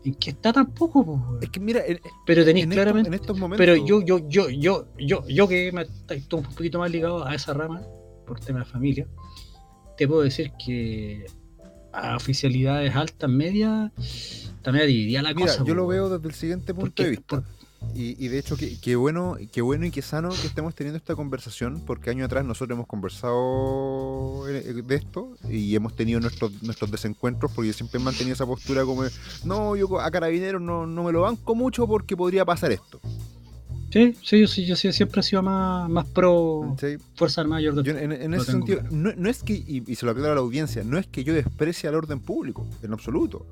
en 0.04 0.14
qué 0.20 0.30
está 0.30 0.52
tampoco. 0.52 1.38
Es 1.42 1.50
que 1.50 1.58
mira, 1.60 1.84
en, 1.84 1.98
Pero 2.26 2.44
tenéis 2.44 2.66
claramente. 2.68 3.08
en 3.08 3.14
estos 3.14 3.36
momentos. 3.36 3.58
Pero 3.58 3.74
yo, 3.84 4.00
yo, 4.02 4.28
yo, 4.28 4.48
yo, 4.48 4.86
yo, 4.98 5.26
yo 5.26 5.48
que 5.48 5.72
me 5.72 5.82
estoy 5.82 6.24
un 6.38 6.42
poquito 6.44 6.78
más 6.78 6.90
ligado 6.90 7.26
a 7.26 7.34
esa 7.34 7.52
rama, 7.54 7.82
por 8.26 8.38
tema 8.40 8.60
de 8.60 8.64
familia, 8.66 9.08
te 9.96 10.06
puedo 10.06 10.22
decir 10.22 10.52
que 10.64 11.26
a 11.92 12.14
oficialidades 12.16 12.94
altas, 12.94 13.28
medias, 13.28 13.90
también 14.62 14.86
dividía 14.86 15.22
la 15.22 15.34
Mira, 15.34 15.48
cosa. 15.48 15.58
yo 15.64 15.74
po, 15.74 15.74
lo 15.74 15.86
veo 15.88 16.08
desde 16.08 16.28
el 16.28 16.34
siguiente 16.34 16.72
punto 16.72 16.86
Porque- 16.90 17.02
de 17.02 17.10
vista. 17.10 17.26
por- 17.26 17.44
Y, 17.94 18.24
y 18.24 18.28
de 18.28 18.38
hecho, 18.38 18.56
qué, 18.56 18.78
qué 18.80 18.94
bueno, 18.94 19.36
qué 19.52 19.62
bueno 19.62 19.84
y 19.86 19.90
qué 19.90 20.02
sano 20.02 20.28
que 20.30 20.46
estemos 20.46 20.74
teniendo 20.74 20.98
esta 20.98 21.16
conversación, 21.16 21.82
porque 21.86 22.10
años 22.10 22.26
atrás 22.26 22.44
nosotros 22.44 22.76
hemos 22.76 22.86
conversado 22.86 24.48
eh, 24.48 24.82
de 24.84 24.94
esto 24.94 25.34
y 25.48 25.74
hemos 25.74 25.96
tenido 25.96 26.20
nuestros, 26.20 26.62
nuestros 26.62 26.90
desencuentros, 26.90 27.50
porque 27.52 27.68
yo 27.68 27.72
siempre 27.74 28.00
he 28.00 28.04
mantenido 28.04 28.34
esa 28.34 28.46
postura 28.46 28.84
como, 28.84 29.02
no, 29.44 29.76
yo 29.76 30.00
a 30.00 30.10
carabineros 30.10 30.62
no, 30.62 30.86
no 30.86 31.04
me 31.04 31.12
lo 31.12 31.22
banco 31.22 31.54
mucho 31.54 31.86
porque 31.86 32.16
podría 32.16 32.44
pasar 32.44 32.70
esto. 32.72 33.00
Sí, 33.90 34.14
sí, 34.22 34.40
yo, 34.40 34.46
sí, 34.46 34.66
yo 34.66 34.76
sí, 34.76 34.92
siempre 34.92 35.20
he 35.20 35.24
sido 35.24 35.42
más, 35.42 35.90
más 35.90 36.06
pro. 36.06 36.76
Fuerza 37.16 37.40
Armada. 37.40 37.60
Yo, 37.60 37.82
Yo 37.82 37.92
en, 37.92 38.34
ese 38.34 38.52
sentido, 38.52 38.80
claro. 38.80 38.94
no, 38.94 39.12
no 39.16 39.28
es 39.28 39.42
que, 39.42 39.52
y, 39.54 39.82
y 39.84 39.94
se 39.96 40.06
lo 40.06 40.12
aclaro 40.12 40.30
a 40.30 40.34
la 40.36 40.40
audiencia, 40.42 40.84
no 40.84 40.96
es 40.96 41.08
que 41.08 41.24
yo 41.24 41.34
desprecie 41.34 41.88
al 41.88 41.96
orden 41.96 42.20
público, 42.20 42.68
en 42.82 42.92
absoluto. 42.92 43.46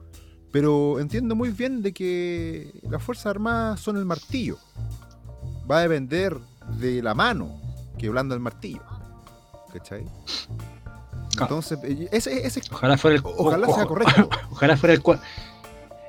Pero 0.53 0.99
entiendo 1.01 1.35
muy 1.37 1.51
bien 1.51 1.83
de 1.83 1.93
que 1.93 2.73
las 2.89 3.03
Fuerzas 3.03 3.27
Armadas 3.27 3.81
son 3.81 3.97
el 3.97 4.05
martillo. 4.05 4.59
Va 5.71 5.79
a 5.79 5.83
depender 5.83 6.37
de 6.79 7.03
la 7.03 7.15
mano 7.15 7.61
que 7.99 8.09
blanda 8.09 8.35
el 8.35 8.41
martillo. 8.41 8.83
¿Cachai? 9.73 10.05
Claro. 11.37 11.57
Entonces, 11.57 11.79
eh, 11.85 12.09
ese, 12.11 12.47
ese- 12.47 12.63
Ojalá 12.71 12.97
fuera 12.97 13.17
el. 13.17 13.23
ojalá 13.25 13.69
o- 13.69 13.75
sea 13.75 13.87
correcto. 13.87 14.31
Ojalá 14.51 14.77
fuera 14.77 14.95
el. 14.95 15.03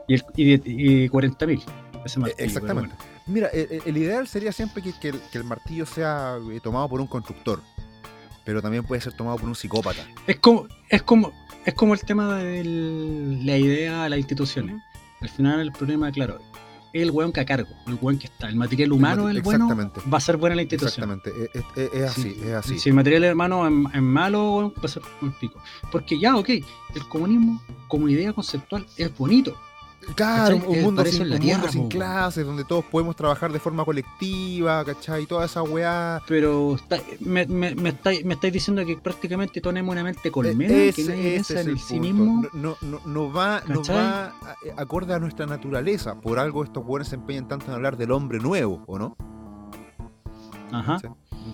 Y, 0.08 0.14
el, 0.16 0.24
y, 0.36 1.04
y 1.04 1.10
40.000. 1.10 1.62
Ese 2.06 2.20
martillo, 2.20 2.42
Eh, 2.42 2.46
Exactamente. 2.46 2.96
Mira, 3.28 3.48
el, 3.50 3.82
el 3.86 3.98
ideal 3.98 4.28
sería 4.28 4.52
siempre 4.52 4.82
que, 4.82 4.92
que 5.00 5.10
el, 5.10 5.20
que 5.32 5.38
el 5.38 5.44
martillo 5.44 5.86
sea 5.86 6.38
eh, 6.52 6.60
tomado 6.64 6.88
por 6.90 7.00
un 7.02 7.08
constructor. 7.08 7.62
Pero 8.46 8.62
también 8.62 8.84
puede 8.86 9.02
ser 9.02 9.14
tomado 9.14 9.38
por 9.38 9.48
un 9.50 9.54
psicópata. 9.56 10.02
Es 10.26 10.40
como, 10.40 10.66
es 10.90 11.04
como, 11.04 11.32
es 11.66 11.74
como 11.74 11.94
el 11.94 12.02
tema 12.02 12.38
de 12.38 12.64
la 13.44 13.58
idea 13.58 14.04
de 14.04 14.10
las 14.10 14.20
instituciones. 14.20 14.82
Al 15.22 15.30
final 15.30 15.60
el 15.60 15.72
problema, 15.72 16.12
claro, 16.12 16.40
es 16.94 17.02
el 17.04 17.12
weón 17.12 17.32
que 17.32 17.42
a 17.42 17.46
cargo, 17.46 17.70
el 17.88 17.98
weón 18.02 18.18
que 18.18 18.28
está. 18.28 18.48
El 18.50 18.56
material 18.56 18.92
humano, 18.94 19.24
mate- 19.26 19.38
el 19.38 19.44
bueno, 19.44 19.66
exactamente. 19.66 20.10
va 20.10 20.18
a 20.18 20.22
ser 20.22 20.38
buena 20.38 20.56
la 20.56 20.62
institución. 20.64 21.12
Exactamente. 21.12 21.52
Es, 21.54 21.64
es- 21.76 21.94
es 21.94 22.04
así, 22.10 22.22
Si- 22.22 22.40
es 22.42 22.54
así. 22.54 22.80
Si 22.80 22.90
el 22.90 22.96
material 22.96 23.34
humano 23.34 23.68
es, 23.68 23.96
es 23.96 24.02
malo, 24.02 24.74
va 24.78 24.82
a 24.86 24.88
ser 24.88 25.04
un 25.22 25.32
pico. 25.34 25.62
Porque 25.92 26.20
ya, 26.20 26.36
ok, 26.38 26.50
el 26.50 27.08
comunismo 27.10 27.62
como 27.88 28.08
idea 28.10 28.34
conceptual 28.34 28.86
es 28.98 29.16
bonito. 29.18 29.56
Claro, 30.16 30.56
¿Cachai? 30.58 30.70
un 30.78 30.82
mundo 30.84 31.06
sin, 31.06 31.32
un 31.32 31.40
tierra, 31.40 31.58
mundo 31.60 31.72
sin 31.72 31.88
clases, 31.90 32.46
donde 32.46 32.64
todos 32.64 32.84
podemos 32.86 33.16
trabajar 33.16 33.52
de 33.52 33.60
forma 33.60 33.86
colectiva, 33.86 34.84
¿cachai? 34.84 35.26
Toda 35.26 35.46
esa 35.46 35.62
weá. 35.62 36.22
Pero 36.28 36.76
está- 36.76 37.00
me, 37.20 37.46
me, 37.46 37.76
me, 37.76 37.90
estáis, 37.90 38.26
me 38.26 38.34
estáis 38.34 38.54
diciendo 38.54 38.84
que 38.86 38.98
prácticamente 38.98 39.62
tenemos 39.62 39.92
una 39.92 40.04
mente 40.04 40.32
colmena, 40.32 40.74
E- 40.74 40.94
que 40.94 41.04
nadie 41.04 41.22
piensa 41.32 41.54
es 41.54 41.60
en 41.62 41.68
el, 41.68 41.74
el 41.74 41.80
sí 41.80 42.00
mismo. 42.00 42.44
No, 42.54 42.76
no, 42.82 43.00
no 43.06 43.32
va, 43.32 43.62
no 43.68 43.82
¿Cachai? 43.82 43.96
va 43.96 44.26
a- 44.28 44.56
eh, 44.66 44.74
acorde 44.78 45.14
a 45.14 45.20
nuestra 45.20 45.46
naturaleza. 45.46 46.16
Por 46.20 46.40
algo 46.40 46.64
estos 46.64 46.84
weones 46.86 47.10
se 47.10 47.16
empeñan 47.16 47.48
tanto 47.48 47.68
en 47.68 47.74
hablar 47.74 47.96
del 47.98 48.12
hombre 48.12 48.40
nuevo, 48.40 48.84
¿o 48.88 48.98
no? 48.98 49.16
Ajá. 50.72 50.98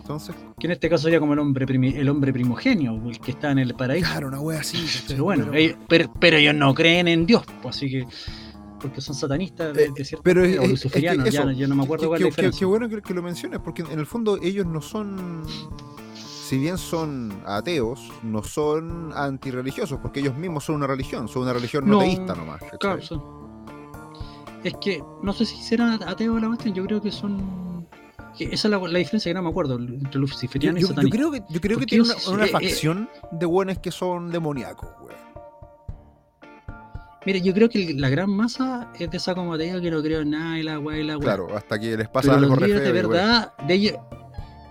Entonces, 0.01 0.35
Que 0.59 0.67
en 0.67 0.71
este 0.71 0.89
caso 0.89 1.03
sería 1.03 1.19
como 1.19 1.33
el 1.33 1.39
hombre 1.39 1.65
el 1.99 2.09
hombre 2.09 2.31
primogenio, 2.33 3.01
el 3.09 3.19
que 3.19 3.31
está 3.31 3.51
en 3.51 3.59
el 3.59 3.73
paraíso. 3.75 4.09
claro, 4.09 4.27
una 4.27 4.39
weá 4.39 4.59
así. 4.59 4.85
Pero 5.07 5.23
bueno, 5.23 5.45
Pero- 5.45 5.57
ellos- 5.57 5.77
pero, 5.87 6.13
pero 6.19 6.37
ellos 6.37 6.55
no 6.55 6.73
creen 6.73 7.07
en 7.07 7.25
Dios, 7.25 7.43
pues, 7.61 7.75
así 7.77 7.89
que. 7.89 8.07
Porque 8.79 9.01
son 9.01 9.15
satanistas 9.15 9.73
de, 9.73 9.85
Eh, 9.85 9.91
de 9.95 10.05
cierta 10.05 10.21
pero 10.23 10.43
es- 10.43 10.59
o 10.59 10.63
es- 10.63 10.69
luciferianos, 10.69 11.25
es 11.27 11.31
que 11.31 11.37
ya, 11.37 11.51
yo 11.53 11.67
no 11.67 11.75
me 11.75 11.83
acuerdo 11.83 12.07
cuál 12.07 12.21
es 12.23 12.37
la 12.37 12.51
qué 12.51 12.65
bueno 12.65 12.87
que, 12.89 13.01
que 13.01 13.13
lo 13.15 13.23
menciones, 13.23 13.59
porque 13.63 13.81
en 13.81 13.97
el 13.99 14.05
fondo 14.05 14.37
ellos 14.43 14.65
no 14.67 14.79
son, 14.81 15.41
si 16.13 16.57
bien 16.59 16.77
son 16.77 17.33
ateos, 17.47 18.11
no 18.21 18.43
son 18.43 19.11
antirreligiosos, 19.15 19.99
porque 20.01 20.19
ellos 20.19 20.35
mismos 20.37 20.65
son 20.65 20.75
una 20.75 20.85
religión, 20.87 21.27
son 21.27 21.43
una 21.43 21.53
religión 21.53 21.85
no, 21.87 21.93
No, 21.93 21.99
teísta 21.99 22.35
nomás. 22.35 22.61
Claro, 22.79 23.01
son- 23.01 23.23
Es 24.63 24.73
que 24.81 25.01
no 25.23 25.31
sé 25.33 25.45
si 25.45 25.57
serán 25.63 26.01
ateos 26.03 26.39
la 26.41 26.47
cuestión, 26.47 26.73
yo 26.75 26.85
creo 26.85 27.01
que 27.01 27.11
son. 27.11 27.74
Esa 28.43 28.67
es 28.67 28.71
la, 28.71 28.77
la 28.77 28.99
diferencia 28.99 29.29
que 29.29 29.33
no 29.33 29.41
me 29.41 29.49
acuerdo 29.49 29.75
entre 29.77 30.11
Yo, 30.11 30.19
luciferiano 30.19 30.77
y 30.77 30.81
yo- 30.81 30.87
yo 30.89 30.93
satanista. 30.93 31.17
creo 31.17 31.31
que, 31.31 31.41
yo 31.49 31.61
creo 31.61 31.79
que 31.79 31.85
tiene 31.85 32.03
una, 32.27 32.43
eh, 32.43 32.47
eh, 32.47 32.51
facción 32.51 33.09
de 33.31 33.45
buenos 33.45 33.79
que 33.79 33.91
son 33.91 34.29
demoníacos, 34.31 34.89
weón. 35.01 35.15
Mira, 37.25 37.39
yo 37.39 37.53
creo 37.55 37.69
que 37.69 37.93
la 37.95 38.07
gran 38.09 38.29
masa 38.29 38.91
es 38.99 39.09
de 39.09 39.17
esa 39.17 39.33
como 39.33 39.57
te 39.57 39.63
digo 39.63 39.81
que 39.81 39.89
no 39.89 40.01
creo 40.03 40.21
en 40.21 40.29
nada 40.29 40.59
y 40.59 40.63
la 40.63 40.77
weá 40.77 40.99
y 40.99 41.03
la. 41.03 41.17
Claro, 41.17 41.47
hasta 41.57 41.79
que 41.79 41.97
les 41.97 42.07
pasa 42.07 42.33
Pero 42.33 42.43
algo 42.53 42.55
los 42.55 42.69
de 42.69 42.91
verdad, 42.91 43.53
de 43.67 43.73
ellos, 43.73 43.95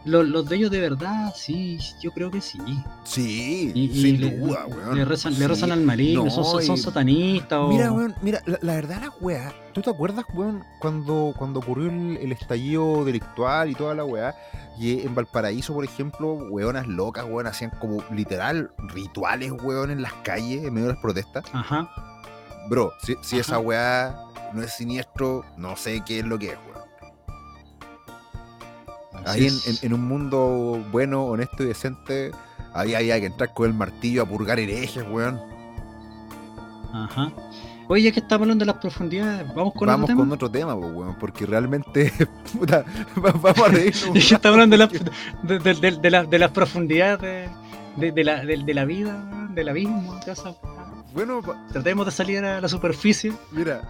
los, 0.05 0.27
los 0.29 0.49
de 0.49 0.57
ellos 0.57 0.71
de 0.71 0.81
verdad, 0.81 1.33
sí, 1.35 1.79
yo 2.01 2.11
creo 2.13 2.31
que 2.31 2.41
sí. 2.41 2.59
Sí, 3.05 3.73
Y, 3.75 3.85
y 3.91 4.03
sin 4.03 4.21
le, 4.21 4.37
duda, 4.37 4.67
weón. 4.67 4.97
le 4.97 5.05
rezan, 5.05 5.39
le 5.39 5.49
rezan 5.49 5.73
al 5.73 5.81
maligno, 5.81 6.25
No, 6.25 6.31
son, 6.31 6.77
satanistas 6.77 7.59
o... 7.59 7.69
Mira, 7.69 7.91
weón, 7.91 8.15
mira, 8.23 8.43
la, 8.47 8.59
la 8.61 8.75
verdad 8.75 9.01
la 9.03 9.13
weá, 9.21 9.53
¿tú 9.73 9.81
te 9.81 9.91
acuerdas, 9.91 10.25
weón, 10.35 10.63
cuando, 10.79 11.35
cuando 11.39 11.61
ocurrió 11.61 11.89
el, 11.91 12.19
el 12.19 12.33
estallido 12.33 13.05
delictual 13.05 13.71
y 13.71 13.75
toda 13.75 13.95
la 13.95 14.05
weá? 14.05 14.35
Y 14.79 15.01
en 15.07 15.15
Valparaíso, 15.15 15.73
por 15.73 15.85
ejemplo, 15.85 16.35
weonas 16.35 16.87
locas, 16.87 17.25
weón, 17.29 17.47
hacían 17.47 17.71
como 17.81 18.03
literal 18.13 18.73
rituales, 18.79 19.53
weón, 19.53 19.91
en 19.91 20.03
las 20.03 20.13
calles, 20.25 20.65
en 20.65 20.75
medio 20.75 20.89
de 20.89 20.95
las 20.95 21.03
protestas. 21.03 21.45
Ajá. 21.53 21.89
Bro, 22.69 22.93
si, 23.03 23.15
si 23.23 23.39
esa 23.39 23.59
weá 23.59 24.17
no 24.53 24.63
es 24.63 24.73
siniestro, 24.73 25.45
no 25.57 25.77
sé 25.77 26.03
qué 26.05 26.19
es 26.21 26.25
lo 26.25 26.39
que 26.39 26.49
es, 26.49 26.59
weón. 26.67 26.74
Ahí 29.27 29.41
en, 29.43 29.47
es. 29.47 29.83
en- 29.83 29.87
en 29.87 29.95
un 29.95 30.07
mundo 30.09 30.85
bueno, 30.93 31.25
honesto 31.25 31.63
y 31.63 31.67
decente, 31.67 32.31
ahí 32.73 32.95
había 32.95 33.19
que 33.21 33.27
entrar 33.27 33.53
con 33.55 33.67
el 33.67 33.75
martillo 33.75 34.23
a 34.23 34.27
purgar 34.27 34.59
herejes, 34.59 35.05
weón. 35.11 35.41
Ajá. 36.93 37.33
Oye, 37.89 38.05
ya 38.05 38.13
que 38.13 38.21
estamos 38.21 38.43
hablando 38.45 38.63
de 38.63 38.67
las 38.73 38.77
profundidades, 38.81 39.47
vamos 39.55 39.75
con 39.75 39.87
Vamos 39.89 40.05
otro 40.05 40.07
tema. 40.15 40.21
con 40.21 40.33
otro 40.33 40.51
tema, 40.51 40.77
pues, 40.79 40.93
weón, 40.95 41.17
porque 41.19 41.45
realmente, 41.45 42.13
puta, 42.59 42.85
va- 43.25 43.33
vamos 43.33 43.59
a 43.59 43.69
reírnos. 43.69 44.15
Ya 44.29 44.37
estamos 44.37 44.55
hablando 44.59 44.79
de, 44.79 45.01
de, 45.43 45.59
de- 45.59 45.75
de- 45.75 45.91
de 45.99 46.11
la- 46.11 46.25
de 46.25 46.39
las 46.39 46.51
profundidades 46.53 47.51
de, 47.97 48.25
la, 48.25 48.45
de, 48.45 48.57
de 48.65 48.75
la 48.75 48.85
vida, 48.85 49.49
del 49.51 49.69
abismo, 49.69 50.19
de 50.25 50.33
esa- 50.33 50.55
Bueno, 51.15 51.41
Tratemos 51.73 52.07
de 52.07 52.13
salir 52.13 52.45
a 52.45 52.61
la 52.61 52.69
superficie, 52.69 53.33
mira, 53.53 53.83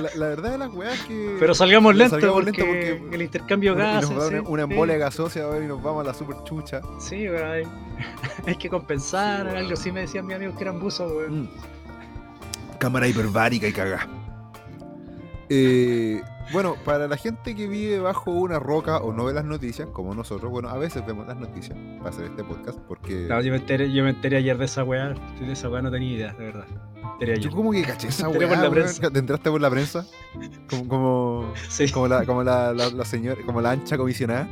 la, 0.00 0.08
la 0.16 0.26
verdad 0.28 0.52
de 0.52 0.58
las 0.58 0.72
weas 0.72 0.94
es 0.94 1.04
que. 1.04 1.36
pero 1.38 1.54
salgamos 1.54 1.94
lento 1.94 2.14
salgamos 2.18 2.44
porque, 2.44 2.62
lento 2.62 2.66
porque- 3.00 3.14
el 3.14 3.22
intercambio 3.22 3.72
y 3.72 3.76
de 3.76 3.82
nos 3.82 3.94
gases. 3.94 4.18
va 4.18 4.24
a 4.24 4.28
sí, 4.28 4.34
dar 4.36 4.42
una 4.46 4.64
sí. 4.66 4.70
embolia 4.72 4.96
gaseosa 4.96 5.48
weón, 5.48 5.64
y 5.64 5.66
nos 5.66 5.82
vamos 5.82 6.00
a 6.02 6.08
la 6.08 6.14
super 6.14 6.36
chucha. 6.44 6.80
Sí, 6.98 7.28
weón, 7.28 7.68
hay, 8.46 8.54
que 8.56 8.70
compensar, 8.70 9.50
Sí, 9.50 9.56
algo 9.58 9.72
así 9.74 9.92
me 9.92 10.00
decían 10.00 10.26
mis 10.26 10.36
amigos 10.36 10.56
que 10.56 10.64
eran 10.64 10.80
buzos, 10.80 11.12
weón. 11.12 11.42
Mm. 11.42 11.48
Cámara 12.78 13.06
hiperbárica 13.06 13.68
y 13.68 13.72
cagá. 13.72 14.08
Eh, 15.50 16.22
bueno, 16.52 16.76
para 16.84 17.06
la 17.08 17.16
gente 17.16 17.54
que 17.54 17.68
vive 17.68 17.98
bajo 18.00 18.30
una 18.30 18.58
roca 18.58 18.98
o 18.98 19.12
no 19.12 19.24
ve 19.24 19.32
las 19.32 19.44
noticias, 19.44 19.88
como 19.92 20.14
nosotros, 20.14 20.50
bueno, 20.50 20.68
a 20.68 20.76
veces 20.78 21.04
vemos 21.06 21.26
las 21.26 21.36
noticias 21.36 21.78
para 21.98 22.10
hacer 22.10 22.24
este 22.26 22.44
podcast, 22.44 22.78
porque 22.88 23.26
No, 23.28 23.40
yo 23.40 23.50
me 23.50 23.58
enteré, 23.58 23.92
yo 23.92 24.02
me 24.04 24.10
enteré 24.10 24.38
ayer 24.38 24.58
de 24.58 24.64
esa 24.64 24.82
weá, 24.84 25.14
de 25.40 25.52
esa 25.52 25.68
weá 25.68 25.82
no 25.82 25.90
tenía 25.90 26.12
idea, 26.16 26.32
de 26.34 26.44
verdad. 26.46 26.66
Me 26.94 27.10
enteré 27.12 27.32
ayer. 27.32 27.44
yo 27.44 27.50
como 27.56 27.70
que 27.72 27.82
caché 27.82 28.08
esa 28.08 28.28
Me 28.28 28.32
enteré 28.34 28.46
weá, 28.46 28.54
por 28.54 28.64
la 28.64 28.70
weón, 28.70 28.74
prensa. 28.84 29.10
¿te 29.10 29.18
entraste 29.18 29.50
por 29.50 29.60
la 29.60 29.70
prensa? 29.70 30.06
Como, 30.68 30.88
como, 30.88 31.52
Sí, 31.68 31.88
como 31.90 32.08
la, 32.08 32.24
como 32.24 32.42
la, 32.42 32.72
la, 32.72 32.90
la 32.90 33.04
señora, 33.04 33.40
como 33.46 33.60
la 33.60 33.70
ancha 33.72 33.96
comisionada. 33.96 34.48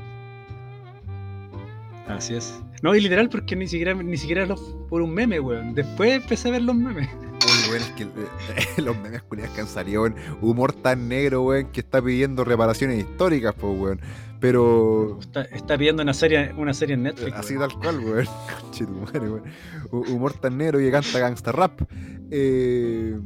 así 2.09 2.34
es. 2.34 2.61
No, 2.82 2.95
y 2.95 3.01
literal 3.01 3.28
porque 3.28 3.55
ni 3.57 3.66
siquiera, 3.68 3.95
ni 3.95 4.16
siquiera 4.16 4.47
los, 4.47 4.61
por 4.88 5.03
un 5.03 5.12
meme, 5.12 5.38
weón. 5.41 5.74
Después 5.74 6.12
empecé 6.22 6.49
a 6.49 6.53
ver 6.53 6.62
los 6.62 6.74
memes. 6.74 7.09
Weón, 7.71 7.83
es 7.83 7.91
que 7.93 8.03
eh, 8.05 8.09
los 8.83 8.97
memes 8.99 9.23
culiados 9.23 9.55
que 9.55 9.61
han 9.62 9.66
salido, 9.68 10.03
weón. 10.03 10.14
Humor 10.41 10.73
tan 10.73 11.09
negro, 11.09 11.43
weón, 11.43 11.66
que 11.73 11.81
está 11.81 12.03
pidiendo 12.03 12.45
reparaciones 12.45 12.99
históricas, 12.99 13.55
pues, 13.59 13.79
weón. 13.79 14.01
Pero 14.41 15.18
Está, 15.21 15.43
está 15.43 15.77
pidiendo 15.77 16.03
una 16.03 16.14
serie, 16.14 16.53
una 16.57 16.73
serie 16.73 16.95
en 16.95 17.03
Netflix. 17.03 17.37
así 17.37 17.57
weón. 17.57 17.68
tal 17.68 17.79
cual, 17.79 17.99
weón. 18.01 18.27
Weón. 19.12 19.43
Hu- 19.91 20.09
Humor 20.14 20.33
tan 20.35 20.57
negro 20.57 20.79
que 20.79 20.91
canta 20.91 21.18
gangsta 21.18 21.53
rap. 21.53 21.83
Eh, 22.31 23.18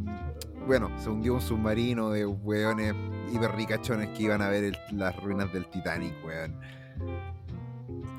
bueno, 0.66 0.90
se 0.98 1.10
hundió 1.10 1.34
un 1.34 1.40
submarino 1.40 2.10
de 2.10 2.26
weones 2.26 2.94
hiperricachones 3.32 4.08
que 4.16 4.24
iban 4.24 4.42
a 4.42 4.48
ver 4.48 4.64
el- 4.64 4.78
las 4.98 5.14
ruinas 5.22 5.52
del 5.52 5.66
Titanic, 5.66 6.14
weón. 6.24 6.58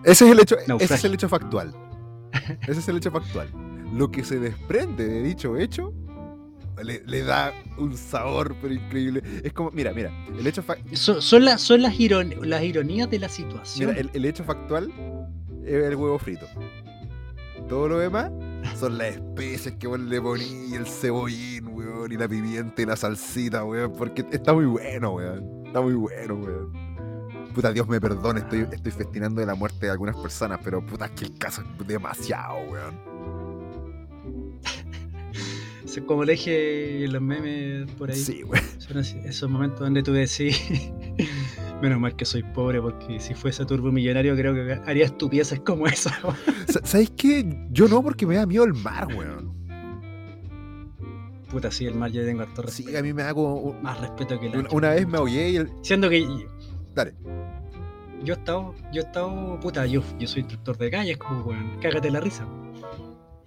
Ese 0.04 0.26
es 0.26 0.32
el 0.32 0.40
hecho, 0.40 0.56
ese 0.80 0.94
es 0.94 1.04
el 1.04 1.14
hecho 1.16 1.28
factual. 1.28 1.74
Ese 2.68 2.80
es 2.80 2.88
el 2.88 2.98
hecho 2.98 3.12
factual. 3.12 3.50
Lo 3.94 4.12
que 4.12 4.24
se 4.24 4.40
desprende 4.40 5.06
de 5.08 5.24
dicho 5.24 5.58
hecho 5.58 5.94
le, 6.84 7.04
le 7.06 7.24
da 7.24 7.54
un 7.78 7.96
sabor 7.98 8.56
pero 8.62 8.74
increíble. 8.74 9.22
Es 9.44 9.54
como, 9.54 9.72
mira, 9.72 9.94
mira, 9.94 10.12
el 10.38 10.46
hecho, 10.46 10.62
fa- 10.64 10.78
Son, 10.94 11.44
las 11.46 11.62
son 11.62 11.82
las, 11.82 12.00
iron- 12.00 12.34
las 12.42 12.64
ironías 12.64 13.10
de 13.10 13.20
la 13.20 13.30
situación. 13.30 13.90
mira, 13.90 14.00
el, 14.00 14.10
el 14.14 14.26
hecho 14.26 14.44
factual 14.44 14.92
es 15.66 15.74
el 15.84 15.96
huevo 15.96 16.18
frito. 16.20 16.46
Todo 17.68 17.88
lo 17.88 17.98
demás 18.00 18.32
son 18.78 18.98
las 18.98 19.16
especies 19.16 19.76
que 19.76 19.88
vos 19.88 20.00
le 20.00 20.22
poní, 20.22 20.68
y 20.70 20.76
el 20.76 20.86
cebollín, 20.86 21.68
weón, 21.70 22.12
y 22.12 22.18
la 22.18 22.28
pimienta 22.28 22.82
y 22.82 22.86
la 22.86 22.96
salsita, 22.96 23.64
weón, 23.64 23.94
porque 23.98 24.26
está 24.32 24.54
muy 24.54 24.66
bueno, 24.66 25.14
weón. 25.14 25.66
Está 25.66 25.82
muy 25.82 25.94
bueno, 25.94 26.36
weón. 26.36 26.86
Puta, 27.56 27.72
Dios 27.72 27.88
me 27.88 28.02
perdone, 28.02 28.42
estoy, 28.42 28.68
estoy 28.72 28.92
festinando 28.92 29.40
de 29.40 29.48
la 29.48 29.56
muerte 29.56 29.86
de 29.86 29.92
algunas 29.94 30.16
personas, 30.18 30.60
pero 30.64 30.86
puta, 30.86 31.06
es 31.06 31.12
que 31.12 31.26
el 31.26 31.38
caso 31.38 31.62
es 31.80 31.88
demasiado, 31.88 32.58
weón. 32.70 33.15
Es 35.96 36.02
como 36.04 36.24
le 36.26 36.34
dije 36.34 37.06
los 37.10 37.22
memes 37.22 37.90
por 37.94 38.10
ahí. 38.12 38.18
Sí, 38.18 38.44
weón. 38.44 38.64
Son 38.80 38.98
así, 38.98 39.18
esos 39.24 39.50
momentos 39.50 39.80
donde 39.80 40.04
tú 40.04 40.12
decís, 40.12 40.92
menos 41.82 42.00
mal 42.00 42.16
que 42.16 42.26
soy 42.26 42.44
pobre, 42.44 42.82
porque 42.82 43.20
si 43.20 43.34
fuese 43.34 43.66
turbo 43.66 43.92
millonario 43.92 44.36
creo 44.36 44.54
que 44.54 44.74
haría 44.90 45.06
estupideces 45.06 45.60
como 45.62 45.88
esa. 45.88 46.12
weón. 46.24 46.36
Sa- 46.68 46.82
¿Sabéis 46.86 47.12
qué? 47.16 47.46
Yo 47.72 47.88
no, 47.88 48.02
porque 48.04 48.26
me 48.26 48.36
da 48.36 48.46
miedo 48.46 48.66
el 48.66 48.74
mar, 48.74 49.08
weón. 49.08 49.54
Puta, 51.50 51.72
sí, 51.72 51.86
el 51.86 51.96
mar 51.96 52.12
yo 52.12 52.26
tengo 52.26 52.42
harto 52.42 52.64
respeto. 52.64 52.90
Sí, 52.90 52.96
a 52.98 53.02
mí 53.02 53.14
me 53.14 53.24
como. 53.34 53.56
un- 53.56 53.82
Más 53.82 54.00
respeto 54.02 54.38
que 54.40 54.50
la 54.50 54.60
Una, 54.60 54.70
una 54.72 54.90
vez 54.90 55.08
me 55.08 55.18
ahogué 55.18 55.50
y 55.52 55.56
el. 55.58 55.72
Siendo 55.82 56.10
que 56.10 56.28
Dale. 56.94 57.14
yo 58.24 58.34
he 58.34 58.38
estado, 58.38 58.76
yo 58.92 59.02
he 59.02 59.06
estado, 59.06 59.60
puta, 59.62 59.86
yo, 59.86 60.04
yo 60.20 60.28
soy 60.28 60.42
instructor 60.42 60.78
de 60.78 60.92
calles, 60.92 61.18
como 61.18 61.42
weón, 61.44 61.78
cágate 61.82 62.12
la 62.12 62.20
risa. 62.20 62.46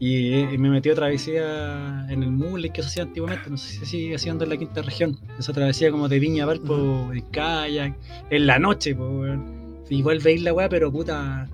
Y, 0.00 0.44
me 0.58 0.70
metí 0.70 0.90
a 0.90 0.94
travesía 0.94 2.06
en 2.08 2.22
el 2.22 2.30
mule 2.30 2.70
que 2.70 2.82
se 2.82 2.88
hacía 2.88 3.02
antiguamente, 3.02 3.50
no 3.50 3.56
sé 3.56 3.80
si 3.80 3.86
sigue 3.86 4.14
haciendo 4.14 4.44
en 4.44 4.50
la 4.50 4.56
quinta 4.56 4.82
región. 4.82 5.18
Esa 5.38 5.52
travesía 5.52 5.90
como 5.90 6.08
de 6.08 6.20
Viña 6.20 6.46
Valpo, 6.46 7.10
en 7.12 7.22
kayak, 7.32 7.96
en 8.30 8.46
la 8.46 8.58
noche, 8.58 8.94
pues 8.94 9.10
weón. 9.10 9.58
Igual 9.90 10.20
veis 10.20 10.42
la 10.42 10.52
weá, 10.52 10.68
pero 10.68 10.92
puta, 10.92 11.48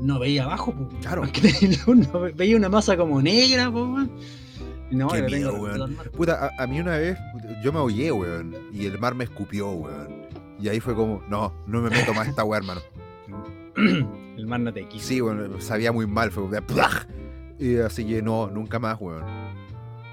no 0.00 0.18
veía 0.18 0.44
abajo, 0.44 0.72
pues. 0.72 0.88
Claro. 1.02 1.24
Luz, 1.24 2.08
no 2.12 2.20
veía 2.34 2.56
una 2.56 2.68
masa 2.68 2.96
como 2.96 3.20
negra, 3.20 3.70
pues 3.70 3.84
weón. 3.84 4.10
No, 4.90 5.08
Qué 5.08 5.22
tengo 5.22 5.36
miedo, 5.36 5.54
weón. 5.54 5.96
mar. 5.96 6.10
Puta, 6.10 6.52
a, 6.56 6.62
a 6.62 6.66
mí 6.66 6.80
una 6.80 6.96
vez 6.96 7.18
yo 7.62 7.70
me 7.70 7.80
ahogué, 7.80 8.12
weón. 8.12 8.54
Y 8.72 8.86
el 8.86 8.98
mar 8.98 9.14
me 9.14 9.24
escupió, 9.24 9.70
weón. 9.70 10.08
Y 10.58 10.68
ahí 10.68 10.80
fue 10.80 10.94
como, 10.94 11.22
no, 11.28 11.52
no 11.66 11.82
me 11.82 11.90
meto 11.90 12.14
más 12.14 12.28
esta 12.28 12.44
weá, 12.44 12.60
hermano. 12.60 12.80
El 14.36 14.46
mar 14.46 14.60
no 14.60 14.72
te 14.72 14.86
quiso. 14.88 15.06
Sí, 15.06 15.20
weón, 15.20 15.60
sabía 15.60 15.92
muy 15.92 16.06
mal, 16.06 16.30
fue 16.32 16.62
¡plaj! 16.62 17.06
Y 17.58 17.76
así 17.78 18.04
que 18.04 18.20
no, 18.22 18.48
nunca 18.48 18.78
más, 18.78 19.00
weón. 19.00 19.24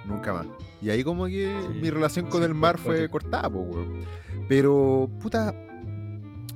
Nunca 0.05 0.33
más. 0.33 0.45
Y 0.81 0.89
ahí 0.89 1.03
como 1.03 1.25
que 1.25 1.53
Sí, 1.73 1.79
mi 1.79 1.89
relación 1.89 2.25
con 2.27 2.43
el 2.43 2.53
mar 2.53 2.77
fue 2.77 3.07
cortada, 3.09 3.47
weón. 3.47 4.01
Pero, 4.47 5.09
puta, 5.21 5.53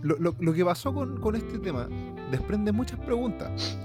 lo, 0.02 0.18
lo- 0.18 0.36
lo 0.40 0.54
que 0.54 0.66
pasó 0.66 0.94
con, 0.94 1.20
con 1.22 1.36
este 1.36 1.60
tema 1.60 1.88
desprende 2.32 2.72
muchas 2.72 3.00
preguntas. 3.00 3.78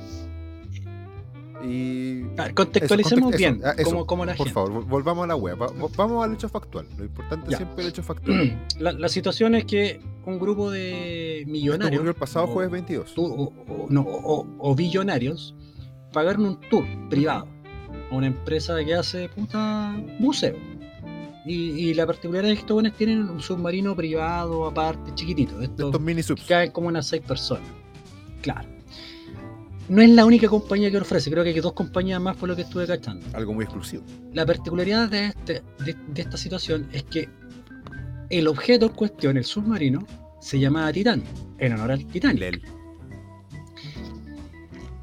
Y, 1.62 2.22
A 2.38 2.44
ver, 2.44 2.54
contextualicemos 2.54 3.30
Eso, 3.34 3.38
bien, 3.38 3.56
eso, 3.56 3.66
ah, 3.68 3.74
como, 3.84 4.06
como 4.06 4.24
la 4.24 4.32
por 4.34 4.46
gente. 4.46 4.54
favor, 4.54 4.72
vol- 4.82 4.88
volvamos 4.88 5.24
a 5.24 5.26
la 5.26 5.36
web. 5.36 5.58
vamos 5.94 6.24
al 6.24 6.32
hecho 6.32 6.48
factual. 6.48 6.86
Lo 6.96 7.04
importante 7.04 7.44
es 7.46 7.50
Ya. 7.50 7.56
siempre 7.58 7.82
el 7.84 7.90
hecho 7.90 8.02
factual. 8.02 8.66
La, 8.78 8.92
la 8.92 9.08
situación 9.10 9.54
es 9.54 9.66
que 9.66 10.00
un 10.24 10.38
grupo 10.38 10.70
de 10.70 11.40
Esto 11.40 11.50
millonarios 11.52 11.98
ocurrió 12.00 12.10
el 12.12 12.16
pasado 12.16 12.46
o- 12.46 12.48
jueves 12.48 12.72
22. 12.72 13.14
tu- 13.14 13.26
o, 13.26 13.42
o- 13.68 13.86
no, 13.90 14.00
o- 14.00 14.46
o 14.58 14.74
billonarios 14.74 15.54
pagaron 16.12 16.44
un 16.46 16.60
tour 16.68 16.84
privado 17.08 17.46
a 18.10 18.14
una 18.14 18.26
empresa 18.26 18.76
que 18.84 18.94
hace 18.94 19.28
puta 19.28 19.94
museo. 20.18 20.56
Y, 21.46 21.54
y 21.54 21.94
la 21.94 22.06
particularidad 22.06 22.52
es 22.52 22.58
que 22.58 22.60
estos 22.60 22.74
buenos 22.74 22.92
tienen 22.94 23.28
un 23.28 23.40
submarino 23.40 23.96
privado 23.96 24.66
aparte, 24.66 25.14
chiquitito. 25.14 25.60
estos 25.60 25.86
estos 25.86 26.00
mini 26.00 26.16
que 26.16 26.22
subs. 26.22 26.44
caen 26.46 26.70
como 26.70 26.88
unas 26.88 27.06
seis 27.06 27.22
personas. 27.22 27.68
Claro. 28.42 28.68
No 29.88 30.02
es 30.02 30.10
la 30.10 30.24
única 30.24 30.48
compañía 30.48 30.90
que 30.90 30.98
ofrece, 30.98 31.30
creo 31.30 31.42
que 31.42 31.50
hay 31.50 31.60
dos 31.60 31.72
compañías 31.72 32.20
más 32.20 32.36
por 32.36 32.48
lo 32.48 32.54
que 32.54 32.62
estuve 32.62 32.86
cachando. 32.86 33.26
Algo 33.32 33.54
muy 33.54 33.64
exclusivo. 33.64 34.04
La 34.32 34.46
particularidad 34.46 35.08
de, 35.08 35.26
este, 35.26 35.62
de, 35.84 35.96
de 36.08 36.22
esta 36.22 36.36
situación 36.36 36.88
es 36.92 37.02
que 37.04 37.28
el 38.28 38.46
objeto 38.46 38.86
en 38.86 38.92
cuestión, 38.92 39.36
el 39.36 39.44
submarino, 39.44 40.06
se 40.40 40.60
llamaba 40.60 40.92
Titán, 40.92 41.24
en 41.58 41.72
honor 41.72 41.92
al 41.92 42.06
Titanic. 42.06 42.38
Lel. 42.38 42.62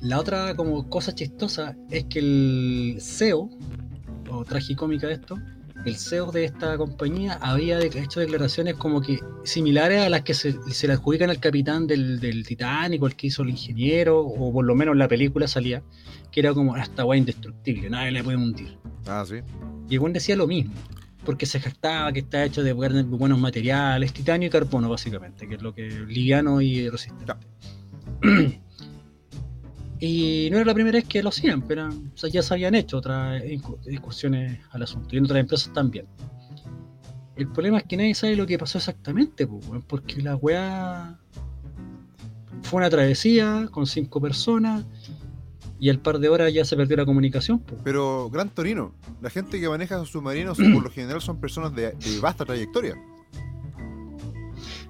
La 0.01 0.19
otra 0.19 0.55
como 0.55 0.89
cosa 0.89 1.13
chistosa 1.13 1.75
es 1.89 2.05
que 2.05 2.19
el 2.19 2.97
CEO, 3.01 3.49
o 4.29 4.45
tragicómica 4.45 5.07
de 5.07 5.13
esto, 5.13 5.37
el 5.85 5.95
CEO 5.95 6.31
de 6.31 6.45
esta 6.45 6.77
compañía 6.77 7.37
había 7.41 7.79
hecho 7.79 8.19
declaraciones 8.19 8.75
como 8.75 9.01
que 9.01 9.19
similares 9.43 10.01
a 10.01 10.09
las 10.09 10.21
que 10.21 10.33
se, 10.33 10.53
se 10.71 10.87
le 10.87 10.93
adjudican 10.93 11.29
al 11.29 11.39
capitán 11.39 11.87
del, 11.87 12.19
del 12.19 12.45
Titanic, 12.45 13.01
o 13.01 13.07
el 13.07 13.15
que 13.15 13.27
hizo 13.27 13.43
el 13.43 13.49
ingeniero, 13.49 14.19
o 14.19 14.51
por 14.51 14.65
lo 14.65 14.75
menos 14.75 14.93
en 14.93 14.99
la 14.99 15.07
película 15.07 15.47
salía, 15.47 15.81
que 16.31 16.41
era 16.41 16.53
como, 16.53 16.75
"Ah, 16.75 16.81
esta 16.81 17.05
weá 17.05 17.17
indestructible, 17.17 17.89
nadie 17.89 18.11
le 18.11 18.23
puede 18.23 18.37
hundir. 18.37 18.77
Ah, 19.07 19.23
sí. 19.27 19.37
Y 19.89 19.95
el 19.97 20.13
decía 20.13 20.35
lo 20.35 20.47
mismo, 20.47 20.73
porque 21.25 21.45
se 21.45 21.59
jactaba 21.59 22.11
que 22.11 22.19
está 22.19 22.43
hecho 22.43 22.61
de 22.63 22.73
buenos 22.73 23.07
buenos 23.07 23.39
materiales, 23.39 24.13
titanio 24.13 24.47
y 24.47 24.51
carbono 24.51 24.89
básicamente, 24.89 25.47
que 25.47 25.55
es 25.55 25.61
lo 25.61 25.73
que 25.73 25.87
liviano 25.89 26.61
y 26.61 26.89
resistente. 26.89 27.33
y 29.99 30.49
no 30.51 30.57
era 30.57 30.65
la 30.65 30.73
primera 30.73 30.97
vez 30.97 31.07
que 31.07 31.23
lo 31.23 31.29
hacían, 31.29 31.61
pero 31.61 31.89
ya 32.31 32.41
se 32.41 32.53
habían 32.53 32.75
hecho 32.75 32.97
otras 32.97 33.43
incursiones 33.89 34.59
al 34.71 34.83
asunto, 34.83 35.15
y 35.15 35.17
en 35.17 35.25
otras 35.25 35.39
empresas 35.39 35.73
también. 35.73 36.05
El 37.35 37.47
problema 37.49 37.77
es 37.77 37.83
que 37.83 37.97
nadie 37.97 38.15
sabe 38.15 38.35
lo 38.35 38.47
que 38.47 38.57
pasó 38.57 38.77
exactamente, 38.77 39.47
pues, 39.47 39.63
porque 39.87 40.21
la 40.21 40.35
weá 40.35 41.19
fue 42.63 42.77
una 42.77 42.89
travesía 42.89 43.67
con 43.71 43.85
cinco 43.85 44.19
personas 44.19 44.85
y 45.79 45.89
al 45.89 45.99
par 45.99 46.17
de 46.17 46.29
horas 46.29 46.51
ya 46.51 46.65
se 46.65 46.75
perdió 46.75 46.97
la 46.97 47.05
comunicación. 47.05 47.59
pues. 47.59 47.79
Pero, 47.83 48.29
Gran 48.31 48.49
Torino, 48.49 48.95
la 49.21 49.29
gente 49.29 49.59
que 49.59 49.69
maneja 49.69 50.03
submarinos 50.05 50.57
por 50.57 50.83
lo 50.83 50.89
general 50.89 51.21
son 51.21 51.39
personas 51.39 51.75
de 51.75 51.93
vasta 52.19 52.45
trayectoria. 52.45 52.95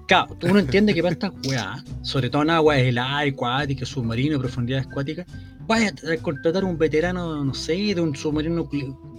Claro, 0.08 0.36
uno 0.42 0.58
entiende 0.58 0.94
que 0.94 1.02
para 1.02 1.12
estas 1.12 1.32
weas, 1.46 1.84
sobre 2.02 2.30
todo 2.30 2.42
en 2.42 2.50
aguas 2.50 2.78
heladas, 2.78 3.28
acuáticas, 3.28 3.88
submarinos, 3.88 4.40
profundidades 4.40 4.86
acuáticas, 4.86 5.26
vaya 5.66 5.88
a 5.90 6.16
contratar 6.22 6.64
un 6.64 6.78
veterano, 6.78 7.44
no 7.44 7.52
sé, 7.54 7.94
de 7.94 8.00
un 8.00 8.16
submarino, 8.16 8.68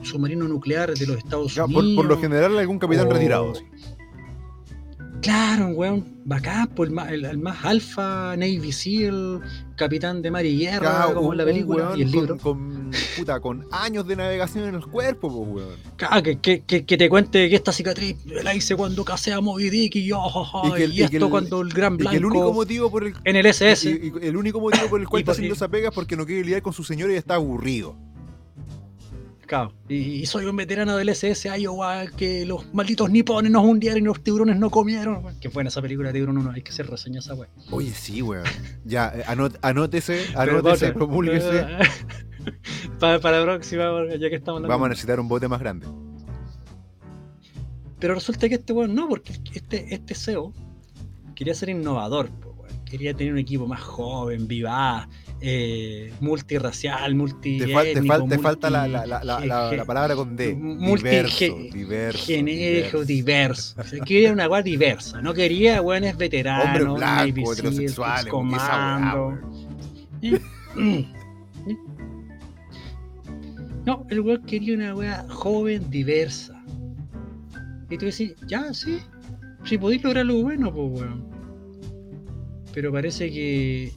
submarino 0.02 0.48
nuclear 0.48 0.92
de 0.94 1.06
los 1.06 1.18
Estados 1.20 1.54
Ya, 1.54 1.66
por, 1.68 1.84
Unidos. 1.84 1.96
por 1.96 2.06
lo 2.08 2.20
general, 2.20 2.58
algún 2.58 2.80
capitán 2.80 3.08
o- 3.08 3.12
retirado. 3.14 3.54
sí. 3.56 3.64
Claro, 5.22 5.68
un 5.68 5.76
weón 5.76 6.06
bacán, 6.26 6.70
pues 6.76 6.90
el 6.90 6.96
más, 6.96 7.12
el- 7.12 7.26
el 7.26 7.38
más 7.38 7.64
alfa, 7.66 8.36
Navy 8.38 8.72
SEAL, 8.72 9.42
capitán 9.80 10.22
de 10.22 10.30
mar 10.30 10.46
y 10.46 10.60
guerra, 10.60 10.80
Claro, 10.80 11.14
como 11.16 11.28
un- 11.30 11.34
en 11.34 11.38
la 11.40 11.46
película 11.46 11.86
weón 11.88 12.00
y 12.00 12.02
el 12.04 12.12
libro. 12.12 12.38
Con, 12.38 12.92
puta, 13.18 13.40
con 13.40 13.66
años 13.72 14.06
de 14.06 14.16
navegación 14.16 14.68
en 14.70 14.76
el 14.76 14.86
cuerpo, 14.86 15.30
pues, 15.30 15.66
weón. 15.66 15.80
Claro, 15.96 16.22
que, 16.22 16.38
que, 16.40 16.62
que, 16.62 16.86
que 16.86 16.98
te 16.98 17.10
cuente 17.10 17.50
que 17.50 17.56
esta 17.56 17.72
cicatriz 17.72 18.18
la 18.44 18.54
hice 18.54 18.76
cuando 18.76 19.04
casé 19.04 19.34
a 19.34 19.42
Moby 19.42 19.70
Dick 19.70 19.96
y, 19.96 20.10
Y 20.12 20.72
que 20.76 20.84
el- 20.84 20.94
y 20.94 21.02
esto 21.04 21.26
el- 21.26 21.30
cuando 21.32 21.62
el 21.62 21.70
gran 21.70 21.98
blanco 21.98 22.16
el 22.18 22.26
único 22.26 22.54
motivo 22.54 22.92
por 22.92 23.06
el 23.06 23.14
en 23.24 23.36
el 23.36 23.46
SS. 23.48 23.90
el 24.22 24.38
único 24.38 24.60
motivo 24.60 24.88
por 24.90 25.00
el 25.02 25.08
cual 25.08 25.22
está 25.22 25.32
haciendo 25.32 25.56
esa 25.56 25.68
pega 25.70 25.90
es 25.90 25.96
porque 25.96 26.16
no 26.16 26.26
quiere 26.26 26.44
lidiar 26.44 26.62
con 26.62 26.74
su 26.74 26.84
señora 26.84 27.14
y 27.14 27.16
está 27.16 27.36
aburrido. 27.36 27.96
Claro, 29.50 29.74
y, 29.88 29.96
y 29.96 30.26
soy 30.28 30.46
un 30.46 30.56
veterano 30.56 30.96
del 30.96 31.10
SS 31.10 31.50
Iowa 31.60 32.06
que 32.16 32.46
los 32.46 32.72
malditos 32.72 33.10
nipones 33.10 33.52
nos 33.52 33.66
hundieron 33.66 33.98
y 33.98 34.06
los 34.06 34.22
tiburones 34.22 34.58
no 34.58 34.70
comieron. 34.70 35.40
Que 35.40 35.48
buena 35.48 35.70
esa 35.70 35.82
película 35.82 36.14
Tiburón 36.14 36.38
1, 36.38 36.52
hay 36.52 36.62
que 36.62 36.70
hacer 36.70 36.86
reseña 36.86 37.18
esa 37.18 37.34
wea. 37.34 37.50
Oye, 37.72 37.90
sí, 37.92 38.22
weón. 38.22 38.44
Ya, 38.86 39.12
eh, 39.16 39.24
anot- 39.26 39.58
anótese, 39.64 40.24
anótese, 40.36 40.62
pausa. 40.62 40.94
promúlguese. 40.94 41.66
para, 43.00 43.20
para 43.20 43.40
la 43.40 43.44
próxima, 43.46 43.90
ya 44.20 44.30
que 44.30 44.36
estamos. 44.36 44.62
Vamos 44.62 44.86
a 44.86 44.90
necesitar 44.90 45.20
un 45.20 45.28
bote 45.28 45.48
más 45.48 45.60
grande. 45.60 45.88
Pero 48.00 48.14
resulta 48.14 48.48
que 48.48 48.56
este 48.56 48.72
weón 48.72 48.94
no, 48.94 49.10
porque 49.10 49.34
este, 49.54 49.92
este 49.96 50.14
CEO 50.14 50.54
quería 51.34 51.56
ser 51.56 51.70
innovador, 51.70 52.30
po, 52.30 52.56
quería 52.86 53.16
tener 53.16 53.34
un 53.34 53.40
equipo 53.40 53.66
más 53.66 53.82
joven, 53.82 54.48
vivaz, 54.48 55.08
eh, 55.42 56.12
multirracial, 56.20 57.16
multi. 57.16 57.60
Te, 57.60 57.68
fal- 57.68 57.94
te 57.94 58.02
fal- 58.04 58.28
te 58.28 58.38
falta 58.40 58.70
la, 58.70 58.88
la, 58.88 59.06
la, 59.06 59.24
la, 59.24 59.40
la- 59.46 59.72
la 59.72 59.86
palabra 59.86 60.16
con 60.16 60.36
D. 60.36 60.56
multi- 60.56 61.04
Diverso, 61.04 61.38
ge- 61.38 61.70
diverso. 61.74 62.26
genérico, 62.26 63.06
diverso. 63.06 63.80
O 63.80 63.84
sea, 63.84 64.04
quería 64.04 64.34
una 64.34 64.48
weá 64.50 64.62
diversa, 64.62 65.22
no 65.22 65.34
quería 65.34 65.82
weones 65.82 66.18
veteranos, 66.18 66.66
Hombre 66.66 66.84
Navy 67.06 67.32
blanco, 67.32 67.56
Seals, 67.56 67.76
heterosexuales, 67.76 68.34
weón. 68.34 69.40
No, 73.86 74.06
el 74.10 74.20
weón 74.22 74.44
quería 74.46 74.76
una 74.76 74.94
weá 74.96 75.26
joven, 75.30 75.90
diversa. 75.90 76.62
Y 77.90 77.98
tú 77.98 78.06
decís, 78.06 78.36
ya, 78.48 78.72
sí, 78.74 79.00
si 79.66 79.78
podéis 79.78 80.04
lograr 80.04 80.22
algo 80.26 80.44
bueno, 80.44 80.72
pues 80.74 81.02
weón. 81.02 81.26
Pero 82.74 82.92
parece 82.92 83.32
que 83.32 83.92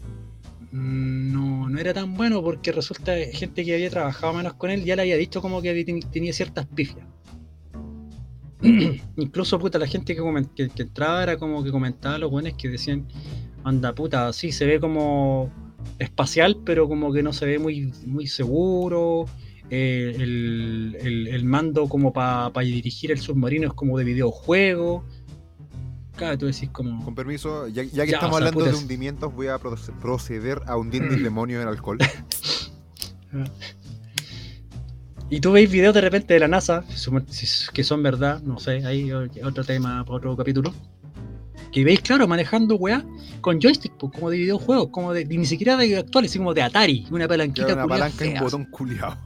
no, 0.72 1.68
no 1.68 1.78
era 1.78 1.92
tan 1.92 2.14
bueno 2.14 2.42
porque 2.42 2.72
resulta 2.72 3.14
que 3.14 3.26
gente 3.26 3.64
que 3.64 3.74
había 3.74 3.90
trabajado 3.90 4.32
menos 4.32 4.54
con 4.54 4.70
él 4.70 4.84
ya 4.84 4.96
le 4.96 5.02
había 5.02 5.16
dicho 5.16 5.42
como 5.42 5.60
que 5.60 5.84
tenía 6.10 6.32
ciertas 6.32 6.66
pifias. 6.66 7.06
Incluso 9.16 9.58
puta 9.58 9.78
la 9.78 9.86
gente 9.86 10.16
que, 10.16 10.68
que, 10.74 10.82
entraba 10.82 11.22
era 11.22 11.36
como 11.36 11.62
que 11.62 11.70
comentaba 11.70 12.16
los 12.18 12.30
buenos 12.30 12.54
que 12.54 12.68
decían, 12.68 13.06
anda 13.64 13.94
puta, 13.94 14.32
sí, 14.32 14.50
se 14.50 14.64
ve 14.64 14.80
como 14.80 15.52
espacial, 15.98 16.58
pero 16.64 16.88
como 16.88 17.12
que 17.12 17.22
no 17.22 17.32
se 17.32 17.44
ve 17.46 17.58
muy, 17.58 17.92
muy 18.06 18.26
seguro. 18.26 19.26
Eh, 19.70 20.14
el, 20.18 20.96
el- 21.00 21.44
mando 21.44 21.88
como 21.88 22.12
para 22.12 22.50
dirigir 22.60 23.10
el 23.10 23.18
submarino 23.18 23.68
es 23.68 23.74
como 23.74 23.98
de 23.98 24.04
videojuego. 24.04 25.04
Claro, 26.16 26.36
tú 26.38 26.46
decís 26.46 26.68
como... 26.70 27.04
Con 27.04 27.14
permiso, 27.14 27.68
ya, 27.68 27.82
ya 27.82 28.04
que 28.04 28.10
Ya, 28.12 28.16
estamos 28.16 28.36
o 28.36 28.38
sea, 28.38 28.48
hablando 28.48 28.70
de 28.70 28.76
hundimientos, 28.76 29.34
voy 29.34 29.46
a 29.48 29.58
proce- 29.58 29.92
proceder 29.98 30.62
a 30.66 30.76
hundir 30.76 31.02
mis 31.02 31.22
demonios 31.22 31.62
en 31.62 31.68
alcohol. 31.68 31.98
Y 35.30 35.40
tú 35.40 35.50
veis 35.52 35.70
videos 35.70 35.94
de 35.94 36.02
repente 36.02 36.34
de 36.34 36.40
la 36.40 36.48
NASA, 36.48 36.84
que 37.72 37.82
son 37.84 38.02
verdad, 38.02 38.42
no 38.42 38.58
sé, 38.58 38.84
hay 38.84 39.10
otro 39.10 39.64
tema 39.64 40.04
para 40.04 40.16
otro 40.18 40.36
capítulo. 40.36 40.74
Que 41.72 41.84
veis, 41.84 42.02
claro, 42.02 42.28
manejando 42.28 42.76
weá 42.76 43.02
con 43.40 43.58
joystick, 43.58 43.94
pues, 43.98 44.12
como 44.12 44.28
de 44.28 44.36
videojuegos, 44.36 44.88
como 44.90 45.14
de, 45.14 45.24
ni 45.24 45.46
siquiera 45.46 45.78
de 45.78 45.96
actuales, 45.96 46.32
sino 46.32 46.44
como 46.44 46.52
de 46.52 46.60
Atari, 46.60 47.06
una 47.10 47.26
palanquita 47.26 47.72
una 47.72 47.86
palanca 47.86 48.26
y 48.26 48.34
un 48.34 48.40
botón 48.40 48.66
culiado. 48.66 49.16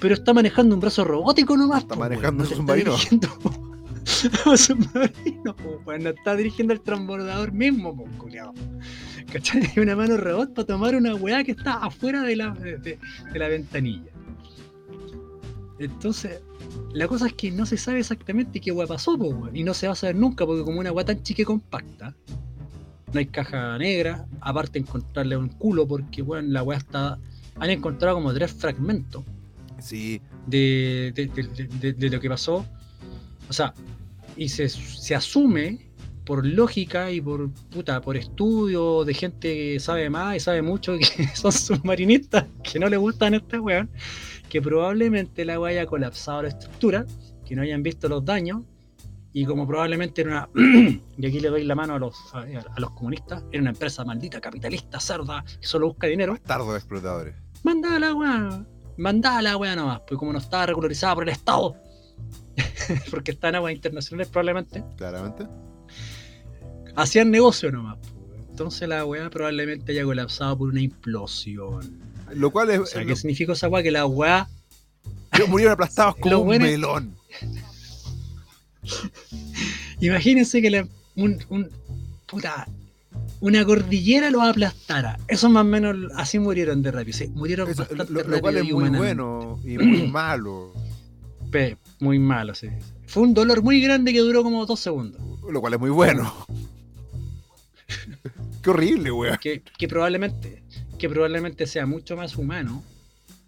Pero 0.00 0.14
está 0.14 0.32
manejando 0.32 0.74
un 0.74 0.80
brazo 0.80 1.04
robótico 1.04 1.54
nomás. 1.54 1.82
Está 1.82 1.94
po, 1.94 2.00
manejando 2.00 2.44
un 2.44 2.48
submarino. 2.48 2.96
un 4.46 4.58
submarino, 4.58 5.54
po, 5.56 5.80
weón, 5.86 6.02
no 6.04 6.10
está 6.10 6.34
dirigiendo 6.36 6.72
el 6.74 6.80
transbordador 6.80 7.52
mismo, 7.52 7.96
po, 7.96 8.04
culiao. 8.18 8.52
¿Cachai? 9.32 9.62
Una 9.76 9.96
mano 9.96 10.16
robot 10.16 10.52
para 10.54 10.66
tomar 10.66 10.94
una 10.94 11.14
weá 11.14 11.42
que 11.44 11.52
está 11.52 11.74
afuera 11.74 12.22
de 12.22 12.36
la, 12.36 12.50
de, 12.50 12.76
de- 12.78 12.98
de 13.32 13.38
la 13.38 13.48
ventanilla. 13.48 14.10
Entonces, 15.78 16.40
la 16.92 17.08
cosa 17.08 17.26
es 17.26 17.32
que 17.32 17.50
no 17.50 17.66
se 17.66 17.76
sabe 17.76 18.00
exactamente 18.00 18.60
qué 18.60 18.70
weá 18.72 18.86
pasó, 18.86 19.18
po, 19.18 19.48
y 19.52 19.64
no 19.64 19.74
se 19.74 19.86
va 19.86 19.94
a 19.94 19.96
saber 19.96 20.16
nunca, 20.16 20.46
porque 20.46 20.62
como 20.64 20.80
una 20.80 20.92
weá 20.92 21.04
tan 21.04 21.22
chica 21.22 21.42
y 21.42 21.44
compacta, 21.44 22.14
no 23.12 23.18
hay 23.18 23.26
caja 23.26 23.76
negra, 23.78 24.26
aparte 24.40 24.78
encontrarle 24.78 25.36
un 25.36 25.48
culo, 25.48 25.86
porque 25.86 26.22
weón, 26.22 26.52
la 26.52 26.62
weá 26.62 26.78
está. 26.78 27.18
Han 27.58 27.68
encontrado 27.70 28.16
como 28.16 28.32
tres 28.32 28.50
fragmentos 28.52 29.22
Sí, 29.78 30.22
de, 30.46 31.12
de- 31.14 31.26
de- 31.26 31.68
de- 31.68 31.92
de 31.92 32.10
lo 32.10 32.20
que 32.20 32.28
pasó. 32.28 32.64
O 33.48 33.52
sea, 33.52 33.74
y 34.36 34.48
se, 34.48 34.68
se 34.68 35.14
asume 35.14 35.92
por 36.24 36.46
lógica 36.46 37.10
y 37.10 37.20
por 37.20 37.50
puta, 37.70 38.00
por 38.00 38.16
estudio 38.16 39.04
de 39.04 39.14
gente 39.14 39.54
que 39.54 39.80
sabe 39.80 40.08
más 40.08 40.36
y 40.36 40.40
sabe 40.40 40.62
mucho 40.62 40.96
que 40.96 41.28
son 41.34 41.52
submarinistas 41.52 42.46
que 42.62 42.78
no 42.78 42.88
le 42.88 42.96
gustan 42.96 43.34
a 43.34 43.38
esta 43.38 43.60
weón, 43.60 43.90
que 44.48 44.62
probablemente 44.62 45.44
la 45.44 45.58
weá 45.58 45.72
haya 45.72 45.86
colapsado 45.86 46.42
la 46.42 46.48
estructura, 46.48 47.04
que 47.44 47.56
no 47.56 47.62
hayan 47.62 47.82
visto 47.82 48.08
los 48.08 48.24
daños, 48.24 48.62
y 49.32 49.46
como 49.46 49.66
probablemente 49.66 50.20
era 50.22 50.48
una. 50.54 51.00
y 51.18 51.26
aquí 51.26 51.40
le 51.40 51.48
doy 51.48 51.64
la 51.64 51.74
mano 51.74 51.94
a 51.94 51.98
los, 51.98 52.14
a, 52.34 52.40
a 52.40 52.80
los 52.80 52.90
comunistas, 52.90 53.42
era 53.50 53.62
una 53.62 53.70
empresa 53.70 54.04
maldita, 54.04 54.40
capitalista, 54.40 55.00
cerda, 55.00 55.44
que 55.60 55.66
solo 55.66 55.88
busca 55.88 56.06
dinero. 56.06 56.32
bastardos 56.32 56.76
explotadores. 56.76 57.34
Mandá 57.62 57.98
la 57.98 58.14
weá. 58.14 58.64
Mandá 58.98 59.40
la 59.40 59.56
weá 59.56 59.74
nomás, 59.74 60.02
pues 60.06 60.18
como 60.18 60.32
no 60.32 60.38
estaba 60.38 60.66
regularizada 60.66 61.14
por 61.14 61.24
el 61.24 61.30
Estado. 61.30 61.74
Porque 63.10 63.30
está 63.32 63.48
en 63.48 63.56
aguas 63.56 63.72
internacionales 63.74 64.28
probablemente. 64.28 64.82
Claramente. 64.96 65.46
Hacían 66.96 67.30
negocio 67.30 67.70
nomás. 67.72 67.98
Entonces 68.50 68.86
la 68.88 69.04
weá 69.04 69.30
probablemente 69.30 69.92
haya 69.92 70.04
colapsado 70.04 70.58
por 70.58 70.68
una 70.68 70.80
implosión. 70.82 71.98
Lo 72.34 72.50
cual 72.50 72.70
es. 72.70 72.80
O 72.80 72.86
sea, 72.86 73.02
¿qué 73.02 73.10
lo- 73.10 73.16
significa 73.16 73.52
esa 73.52 73.68
weá? 73.68 73.82
Que 73.82 73.90
la 73.90 74.06
weá. 74.06 74.48
murieron 75.48 75.72
aplastados 75.74 76.16
como 76.20 76.38
un 76.40 76.48
melón. 76.58 77.14
Imagínense 80.00 80.60
que 80.60 80.70
la- 80.70 80.88
un, 81.16 81.38
un- 81.48 81.70
puta, 82.26 82.66
una 83.40 83.64
cordillera 83.64 84.30
los 84.30 84.42
aplastara. 84.42 85.18
Eso 85.28 85.48
más 85.48 85.62
o 85.62 85.64
menos 85.64 85.96
así 86.16 86.38
murieron 86.38 86.82
de 86.82 86.90
rápido. 86.90 87.16
Sí, 87.16 87.28
murieron 87.28 87.70
Eso, 87.70 87.82
bastante 87.82 88.12
lo, 88.12 88.40
cual 88.40 88.56
es 88.58 88.64
muy 88.64 88.88
bueno 88.90 89.58
y 89.64 89.78
muy 89.78 90.08
malo. 90.08 90.74
Muy 92.00 92.18
malo, 92.18 92.54
sí. 92.54 92.68
Fue 93.06 93.22
un 93.22 93.34
dolor 93.34 93.62
muy 93.62 93.80
grande 93.80 94.12
que 94.12 94.20
duró 94.20 94.42
como 94.42 94.64
dos 94.66 94.80
segundos. 94.80 95.20
Lo 95.50 95.60
cual 95.60 95.74
es 95.74 95.80
muy 95.80 95.90
bueno. 95.90 96.32
Qué 98.62 98.70
horrible, 98.70 99.10
weón. 99.12 99.38
que, 99.40 99.62
que 99.78 99.88
probablemente 99.88 100.62
que 100.98 101.08
probablemente 101.08 101.66
sea 101.66 101.84
mucho 101.84 102.16
más 102.16 102.36
humano 102.36 102.82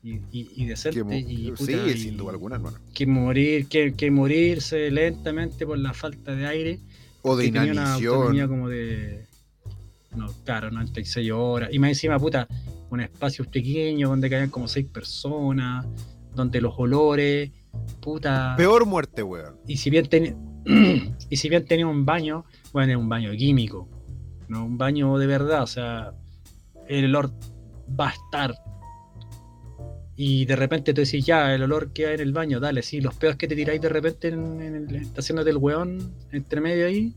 y, 0.03 0.15
y- 0.33 0.51
y 0.57 0.67
decente 0.67 1.03
Que 1.09 1.19
y, 1.19 1.37
sí, 1.47 1.53
puta, 1.57 1.73
y- 1.89 1.97
sin 1.99 2.17
duda 2.17 2.33
alguna, 2.33 2.57
hermano. 2.57 2.79
que 2.93 3.07
morir 3.07 3.69
que, 3.69 3.95
que 3.95 4.11
morirse 4.11 4.91
lentamente 4.91 5.65
por 5.65 5.79
la 5.79 5.95
falta 5.95 6.35
de 6.35 6.47
aire 6.47 6.81
O 7.23 7.37
de 7.37 7.45
tenía 7.45 7.67
inanición. 7.73 8.49
como 8.49 8.69
de 8.69 9.27
no 10.17 10.27
claro 10.45 10.71
96 10.73 11.31
horas 11.33 11.71
y 11.73 11.79
más 11.79 11.91
encima 11.91 12.19
puta 12.19 12.47
un 12.91 13.01
espacio 13.01 13.45
pequeño 13.45 14.09
donde 14.09 14.29
caían 14.29 14.51
como 14.51 14.67
seis 14.69 14.87
personas 14.87 15.87
donde 16.35 16.61
los 16.61 16.75
olores 16.77 17.51
puta. 18.01 18.55
Peor 18.57 18.87
muerte, 18.87 19.23
weón. 19.23 19.57
y 19.67 19.77
si 19.77 19.91
bien 19.91 20.09
tenía 20.09 20.37
y 21.31 21.37
si 21.37 21.49
bien 21.49 21.67
tenía 21.67 21.87
un 21.87 22.07
baño 22.07 22.47
bueno 22.73 22.93
era 22.93 22.99
un 22.99 23.09
baño 23.09 23.33
químico 23.33 23.87
no 24.49 24.65
un 24.65 24.79
baño 24.79 25.19
de 25.19 25.27
verdad 25.27 25.63
o 25.63 25.67
sea 25.67 26.15
el 26.89 27.05
olor 27.07 27.31
va 27.89 28.09
a 28.09 28.13
estar. 28.13 28.55
Y 30.17 30.45
de 30.45 30.55
repente 30.55 30.95
tú 30.95 31.01
decís 31.01 31.27
ya 31.27 31.55
el 31.55 31.63
olor 31.63 31.93
que 31.93 32.07
hay 32.07 32.15
en 32.15 32.21
el 32.21 32.33
baño 32.33 32.61
dale 32.61 32.83
sí 32.83 33.01
los 33.01 33.15
peos 33.17 33.37
que 33.37 33.49
te 33.49 33.57
tiráis 33.57 33.81
de 33.81 33.89
repente 33.89 34.29
en, 34.29 34.61
en 34.61 34.75
el, 34.75 35.09
haciéndote 35.17 35.51
el 35.51 35.57
weón 35.57 36.15
entre 36.31 36.61
medio 36.61 36.87
ahí. 36.87 37.17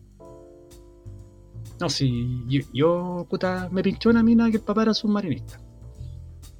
No 1.79 1.89
sí 1.89 2.43
yo, 2.47 2.61
yo, 2.73 3.27
puta 3.29 3.69
me 3.71 3.83
pinchó 3.83 4.09
una 4.09 4.23
mina 4.23 4.49
que 4.49 4.57
el 4.57 4.63
papá 4.63 4.83
era 4.83 4.93
submarinista. 4.93 5.59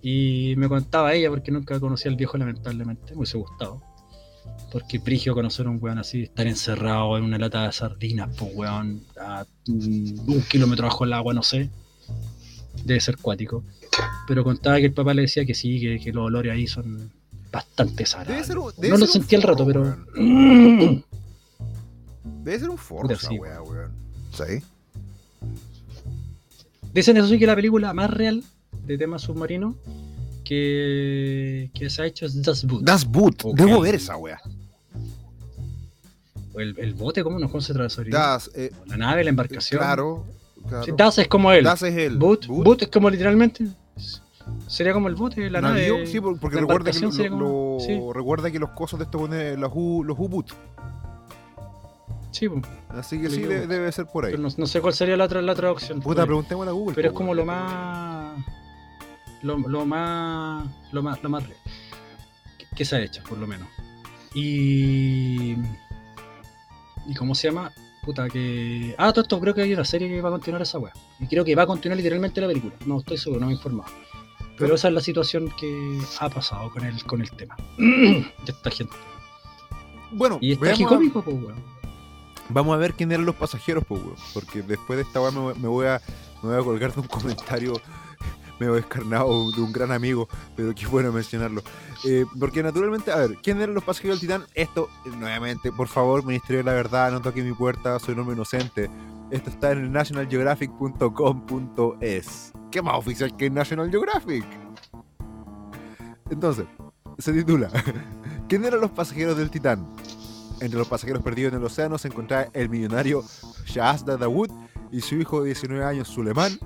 Y 0.01 0.53
me 0.57 0.69
contaba 0.69 1.13
ella 1.13 1.29
porque 1.29 1.51
nunca 1.51 1.79
conocí 1.79 2.07
al 2.07 2.15
viejo 2.15 2.37
lamentablemente 2.37 3.13
me 3.13 3.19
hubiese 3.19 3.37
gustado 3.37 3.81
porque 4.71 4.99
prigio 4.99 5.33
conocer 5.33 5.65
a 5.67 5.69
un 5.69 5.79
weón 5.81 5.97
así, 5.97 6.23
estar 6.23 6.45
encerrado 6.47 7.17
en 7.17 7.23
una 7.23 7.37
lata 7.37 7.65
de 7.65 7.71
sardinas, 7.71 8.29
pues 8.37 8.51
weón, 8.53 9.03
a 9.19 9.45
un 9.67 10.43
kilómetro 10.49 10.87
bajo 10.87 11.05
el 11.05 11.13
agua, 11.13 11.33
no 11.33 11.43
sé. 11.43 11.69
Debe 12.83 12.99
ser 12.99 13.17
cuático. 13.17 13.63
Pero 14.27 14.43
contaba 14.43 14.77
que 14.77 14.85
el 14.85 14.93
papá 14.93 15.13
le 15.13 15.23
decía 15.23 15.45
que 15.45 15.53
sí, 15.53 15.79
que, 15.79 15.99
que 15.99 16.11
los 16.11 16.25
olores 16.25 16.51
ahí 16.51 16.67
son 16.67 17.11
bastante 17.51 18.03
debe 18.27 18.89
no 18.89 18.97
lo 18.97 19.07
sentí 19.07 19.35
al 19.35 19.41
rato, 19.41 19.65
pero. 19.65 19.81
weón. 19.81 21.03
Debe 22.43 22.59
ser 22.59 22.69
un 22.69 22.77
forro 22.77 23.09
esa 23.09 23.27
sí, 23.27 23.39
weá, 23.39 23.61
weón. 23.61 23.91
¿Sí? 24.31 24.63
Dicen 26.93 27.17
eso 27.17 27.27
sí 27.27 27.39
que 27.39 27.45
la 27.45 27.55
película 27.55 27.93
más 27.93 28.09
real 28.09 28.43
de 28.85 28.97
tema 28.97 29.19
submarino 29.19 29.75
que, 30.47 31.69
que 31.73 31.89
se 31.89 32.01
ha 32.01 32.05
hecho 32.05 32.25
es 32.25 32.41
Das 32.41 32.63
Boot. 32.65 32.83
Das 32.83 33.05
Boot. 33.05 33.43
Ok. 33.45 33.55
Debo 33.57 33.81
ver 33.81 33.95
esa 33.95 34.15
weá. 34.17 34.39
O 36.53 36.59
el, 36.59 36.77
el 36.79 36.93
bote, 36.93 37.23
¿cómo 37.23 37.37
nos 37.39 37.51
sobre 37.89 38.09
Das, 38.09 38.49
eh, 38.55 38.71
La 38.87 38.97
nave, 38.97 39.23
la 39.23 39.29
embarcación. 39.29 39.79
claro. 39.79 40.25
claro. 40.67 40.83
Sí, 40.85 40.91
das 40.95 41.17
es 41.19 41.27
como 41.27 41.51
él. 41.51 41.63
Das 41.63 41.81
es 41.83 41.95
el. 41.95 42.17
Boot, 42.17 42.47
boot 42.47 42.81
es 42.83 42.87
como 42.89 43.09
literalmente. 43.09 43.67
Sería 44.67 44.93
como 44.93 45.07
el 45.09 45.15
bote, 45.15 45.49
la 45.49 45.59
navío, 45.61 45.95
nave. 45.95 46.07
sí, 46.07 46.21
por- 46.21 46.39
porque 46.39 46.57
recuerda 46.57 46.91
que, 46.91 46.99
lo- 46.99 47.11
como- 47.29 47.75
lo- 47.77 47.79
sí. 47.85 47.99
recuerda 48.13 48.49
que 48.51 48.59
los 48.59 48.69
cosos 48.71 48.97
de 48.99 49.05
esto 49.05 49.17
ponen 49.19 49.59
los 49.59 49.71
U-Boot. 50.17 50.51
Sí, 52.31 52.47
pues, 52.49 52.63
Así 52.89 53.19
que 53.21 53.29
sí, 53.29 53.41
debe 53.41 53.91
ser 53.91 54.05
por 54.05 54.25
ahí. 54.25 54.31
pero 54.31 54.43
no, 54.43 54.49
no 54.55 54.65
sé 54.67 54.79
cuál 54.79 54.93
sería 54.93 55.17
la 55.17 55.25
la 55.41 55.51
otra 55.53 55.71
opción. 55.71 55.99
Puta, 55.99 56.15
Pero- 56.21 56.27
preguntémosle 56.27 56.69
a 56.69 56.73
Google. 56.73 56.95
pero 56.95 57.07
es 57.09 57.13
como 57.13 57.33
lo 57.33 57.45
más. 57.45 58.37
Lo, 59.41 59.57
lo 59.57 59.85
más. 59.85 60.65
Lo 60.91 61.03
más. 61.03 61.21
Lo 61.23 61.29
más 61.29 61.43
que, 62.75 62.85
se 62.85 62.95
ha 62.95 62.99
hecho, 63.01 63.23
por 63.23 63.37
lo 63.37 63.47
menos. 63.47 63.67
Y. 64.33 65.53
¿Y 67.07 67.15
cómo 67.17 67.33
se 67.35 67.47
llama? 67.49 67.71
Puta, 68.03 68.27
que. 68.29 68.95
Ah, 68.97 69.11
todo 69.11 69.21
esto 69.23 69.39
creo 69.39 69.53
que 69.53 69.61
hay 69.61 69.73
una 69.73 69.85
serie 69.85 70.07
que 70.09 70.21
va 70.21 70.29
a 70.29 70.31
continuar 70.33 70.61
esa 70.61 70.77
weá. 70.79 70.93
Y 71.19 71.27
creo 71.27 71.43
que 71.45 71.55
va 71.55 71.63
a 71.63 71.67
continuar 71.67 71.97
literalmente 71.97 72.39
la 72.41 72.47
película. 72.47 72.73
No 72.85 72.99
estoy 72.99 73.17
seguro, 73.17 73.39
no 73.41 73.47
me 73.47 73.53
he 73.53 73.55
informado. 73.55 73.91
Pero 74.57 74.75
esa 74.75 74.87
es 74.87 74.93
la 74.93 75.01
situación 75.01 75.51
que 75.59 75.99
ha 76.19 76.29
pasado 76.29 76.71
con 76.71 76.83
el, 76.83 77.03
con 77.03 77.21
el 77.21 77.29
tema. 77.31 77.55
de 77.77 78.25
esta 78.47 78.71
gente. 78.71 78.95
Bueno, 80.11 80.37
Y 80.41 80.53
es 80.53 80.59
veamos 80.59 80.79
a- 80.81 80.85
tragicómico, 80.85 81.21
pues, 81.23 81.35
weón. 81.43 81.63
Vamos 82.49 82.73
a 82.73 82.77
ver 82.77 82.93
quién 82.93 83.11
eran 83.11 83.25
los 83.25 83.35
pasajeros, 83.35 83.83
pues, 83.87 84.01
weón. 84.01 84.15
Porque 84.33 84.61
después 84.61 84.97
de 84.97 85.03
esta 85.03 85.21
weá 85.21 85.31
me, 85.31 85.39
voy- 85.39 85.55
me 85.55 85.67
voy 85.67 85.85
a, 85.87 86.01
me 86.41 86.49
voy 86.49 86.59
a 86.59 86.63
colgar 86.63 86.93
de 86.93 87.01
un 87.01 87.07
comentario 87.07 87.73
medio 88.59 88.75
descarnado 88.75 89.51
de 89.51 89.61
un 89.61 89.71
gran 89.71 89.91
amigo, 89.91 90.27
pero 90.55 90.73
qué 90.75 90.85
bueno 90.87 91.11
mencionarlo. 91.11 91.61
Eh, 92.05 92.25
porque 92.39 92.63
naturalmente, 92.63 93.11
a 93.11 93.17
ver, 93.17 93.37
¿quién 93.41 93.57
eran 93.57 93.73
los 93.73 93.83
pasajeros 93.83 94.19
del 94.19 94.29
Titán? 94.29 94.45
Esto, 94.53 94.89
eh, 95.05 95.09
nuevamente, 95.17 95.71
por 95.71 95.87
favor, 95.87 96.23
Ministerio 96.25 96.59
de 96.59 96.65
la 96.65 96.73
Verdad, 96.73 97.11
no 97.11 97.21
toque 97.21 97.41
mi 97.43 97.53
puerta, 97.53 97.97
soy 97.99 98.13
un 98.13 98.19
hombre 98.21 98.35
inocente. 98.35 98.89
Esto 99.31 99.49
está 99.49 99.71
en 99.71 99.79
el 99.79 99.91
nationalgeographic.com.es. 99.91 102.53
¿Qué 102.71 102.81
más 102.81 102.95
oficial 102.95 103.35
que 103.35 103.49
National 103.49 103.89
Geographic? 103.89 104.45
Entonces, 106.29 106.65
se 107.17 107.33
titula 107.33 107.69
¿Quién 108.47 108.63
eran 108.63 108.79
los 108.79 108.91
pasajeros 108.91 109.35
del 109.37 109.49
Titán? 109.49 109.85
Entre 110.61 110.77
los 110.77 110.87
pasajeros 110.87 111.21
perdidos 111.21 111.51
en 111.53 111.59
el 111.59 111.65
océano 111.65 111.97
se 111.97 112.07
encontraba 112.07 112.47
el 112.53 112.69
millonario 112.69 113.23
Shahzad 113.65 114.17
Dawood 114.17 114.49
y 114.91 115.01
su 115.01 115.15
hijo 115.15 115.41
de 115.41 115.47
19 115.47 115.83
años, 115.83 116.07
Suleiman, 116.07 116.57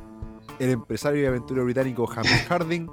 el 0.62 0.70
empresario 0.70 1.24
y 1.24 1.26
aventurero 1.26 1.66
británico 1.66 2.05
James 2.05 2.45
Harding, 2.47 2.88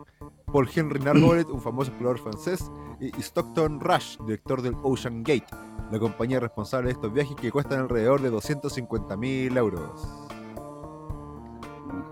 Paul 0.47 0.69
Henry 0.75 1.01
Nargolet, 1.01 1.49
un 1.49 1.61
famoso 1.61 1.91
explorador 1.91 2.19
francés, 2.19 2.71
y 2.99 3.11
Stockton 3.21 3.81
Rush, 3.81 4.17
director 4.25 4.63
del 4.63 4.75
Ocean 4.83 5.23
Gate, 5.23 5.47
la 5.93 5.99
compañía 5.99 6.41
responsable 6.41 6.89
de 6.89 6.93
estos 6.95 7.13
viajes 7.13 7.37
que 7.37 7.53
cuestan 7.53 7.81
alrededor 7.81 8.23
de 8.23 8.31
250 8.31 9.17
mil 9.19 9.57
euros. 9.57 10.09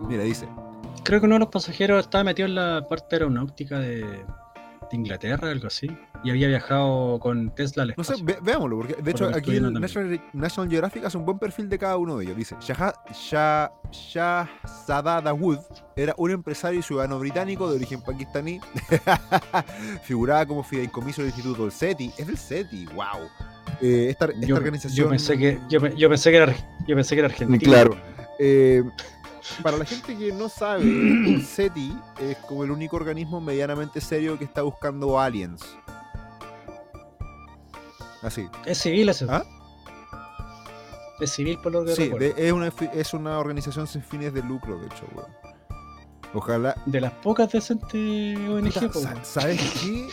Mira, 0.06 0.22
dice. 0.24 0.46
Creo 1.02 1.20
que 1.20 1.26
uno 1.26 1.36
de 1.36 1.40
los 1.40 1.48
pasajeros 1.48 2.04
estaba 2.04 2.24
metido 2.24 2.46
en 2.46 2.54
la 2.54 2.86
parte 2.86 3.16
aeronáutica 3.16 3.78
de, 3.78 4.24
de 4.90 4.96
Inglaterra, 4.96 5.50
algo 5.50 5.66
así. 5.66 5.88
Y 6.24 6.30
había 6.30 6.48
viajado 6.48 7.18
con 7.20 7.54
Tesla 7.54 7.82
al 7.84 7.94
No 7.96 8.04
sé, 8.04 8.14
espacio. 8.14 8.24
ve- 8.24 8.38
veámoslo, 8.42 8.76
porque 8.78 8.94
de 8.94 9.02
Por 9.02 9.10
hecho 9.10 9.26
aquí 9.28 9.50
viendo 9.52 9.70
National, 9.70 10.20
National 10.32 10.70
Geographic 10.70 11.04
hace 11.04 11.16
un 11.18 11.24
buen 11.24 11.38
perfil 11.38 11.68
de 11.68 11.78
cada 11.78 11.96
uno 11.96 12.16
de 12.18 12.24
ellos. 12.24 12.36
Dice, 12.36 12.56
Shah, 12.60 12.92
Shah, 13.12 13.70
Shahzada 13.90 15.20
Dawood 15.20 15.58
era 15.94 16.14
un 16.18 16.30
empresario 16.30 16.80
y 16.80 16.82
ciudadano 16.82 17.18
británico 17.18 17.68
de 17.70 17.76
origen 17.76 18.00
pakistaní. 18.02 18.60
Figuraba 20.02 20.46
como 20.46 20.62
fideicomiso 20.62 21.22
del 21.22 21.30
Instituto 21.30 21.62
del 21.62 21.72
SETI. 21.72 22.12
Es 22.18 22.26
del 22.26 22.36
SETI, 22.38 22.86
wow. 22.94 23.28
Eh, 23.80 24.08
esta, 24.10 24.26
esta 24.26 24.46
yo, 24.46 24.56
organización... 24.56 25.04
yo 25.06 25.10
pensé 25.10 25.36
que 25.38 25.58
yo 25.68 26.08
pensé 26.08 26.30
que 26.30 26.36
era 26.36 26.54
yo 26.86 26.94
pensé 26.96 27.14
que 27.14 27.18
era 27.20 27.28
argentino. 27.28 27.60
Claro. 27.72 27.96
Eh, 28.38 28.82
para 29.62 29.76
la 29.76 29.84
gente 29.84 30.16
que 30.16 30.32
no 30.32 30.48
sabe, 30.48 30.82
el 30.82 31.44
SETI 31.44 31.96
es 32.20 32.36
como 32.48 32.64
el 32.64 32.70
único 32.70 32.96
organismo 32.96 33.40
medianamente 33.40 34.00
serio 34.00 34.38
que 34.38 34.44
está 34.44 34.62
buscando 34.62 35.18
aliens. 35.20 35.62
Así. 38.22 38.48
Es 38.64 38.78
civil 38.78 39.08
ese. 39.08 39.26
¿Ah? 39.28 39.44
Es 41.20 41.30
civil 41.32 41.58
por 41.62 41.72
lo 41.72 41.84
que 41.84 41.94
Sí, 41.94 42.04
recuerdo. 42.04 42.34
de- 42.34 42.46
es, 42.46 42.52
una, 42.52 42.72
es 42.92 43.14
una 43.14 43.38
organización 43.38 43.86
sin 43.86 44.02
fines 44.02 44.34
de 44.34 44.42
lucro, 44.42 44.78
de 44.78 44.86
hecho, 44.86 45.04
weón. 45.14 45.30
Ojalá. 46.34 46.74
De 46.86 47.00
las 47.00 47.12
pocas 47.12 47.50
decentes 47.52 48.38
ONG. 48.48 48.72
¿Sabes 49.24 49.60
qué? 49.80 50.08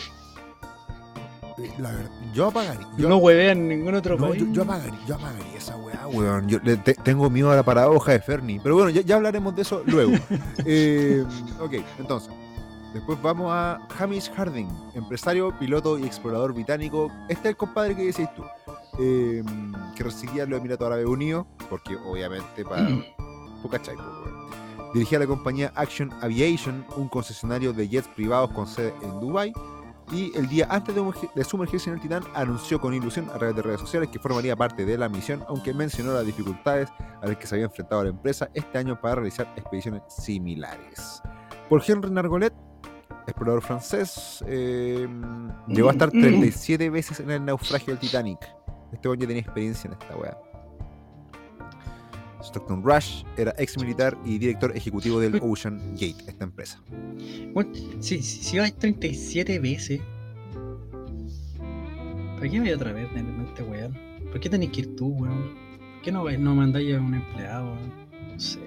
Eh, 1.58 1.72
La 1.78 1.90
verdad, 1.92 2.10
yo 2.32 2.46
apagaría. 2.48 2.88
Yo, 2.96 3.08
no 3.08 3.16
huevean 3.18 3.58
en 3.58 3.68
ningún 3.68 3.94
otro 3.94 4.16
no, 4.18 4.28
país. 4.28 4.42
yo, 4.46 4.52
yo 4.52 4.62
apagaría, 4.62 4.98
yo 5.06 5.14
apagaría 5.14 5.56
esa 5.56 5.76
weá, 5.76 6.06
weón. 6.08 6.48
Yo 6.48 6.58
le- 6.64 6.76
te- 6.78 6.94
tengo 6.94 7.30
miedo 7.30 7.50
a 7.50 7.56
la 7.56 7.62
paradoja 7.62 8.12
de 8.12 8.20
Fernie. 8.20 8.60
Pero 8.62 8.74
bueno, 8.74 8.90
ya, 8.90 9.02
ya 9.02 9.16
hablaremos 9.16 9.54
de 9.54 9.62
eso 9.62 9.82
luego. 9.86 10.12
Eh, 10.66 11.24
ok, 11.60 11.72
entonces. 11.98 12.30
Después 12.92 13.20
vamos 13.20 13.48
a 13.52 13.80
Hamish 13.98 14.30
Harding, 14.34 14.68
empresario, 14.94 15.52
piloto 15.58 15.98
y 15.98 16.04
explorador 16.04 16.52
británico. 16.52 17.10
Este 17.28 17.48
es 17.48 17.52
el 17.52 17.56
compadre 17.56 17.96
que 17.96 18.04
decís 18.06 18.28
tú. 18.36 18.44
eh, 19.00 19.42
que 19.96 20.04
residía 20.04 20.44
en 20.44 20.50
los 20.50 20.60
Emiratos 20.60 20.86
Árabes 20.86 21.06
Unidos, 21.06 21.44
porque 21.68 21.96
obviamente 21.96 22.64
para. 22.64 22.86
¿Tú 23.62 23.68
cachai? 23.68 23.96
Dirigía 24.92 25.18
la 25.18 25.26
compañía 25.26 25.72
Action 25.74 26.12
Aviation, 26.22 26.86
un 26.96 27.08
concesionario 27.08 27.72
de 27.72 27.88
jets 27.88 28.06
privados 28.14 28.50
con 28.52 28.66
sede 28.68 28.94
en 29.02 29.18
Dubai. 29.20 29.52
Y 30.12 30.36
el 30.36 30.48
día 30.48 30.66
antes 30.70 30.94
de, 30.94 31.00
sumergi- 31.00 31.32
de 31.34 31.44
sumergirse 31.44 31.88
en 31.90 31.96
el 31.96 32.02
Titán, 32.02 32.22
anunció 32.34 32.80
con 32.80 32.92
ilusión 32.94 33.28
a 33.30 33.38
través 33.38 33.56
de 33.56 33.62
redes 33.62 33.80
sociales 33.80 34.10
que 34.10 34.18
formaría 34.18 34.54
parte 34.54 34.84
de 34.84 34.98
la 34.98 35.08
misión, 35.08 35.42
aunque 35.48 35.72
mencionó 35.72 36.12
las 36.12 36.26
dificultades 36.26 36.90
a 37.22 37.26
las 37.26 37.36
que 37.36 37.46
se 37.46 37.54
había 37.54 37.64
enfrentado 37.66 38.02
la 38.04 38.10
empresa 38.10 38.48
este 38.54 38.76
año 38.78 39.00
para 39.00 39.16
realizar 39.16 39.50
expediciones 39.56 40.02
similares. 40.08 41.22
Por 41.68 41.82
Henry 41.86 42.10
Nargolet, 42.10 42.52
explorador 43.26 43.62
francés, 43.62 44.44
eh, 44.46 45.08
llegó 45.68 45.88
a 45.88 45.92
estar 45.92 46.10
37 46.10 46.90
veces 46.90 47.20
en 47.20 47.30
el 47.30 47.44
naufragio 47.44 47.94
del 47.94 47.98
Titanic. 47.98 48.38
Este 48.92 49.08
hombre 49.08 49.22
ya 49.22 49.28
tenía 49.28 49.42
experiencia 49.42 49.88
en 49.88 49.94
esta 49.94 50.14
weá. 50.16 50.36
Stockton 52.44 52.82
Rush 52.84 53.24
era 53.36 53.54
ex 53.58 53.78
militar 53.78 54.16
y 54.24 54.38
director 54.38 54.76
ejecutivo 54.76 55.18
del 55.18 55.40
Ocean 55.42 55.80
Gate, 55.92 56.16
esta 56.26 56.44
empresa. 56.44 56.78
Bueno, 57.52 57.72
si, 58.00 58.22
si, 58.22 58.58
vais 58.58 58.74
37 58.76 59.58
veces, 59.58 60.00
¿para 62.36 62.48
qué 62.48 62.60
voy 62.60 62.70
otra 62.70 62.92
vez 62.92 63.08
en 63.14 63.46
este 63.48 63.62
weón? 63.62 63.98
¿Por 64.30 64.40
qué 64.40 64.50
tenés 64.50 64.70
que 64.70 64.82
ir 64.82 64.96
tú, 64.96 65.08
weón? 65.08 65.54
¿Por 65.94 66.02
qué 66.02 66.12
no, 66.12 66.30
no 66.30 66.54
mandáis 66.54 66.94
a 66.94 67.00
un 67.00 67.14
empleado, 67.14 67.72
weón? 67.72 67.92
No 68.32 68.40
sé. 68.40 68.60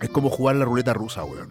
Es 0.00 0.08
como 0.10 0.28
jugar 0.28 0.56
la 0.56 0.64
ruleta 0.64 0.92
rusa, 0.92 1.24
weón. 1.24 1.48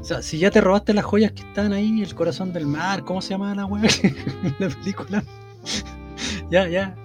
O 0.00 0.04
sea, 0.04 0.22
si 0.22 0.38
ya 0.38 0.50
te 0.50 0.60
robaste 0.60 0.94
las 0.94 1.04
joyas 1.04 1.32
que 1.32 1.42
están 1.42 1.72
ahí, 1.72 2.00
el 2.02 2.14
corazón 2.14 2.52
del 2.52 2.66
mar, 2.66 3.02
¿cómo 3.02 3.20
se 3.20 3.30
llama 3.30 3.54
la 3.54 3.66
weá? 3.66 3.82
en 4.02 4.54
la 4.58 4.68
película. 4.68 5.24
ya, 6.50 6.68
ya. 6.68 6.96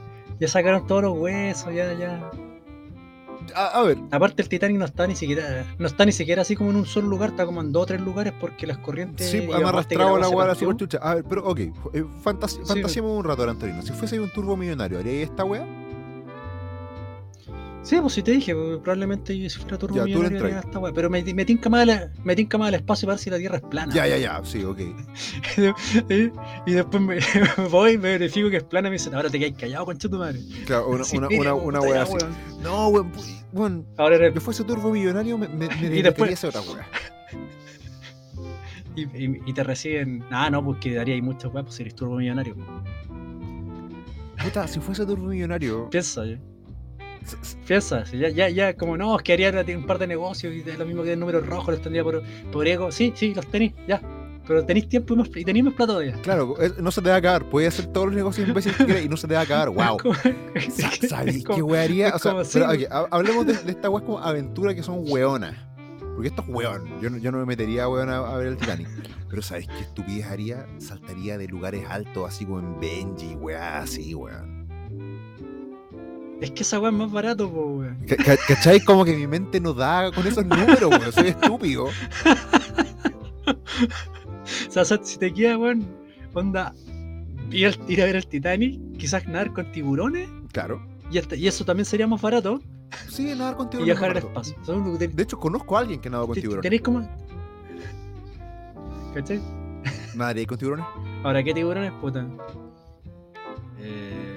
Ya 0.42 0.48
sacaron 0.48 0.88
todos 0.88 1.04
los 1.04 1.18
huesos, 1.18 1.72
ya, 1.74 1.94
ya. 1.94 2.32
A, 3.56 3.80
a 3.80 3.84
ver, 3.84 3.98
Aparte 4.10 4.42
el 4.42 4.50
Titanic 4.50 4.78
no 4.78 4.86
está 4.86 5.06
ni 5.06 5.16
siquiera, 5.16 5.66
no 5.78 5.86
está 5.86 6.04
ni 6.04 6.12
siquiera 6.12 6.42
así 6.42 6.56
como 6.56 6.72
en 6.72 6.78
un 6.78 6.86
solo 6.88 7.08
lugar, 7.10 7.30
está 7.30 7.46
como 7.46 7.62
en 7.62 7.72
dos 7.72 7.84
o 7.84 7.86
tres 7.86 8.02
lugares 8.02 8.34
porque 8.40 8.66
las 8.66 8.80
corrientes. 8.80 9.30
sí, 9.30 9.48
han 9.54 9.64
arrastrado 9.66 10.18
la 10.18 10.30
weá 10.30 10.46
a 10.46 10.48
la 10.48 10.54
partió. 10.54 10.68
super 10.68 10.78
chucha. 10.78 10.98
A 10.98 11.16
ver, 11.16 11.26
pero 11.26 11.46
ok, 11.48 11.60
eh, 11.60 11.72
Sí, 11.94 12.04
fantasiemos 12.66 13.18
un 13.18 13.24
rato, 13.24 13.48
Antonino. 13.48 13.84
Si 13.84 13.92
fuese 13.94 14.20
un 14.20 14.32
turbo 14.32 14.58
millonario, 14.58 14.98
¿haría 14.98 15.24
esta 15.24 15.44
weá? 15.44 15.64
Sí, 17.84 17.98
pues 18.00 18.14
si 18.14 18.22
te 18.22 18.32
dije, 18.32 18.54
pues, 18.54 18.78
probablemente 18.78 19.36
yo 19.38 19.50
si 19.50 19.58
fuera 19.60 19.76
turbo 19.78 19.96
Ya, 19.96 20.04
tú 20.04 20.22
le 20.22 20.50
esta 20.60 20.78
weá, 20.80 20.94
pero 20.94 21.10
me, 21.10 21.24
me 21.34 21.46
tinca 21.46 21.68
más 21.68 21.88
el, 21.88 22.12
me 22.24 22.36
tinca 22.36 22.58
más 22.60 22.70
el 22.70 22.76
espacio 22.76 23.08
para 23.08 23.16
ver 23.16 23.20
si 23.24 23.30
la 23.32 23.38
Tierra 23.40 23.56
es 23.58 23.64
plana. 23.64 23.92
Ya, 23.94 24.06
ya, 24.08 24.18
ya, 24.18 24.40
sí, 24.44 24.64
ok. 24.64 24.80
¿Eh? 26.10 26.32
y 26.68 26.72
después 26.74 27.02
me 27.02 27.20
voy, 27.72 27.98
me 27.98 28.18
verifico 28.20 28.50
que 28.52 28.58
es 28.58 28.64
plana 28.64 28.88
y 28.90 28.92
me 28.92 28.96
dicen, 28.98 29.16
ahora 29.16 29.30
te 29.32 29.40
quedas 29.40 29.58
callado, 29.60 29.86
concha 29.86 30.08
tu 30.08 30.18
madre. 30.18 30.40
Claro, 30.66 30.90
una, 30.90 31.04
Sí, 31.04 31.18
una, 31.18 31.28
una, 31.28 31.54
una 31.56 31.80
puta, 31.80 31.92
weá 31.92 32.06
ya, 32.06 32.16
así. 32.16 32.26
No, 32.62 32.88
weón, 32.90 33.12
weón, 33.52 33.88
Ahora 33.98 34.16
eres 34.18 34.36
yo 34.36 34.42
fuese 34.42 34.64
turbo 34.64 34.92
millonario, 34.92 35.38
me, 35.40 35.48
me, 35.48 35.68
me 35.68 35.76
Y 35.98 36.02
después- 36.04 36.44
otra 36.44 36.62
weá. 36.62 36.88
Y, 38.96 39.04
y- 39.04 39.42
y 39.46 39.54
te 39.54 39.64
reciben. 39.64 40.24
Ah, 40.30 40.50
no, 40.52 40.64
pues 40.64 40.78
que 40.80 40.94
daría 40.94 41.16
ahí 41.16 41.22
muchas 41.22 41.52
weas, 41.54 41.66
pues 41.66 41.76
si 41.78 41.82
eres 41.84 41.96
turbo 41.96 42.18
millonario. 42.18 42.56
Puta, 44.44 44.68
si 44.68 44.80
fuese 44.80 45.06
turbo 45.06 45.28
millonario. 45.28 45.90
Piensa, 45.90 46.26
s- 46.26 46.34
s- 46.34 46.42
Piensa, 47.68 48.04
ya, 48.12 48.30
ya, 48.30 48.50
ya, 48.50 48.76
como 48.76 48.98
no, 48.98 49.16
es 49.16 49.24
que 49.24 49.34
haría 49.34 49.52
un 49.76 49.86
par 49.86 50.00
de 50.00 50.08
negocios 50.08 50.54
y 50.54 50.68
es 50.68 50.78
lo 50.78 50.86
mismo 50.86 51.04
que 51.04 51.14
el 51.14 51.20
número 51.20 51.42
rojo, 51.42 51.72
los 51.72 51.82
tendría 51.82 52.04
por, 52.04 52.22
por 52.52 52.68
ego. 52.68 52.92
Sí, 52.92 53.14
sí, 53.16 53.34
los 53.34 53.48
tenéis, 53.48 53.74
ya. 53.88 54.02
Pero 54.48 54.66
tenéis 54.66 54.90
tiempo 54.90 55.14
y, 55.14 55.18
más, 55.18 55.30
y 55.36 55.46
tenéis 55.46 55.66
más 55.66 55.74
plata 55.76 55.94
todavía. 55.94 56.14
Claro, 56.24 56.56
no 56.80 56.92
se 56.92 57.02
te 57.02 57.10
va 57.10 57.16
a 57.16 57.18
acabar. 57.20 57.46
Puedes 57.50 57.74
hacer 57.74 57.92
todos 57.94 58.08
los 58.08 58.16
negocios 58.16 58.48
imbéciles 58.48 58.78
que 58.78 58.86
quieras 58.86 59.06
y 59.06 59.10
no 59.10 59.16
se 59.16 59.28
te 59.28 59.34
va 59.34 59.42
a 59.42 59.44
acabar. 59.44 59.70
Wow. 59.72 59.98
¿Sabéis 61.08 61.44
qué 61.46 61.62
weá 61.62 61.84
haría? 61.84 62.08
es 62.10 62.16
O 62.16 62.20
sea, 62.20 62.32
como 62.32 62.44
pero, 62.52 63.08
hablemos 63.12 63.46
de, 63.46 63.54
de 63.54 63.72
esta 63.72 63.90
weá 63.90 64.04
como 64.04 64.20
aventura 64.20 64.74
que 64.74 64.84
son 64.84 65.04
weonas. 65.08 65.56
Porque 66.16 66.28
esto 66.28 66.42
es 66.42 66.50
weón. 66.50 67.00
Yo 67.02 67.10
no, 67.10 67.18
yo 67.18 67.32
no 67.32 67.38
me 67.38 67.46
metería 67.46 67.88
weón 67.88 68.10
a, 68.10 68.18
a 68.18 68.38
ver 68.38 68.48
el 68.48 68.58
Titanic. 68.58 68.90
Pero 69.30 69.42
¿sabéis 69.42 69.68
qué 69.68 69.80
estupidez 69.80 70.26
haría? 70.26 70.68
Saltaría 70.80 71.38
de 71.38 71.48
lugares 71.48 71.86
altos 71.90 72.28
así 72.28 72.46
como 72.46 72.60
en 72.60 72.80
Benji, 72.80 73.36
weá, 73.36 73.80
así, 73.80 74.14
weón. 74.14 74.61
Es 76.42 76.52
que 76.52 76.64
esa 76.64 76.80
wea 76.80 76.90
es 76.90 76.98
más 76.98 77.12
barato, 77.12 77.50
po, 77.50 77.62
weón. 77.78 77.98
Ca- 78.08 78.16
ca- 78.18 78.38
¿Cachai? 78.48 78.80
Como 78.84 79.06
que 79.06 79.16
mi 79.16 79.28
mente 79.28 79.60
no 79.62 79.74
da 79.74 80.12
con 80.12 80.26
esos 80.28 80.44
números, 80.46 80.90
weón. 80.90 81.12
Soy 81.14 81.28
estúpido. 81.30 81.88
O 84.68 84.72
sea, 84.72 84.86
si 84.86 85.18
te 85.18 85.34
queda, 85.34 85.58
weón, 85.58 85.86
onda, 86.34 86.74
ir, 87.52 87.78
ir 87.88 88.02
a 88.02 88.06
ver 88.06 88.16
el 88.16 88.28
Titanic, 88.28 88.80
quizás 88.98 89.26
nadar 89.28 89.54
con 89.54 89.72
tiburones, 89.72 90.30
Claro. 90.52 90.82
y, 91.12 91.18
hasta- 91.18 91.36
y 91.36 91.48
eso 91.48 91.64
también 91.66 91.86
sería 91.86 92.08
más 92.08 92.22
barato, 92.22 92.60
Sí, 93.10 93.34
nadar 93.36 93.56
con 93.56 93.68
y 93.68 93.70
tiburones. 93.72 93.86
viajar 94.00 94.12
al 94.12 94.18
espacio. 94.18 94.56
Son- 94.66 94.98
De 94.98 95.24
hecho, 95.24 95.38
conozco 95.40 95.78
a 95.78 95.82
alguien 95.82 96.00
que 96.02 96.10
nadó 96.10 96.28
con 96.28 96.36
tiburones. 96.36 96.64
Tenéis 96.64 96.82
como. 96.82 97.08
¿Cachai? 99.14 99.42
¿Nadaría 100.16 100.46
con 100.46 100.58
tiburones? 100.58 100.86
Ahora, 101.24 101.44
¿qué 101.44 101.54
tiburones, 101.54 101.92
puta? 102.02 102.26
Eh... 103.80 104.31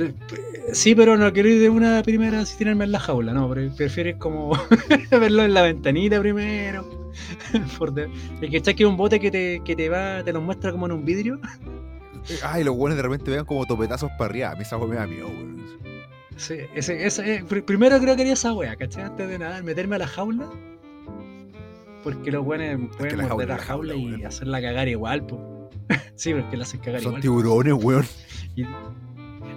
Pre- 0.00 0.14
pre- 0.28 0.74
sí, 0.74 0.94
pero 0.94 1.16
no 1.18 1.32
quiero 1.32 1.48
ir 1.48 1.60
de 1.60 1.68
una 1.68 2.02
primera 2.02 2.44
sin 2.46 2.58
tirarme 2.58 2.84
en 2.84 2.92
la 2.92 3.00
jaula, 3.00 3.32
no, 3.34 3.50
pre- 3.50 3.70
prefiero 3.70 4.10
ir 4.10 4.16
como 4.18 4.52
verlo 5.10 5.42
en 5.44 5.52
la 5.54 5.62
ventanita 5.62 6.18
primero. 6.20 7.10
Por 7.78 7.92
de... 7.92 8.08
El 8.40 8.50
que 8.50 8.56
está 8.56 8.70
aquí 8.70 8.84
un 8.84 8.96
bote 8.96 9.18
que 9.20 9.30
te, 9.30 9.60
que 9.64 9.76
te 9.76 9.88
va, 9.88 10.22
te 10.24 10.32
lo 10.32 10.40
muestra 10.40 10.72
como 10.72 10.86
en 10.86 10.92
un 10.92 11.04
vidrio. 11.04 11.38
Eh, 12.28 12.36
Ay, 12.44 12.64
los 12.64 12.76
buenos 12.76 12.96
de 12.96 13.02
repente 13.02 13.30
vean 13.30 13.44
como 13.44 13.66
topetazos 13.66 14.10
para 14.18 14.26
arriba. 14.30 14.50
A 14.52 14.54
mí 14.54 14.62
esa 14.62 14.78
me 14.78 14.94
da 14.94 15.06
miedo, 15.06 15.26
weón. 15.28 15.60
Sí, 16.36 16.54
ese, 16.74 17.04
ese, 17.06 17.34
eh, 17.34 17.44
pr- 17.44 17.62
primero 17.64 17.98
creo 18.00 18.14
que 18.16 18.22
haría 18.22 18.32
esa 18.34 18.52
wea, 18.54 18.74
¿cachai? 18.76 19.02
Antes 19.04 19.28
de 19.28 19.38
nada, 19.38 19.62
meterme 19.62 19.96
a 19.96 19.98
la 19.98 20.06
jaula. 20.06 20.48
Porque 22.02 22.30
los 22.30 22.44
buenos 22.44 22.96
pueden 22.96 23.18
la 23.18 23.28
morder 23.28 23.48
jaula, 23.48 23.54
la 23.54 23.56
la 23.56 23.62
jaula, 23.62 23.94
y 23.94 24.06
weón. 24.06 24.26
hacerla 24.26 24.62
cagar 24.62 24.88
igual, 24.88 25.26
po. 25.26 25.68
sí, 26.14 26.30
pero 26.32 26.44
es 26.44 26.50
que 26.50 26.56
la 26.56 26.62
hacen 26.62 26.80
cagar 26.80 27.00
Son 27.02 27.10
igual. 27.10 27.22
tiburones, 27.22 27.74
weón. 27.74 28.06
Y, 28.56 28.64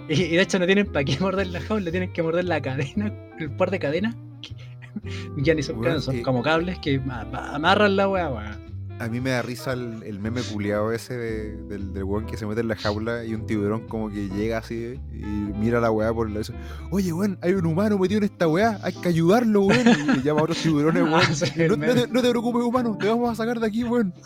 y- 0.08 0.22
y 0.22 0.36
de 0.36 0.42
hecho 0.42 0.58
no 0.58 0.66
tienen 0.66 0.86
para 0.86 1.04
qué 1.04 1.18
morder 1.20 1.46
la 1.48 1.60
jaula, 1.60 1.90
tienen 1.90 2.12
que 2.12 2.22
morder 2.22 2.44
la 2.44 2.60
cadena, 2.60 3.12
el 3.38 3.50
par 3.56 3.70
de 3.70 3.78
cadenas. 3.78 4.14
que 4.42 4.54
ya 5.42 5.54
ni 5.54 5.62
son 5.62 5.76
Weón, 5.76 5.84
cadenas, 5.84 6.04
son 6.04 6.16
eh. 6.16 6.22
como 6.22 6.42
cables 6.42 6.78
que 6.78 6.98
ma- 7.00 7.24
ma- 7.24 7.54
amarran 7.54 7.96
la 7.96 8.08
weá, 8.08 8.30
weá. 8.30 8.58
A 9.00 9.08
mí 9.08 9.20
me 9.20 9.30
da 9.30 9.42
risa 9.42 9.72
el, 9.72 10.04
el 10.04 10.20
meme 10.20 10.40
culiado 10.42 10.92
ese 10.92 11.16
de- 11.18 11.56
del, 11.64 11.92
del 11.92 12.04
weón 12.04 12.26
que 12.26 12.36
se 12.36 12.46
mete 12.46 12.60
en 12.60 12.68
la 12.68 12.76
jaula 12.76 13.24
y 13.24 13.34
un 13.34 13.44
tiburón 13.44 13.88
como 13.88 14.08
que 14.08 14.28
llega 14.28 14.58
así 14.58 15.00
y 15.12 15.16
mira 15.58 15.78
a 15.78 15.80
la 15.80 15.90
weá 15.90 16.12
por 16.14 16.28
el 16.28 16.34
lado 16.34 16.54
Oye, 16.92 17.12
weón, 17.12 17.36
hay 17.42 17.54
un 17.54 17.66
humano 17.66 17.98
metido 17.98 18.18
en 18.18 18.24
esta 18.24 18.46
weá, 18.46 18.78
hay 18.84 18.92
que 18.92 19.08
ayudarlo, 19.08 19.62
weón. 19.62 19.84
Y 20.16 20.22
llama 20.22 20.40
a 20.40 20.42
otros 20.44 20.58
tiburones, 20.58 21.02
weón. 21.10 21.14
Ah, 21.14 21.34
sí, 21.34 21.44
el 21.60 21.70
No, 21.70 21.76
no 21.76 21.86
meme. 21.88 22.02
te, 22.02 22.06
no 22.08 22.22
te 22.22 22.30
preocupes, 22.30 22.62
humano, 22.62 22.96
te 22.96 23.08
vamos 23.08 23.30
a 23.30 23.34
sacar 23.34 23.58
de 23.58 23.66
aquí, 23.66 23.82
weón. 23.82 24.14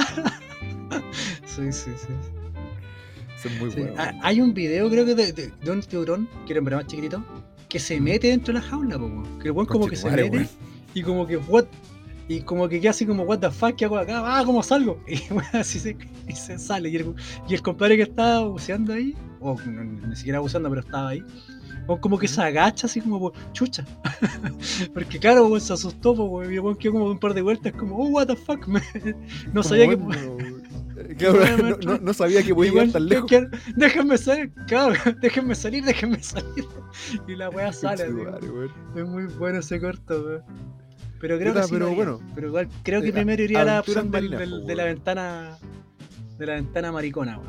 Sí, 1.47 1.73
sí, 1.73 1.91
sí. 1.97 2.13
Muy 3.61 3.71
Sí, 3.71 3.81
bueno. 3.81 3.95
ha- 3.99 4.15
Hay 4.23 4.41
un 4.41 4.53
video, 4.55 4.89
creo 4.91 5.05
que 5.07 5.15
de, 5.15 5.33
de- 5.33 5.53
de 5.63 5.71
un 5.71 5.81
tiburón, 5.81 6.29
que 6.47 6.53
era 6.55 6.61
más 6.63 6.87
chiquitito, 6.87 7.25
que 7.69 7.79
se 7.79 8.01
mete 8.01 8.29
dentro 8.29 8.53
de 8.55 8.61
la 8.61 8.67
jaula, 8.67 8.99
po, 8.99 9.23
que 9.41 9.49
el 9.49 9.53
weón 9.53 9.67
como 9.67 9.87
que 9.87 9.97
se 9.97 10.11
mete 10.11 10.49
y 10.95 11.03
como 11.03 11.27
que 11.27 11.37
what 11.37 11.65
y 12.31 12.41
como 12.41 12.69
que 12.69 12.79
queda 12.81 12.91
así 12.91 13.07
como 13.07 13.23
what 13.23 13.39
the 13.39 13.51
fuck 13.51 13.75
¿qué 13.75 13.87
hago 13.87 13.97
acá? 13.97 14.23
ah 14.25 14.43
¿cómo 14.45 14.63
salgo? 14.63 15.03
y 15.07 15.19
weón, 15.33 15.45
así 15.53 15.79
se, 15.79 15.97
y 16.27 16.33
se 16.35 16.59
sale. 16.59 16.89
Y 16.91 16.97
el, 16.97 17.15
y 17.49 17.55
el 17.55 17.63
compadre 17.63 17.97
que 17.97 18.03
estaba 18.03 18.47
buceando 18.47 18.93
ahí 18.93 19.15
o 19.41 19.57
no, 19.67 19.85
ni 20.09 20.17
siquiera 20.17 20.41
buceando 20.41 20.69
pero 20.69 20.81
estaba 20.81 21.11
ahí 21.11 21.23
o 21.87 21.99
como 21.99 22.19
que 22.19 22.29
se 22.29 22.43
agacha 22.43 22.87
así 22.87 23.01
como 23.01 23.19
por 23.19 23.33
chucha. 23.53 23.83
Porque 24.95 25.19
claro 25.19 25.59
se 25.61 25.73
asustó 25.73 26.15
po, 26.15 26.43
y 26.45 26.57
el 26.57 26.77
quedó 26.79 26.93
como 26.93 27.07
un 27.11 27.19
par 27.19 27.33
de 27.35 27.41
vueltas 27.43 27.73
como 27.73 27.97
oh 27.97 28.09
what 28.09 28.27
the 28.27 28.37
fuck 28.37 28.67
me- 28.69 28.83
no 29.53 29.63
sabía 29.63 29.89
que 29.89 29.97
no, 32.03 32.15
sabía 32.15 32.43
que 32.43 32.55
podía 32.55 32.73
llegar 32.73 32.93
tan 32.93 33.07
lejos. 33.07 33.29
que- 33.31 33.49
déjenme 33.77 34.19
salir, 34.19 34.53
cabrón, 34.69 34.99
déjenme 35.21 35.55
salir, 35.55 35.85
déjenme 35.85 36.23
salir. 36.23 36.65
Y 37.27 37.37
la 37.37 37.51
weá 37.51 37.73
sale. 37.73 38.05
Es 38.97 39.05
muy 39.07 39.25
bueno 39.25 39.59
ese 39.61 39.81
corto, 39.81 40.23
weón. 40.23 40.43
Pero 41.21 41.37
creo 41.39 41.53
Puta, 41.53 41.61
que 41.63 41.67
sí 41.67 41.73
pero 41.73 41.87
lo 41.87 41.91
haría. 41.93 42.05
bueno. 42.05 42.33
Pero 42.35 42.47
igual 42.49 42.69
creo 42.85 43.03
que 43.03 43.09
Eh, 43.09 43.13
primero 43.13 43.43
iría 43.43 43.63
a 43.63 43.65
la 43.65 43.81
opción 43.81 44.11
del- 44.11 44.31
marinas, 44.31 44.41
del- 44.41 44.61
po, 44.63 44.67
de 44.69 44.75
la 44.77 44.85
ventana. 44.85 45.59
De 46.39 46.47
la 46.47 46.55
ventana 46.55 46.93
maricona, 46.93 47.41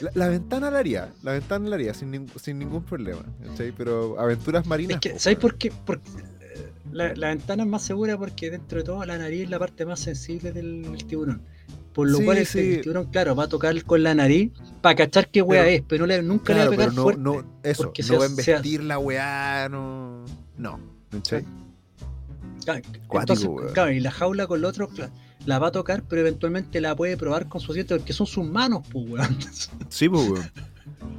La, 0.00 0.10
la 0.14 0.28
ventana 0.28 0.70
la 0.70 0.78
haría, 0.78 1.12
la 1.24 1.32
ventana 1.32 1.68
la 1.68 1.74
haría 1.74 1.92
sin, 1.92 2.28
sin 2.40 2.56
ningún 2.60 2.84
problema. 2.84 3.22
¿cachai? 3.48 3.72
Pero 3.76 4.16
aventuras 4.20 4.64
marinas. 4.64 4.94
Es 4.94 5.00
que, 5.00 5.10
po, 5.10 5.18
¿sabes 5.18 5.38
por 5.40 5.56
qué? 5.58 5.72
Porque 5.84 6.08
eh, 6.40 6.70
la, 6.92 7.12
la 7.16 7.28
ventana 7.30 7.64
es 7.64 7.68
más 7.68 7.82
segura 7.82 8.16
porque 8.16 8.52
dentro 8.52 8.78
de 8.78 8.84
todo 8.84 9.04
la 9.04 9.18
nariz 9.18 9.42
es 9.42 9.50
la 9.50 9.58
parte 9.58 9.84
más 9.84 9.98
sensible 9.98 10.52
del, 10.52 10.82
del 10.82 11.04
tiburón. 11.04 11.42
Por 11.92 12.10
lo 12.10 12.18
Sí, 12.18 12.24
cual 12.24 12.46
sí. 12.46 12.58
el 12.58 12.80
tiburón, 12.80 13.06
claro, 13.10 13.36
va 13.36 13.44
a 13.44 13.48
tocar 13.48 13.82
con 13.84 14.02
la 14.02 14.14
nariz 14.14 14.50
para 14.80 14.94
cachar 14.96 15.28
qué 15.28 15.42
weá 15.42 15.68
es, 15.68 15.82
pero 15.86 16.00
no 16.02 16.06
le, 16.06 16.22
nunca 16.22 16.54
Claro, 16.54 16.58
le 16.62 16.68
va 16.68 16.74
a 16.74 16.76
pegar 16.86 16.94
no, 16.94 17.02
fuerte. 17.02 17.20
no, 17.20 17.44
eso, 17.62 17.82
porque 17.84 18.02
no 18.02 18.08
se 18.08 18.16
va 18.16 18.24
a 18.24 18.28
investir 18.28 18.82
la 18.82 18.98
weá, 18.98 19.68
no. 19.70 20.24
No, 20.56 20.80
¿cachai? 21.10 21.44
Claro, 22.64 22.80
entonces, 23.12 23.48
claro, 23.74 23.92
y 23.92 24.00
la 24.00 24.10
jaula 24.10 24.46
con 24.46 24.58
el 24.60 24.64
otro 24.64 24.88
la 25.44 25.58
va 25.58 25.66
a 25.68 25.72
tocar, 25.72 26.04
pero 26.08 26.20
eventualmente 26.22 26.80
la 26.80 26.94
puede 26.94 27.16
probar 27.16 27.48
con 27.48 27.60
su 27.60 27.72
diente 27.72 27.96
porque 27.96 28.12
son 28.12 28.26
sus 28.26 28.46
manos, 28.46 28.86
pues, 28.90 29.04
weón. 29.10 29.36
Sí, 29.88 30.08
pues, 30.08 30.28
weón. 30.30 30.50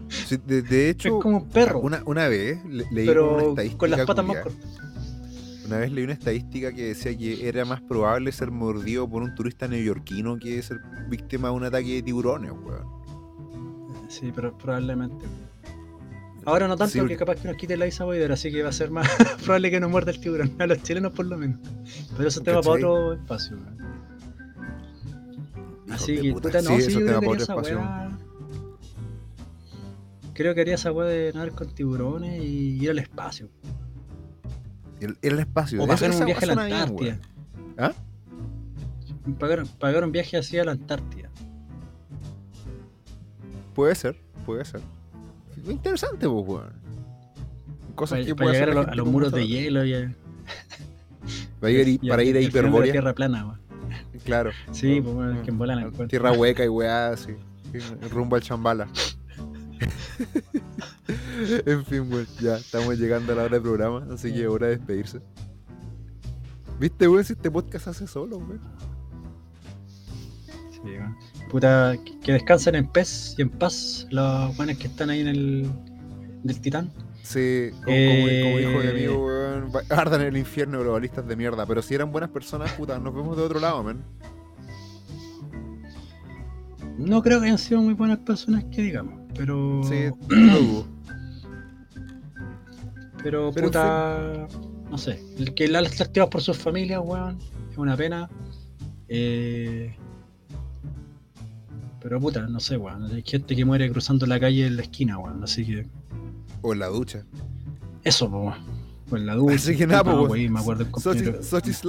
Sí, 0.10 0.38
de, 0.46 0.62
de 0.62 0.86
Es 0.90 0.96
hecho, 0.96 1.20
como 1.20 1.38
un 1.40 1.50
perro, 1.50 1.80
una, 1.82 2.02
una 2.06 2.28
vez 2.28 2.64
le- 2.66 2.86
leí 2.92 3.04
una 3.04 3.06
pero 3.06 3.50
estadística. 3.50 3.78
con 3.80 3.90
las 3.92 4.06
patas 4.06 4.26
más 4.26 4.38
cortas. 4.38 4.64
Una 5.66 5.78
vez 5.78 5.92
leí 5.92 6.04
una 6.04 6.14
estadística 6.14 6.74
que 6.74 6.88
decía 6.88 7.18
que 7.18 7.48
era 7.48 7.64
más 7.66 7.82
probable 7.82 8.32
ser 8.32 8.52
mordido 8.52 9.10
por 9.10 9.24
un 9.24 9.34
turista 9.34 9.68
neoyorquino 9.68 10.38
que 10.38 10.62
ser 10.62 10.80
víctima 11.10 11.50
de 11.50 11.54
un 11.54 11.64
ataque 11.64 11.96
de 11.96 12.02
tiburones, 12.02 12.52
weón. 12.52 13.04
Sí, 14.10 14.32
pero 14.36 14.58
probablemente. 14.58 15.26
Ahora 16.46 16.68
no 16.68 16.76
tanto, 16.76 16.92
Sí, 16.92 17.00
porque 17.00 17.16
capaz 17.16 17.36
que 17.38 17.48
nos 17.48 17.58
quite 17.58 17.78
la 17.78 17.88
Isa 17.88 18.04
Boider, 18.04 18.32
así 18.32 18.52
que 18.52 18.62
va 18.62 18.70
a 18.70 18.74
ser 18.74 18.92
más 18.92 19.08
probable 19.44 19.72
que 19.72 19.80
nos 19.80 19.90
muerda 19.90 20.12
el 20.12 20.20
tiburón. 20.20 20.54
A 20.60 20.68
los 20.68 20.84
chilenos 20.84 21.14
por 21.14 21.26
lo 21.26 21.38
menos. 21.38 21.60
Pero 22.18 22.28
eso 22.28 22.40
es 22.40 22.46
tema 22.46 22.62
para 22.62 22.76
otro 22.76 23.14
espacio, 23.14 23.58
weón. 23.58 23.84
Así 25.90 26.18
que, 26.20 26.34
puta. 26.34 26.62
no, 26.62 26.76
Sí, 26.76 26.82
sí, 26.82 26.94
yo 26.94 27.00
creo 27.00 27.20
que 27.20 27.26
haría 27.28 27.38
esa 27.38 27.56
weá. 27.56 28.18
Creo 30.34 30.56
que 30.56 30.62
haría 30.62 30.76
esa 30.76 30.92
weá 30.92 31.08
de 31.08 31.32
nadar 31.34 31.52
con 31.52 31.74
tiburones 31.74 32.44
y 32.44 32.84
ir 32.84 32.90
al 32.90 33.00
espacio. 33.00 33.50
Ir 35.22 35.34
al 35.34 35.40
espacio. 35.40 35.84
O 35.84 35.88
pagar 35.88 36.12
un 36.12 36.26
viaje 36.26 36.46
a 36.46 36.48
la 36.56 36.66
bien, 36.66 36.76
Antártida. 36.78 37.20
¿Ah? 37.78 37.94
Pagar, 39.40 39.64
pagar 39.80 40.04
un 40.04 40.12
viaje 40.12 40.38
así 40.38 40.58
a 40.60 40.64
la 40.64 40.72
Antártida. 40.72 41.30
Puede 43.74 43.96
ser, 43.96 44.16
puede 44.46 44.66
ser. 44.66 44.82
Interesante, 45.68 46.28
pues, 46.30 46.48
weón. 46.48 46.74
Cosas 47.96 48.18
Para, 48.20 48.26
que 48.26 48.36
para 48.36 48.46
puede 48.46 48.54
llegar 48.60 48.70
hacer 48.70 48.78
a, 48.78 48.82
los- 48.84 48.92
a 48.92 48.96
los 48.96 49.08
muros 49.08 49.32
de 49.32 49.48
hielo 49.48 49.86
y 49.86 49.94
a, 49.94 50.12
Para 51.60 51.72
ir, 51.72 51.88
y 51.88 51.98
para 52.10 52.24
ir 52.24 52.38
a. 52.38 52.50
Tierra 52.84 53.14
plana, 53.14 53.46
weón. 53.46 53.60
Claro. 54.26 54.52
Sí, 54.72 55.02
pues 55.02 55.16
bueno, 55.16 55.34
no, 55.34 55.42
que 55.44 55.50
en 55.52 55.58
bola 55.58 55.76
la. 55.76 56.08
Tierra 56.08 56.32
hueca 56.32 56.64
y 56.66 56.70
weá, 56.70 57.10
así. 57.10 57.34
Sí, 57.72 57.80
Rumbo 58.10 58.36
al 58.36 58.42
chambala. 58.44 58.88
en 61.66 61.86
fin, 61.86 62.12
weón, 62.12 62.28
ya 62.42 62.58
estamos 62.58 62.98
llegando 62.98 63.34
a 63.34 63.36
la 63.36 63.44
hora 63.44 63.54
del 63.54 63.62
programa, 63.62 64.08
así 64.14 64.32
que 64.34 64.42
es 64.44 64.48
hora 64.48 64.68
de 64.68 64.78
despedirse. 64.78 65.20
¿Viste, 66.80 67.08
weón? 67.08 67.24
Si 67.24 67.34
este 67.34 67.50
podcast 67.52 67.88
hace 67.88 68.08
solo, 68.08 68.38
weón. 68.38 68.62
Sí, 70.72 70.80
weón. 70.84 71.16
Puta, 71.50 71.96
que- 72.24 72.34
descansen 72.34 72.76
en 72.76 72.88
paz 72.88 73.36
y 73.38 73.42
en 73.44 73.50
paz 73.50 74.08
los 74.10 74.56
buenos 74.58 74.78
que 74.78 74.88
están 74.88 75.10
ahí 75.10 75.22
en 75.22 75.28
el 75.28 75.72
del 76.44 76.60
titán. 76.62 76.92
Sí, 77.22 77.70
como, 77.84 77.96
Eh, 77.96 78.42
como- 78.42 78.44
como 78.44 78.58
dijo 78.58 78.84
mi 78.84 78.88
amigo, 79.00 79.26
weón, 79.28 79.72
va- 79.74 79.96
ardan 79.96 80.22
en 80.22 80.28
el 80.28 80.38
infierno 80.38 80.80
globalistas 80.82 81.26
de 81.28 81.36
mierda. 81.36 81.66
Pero 81.66 81.82
si 81.82 81.94
eran 81.96 82.12
buenas 82.12 82.32
personas, 82.32 82.72
puta, 82.74 83.00
nos 83.00 83.14
vemos 83.16 83.38
de 83.38 83.44
otro 83.44 83.60
lado, 83.60 83.82
man. 83.84 84.04
No 86.98 87.22
creo 87.24 87.40
que 87.40 87.46
hayan 87.48 87.58
sido 87.58 87.82
muy 87.82 87.94
buenas 87.94 88.20
personas 88.20 88.64
que 88.66 88.82
digamos, 88.82 89.20
pero 89.36 89.82
Sí, 89.84 89.96
no 90.30 90.60
dudo. 90.60 90.88
Pero 93.24 93.52
puta, 93.52 94.48
no 94.92 94.98
sé, 94.98 95.24
el 95.38 95.54
que 95.54 95.68
las 95.68 95.84
lastimados 96.00 96.30
por 96.30 96.42
sus 96.42 96.58
familias, 96.58 97.02
weón, 97.04 97.40
es 97.72 97.78
una 97.78 97.96
pena. 97.98 98.30
Eh, 99.08 99.96
pero 102.02 102.20
puta, 102.20 102.42
no 102.48 102.60
sé, 102.60 102.76
weón, 102.78 103.06
hay 103.06 103.24
gente 103.26 103.56
que 103.56 103.64
muere 103.66 103.90
cruzando 103.92 104.26
la 104.26 104.40
calle 104.40 104.66
en 104.68 104.76
la 104.76 104.82
esquina, 104.82 105.18
weón, 105.18 105.44
así 105.44 105.66
que 105.66 105.88
O 106.62 106.74
en 106.74 106.80
la 106.80 106.88
ducha. 106.88 107.24
eso, 108.04 108.30
po, 108.30 108.40
weón. 108.42 108.54
O 109.12 109.18
en 109.18 109.26
la 109.26 109.36
ducha. 109.36 109.56
Así 109.56 109.76
que 109.78 109.88
nada, 109.88 110.00
no, 110.04 110.04
pues, 110.04 110.16
weón. 110.18 110.28
güey, 110.28 110.50
me 110.50 110.60
acuerdo 110.60 110.84
un 110.86 110.92
compañero. 110.92 111.40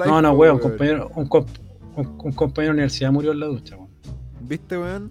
No, 0.07 0.22
no, 0.22 0.32
weón, 0.32 0.55
un 0.57 0.61
compañero, 0.62 1.11
un, 1.16 1.28
comp- 1.28 1.59
un- 1.97 2.18
un 2.22 2.32
compañero 2.32 2.72
de 2.72 2.76
universidad 2.78 3.11
murió 3.12 3.32
en 3.32 3.41
la 3.41 3.47
ducha, 3.47 3.76
weón. 3.76 3.89
¿Viste, 4.43 4.78
weón? 4.78 5.11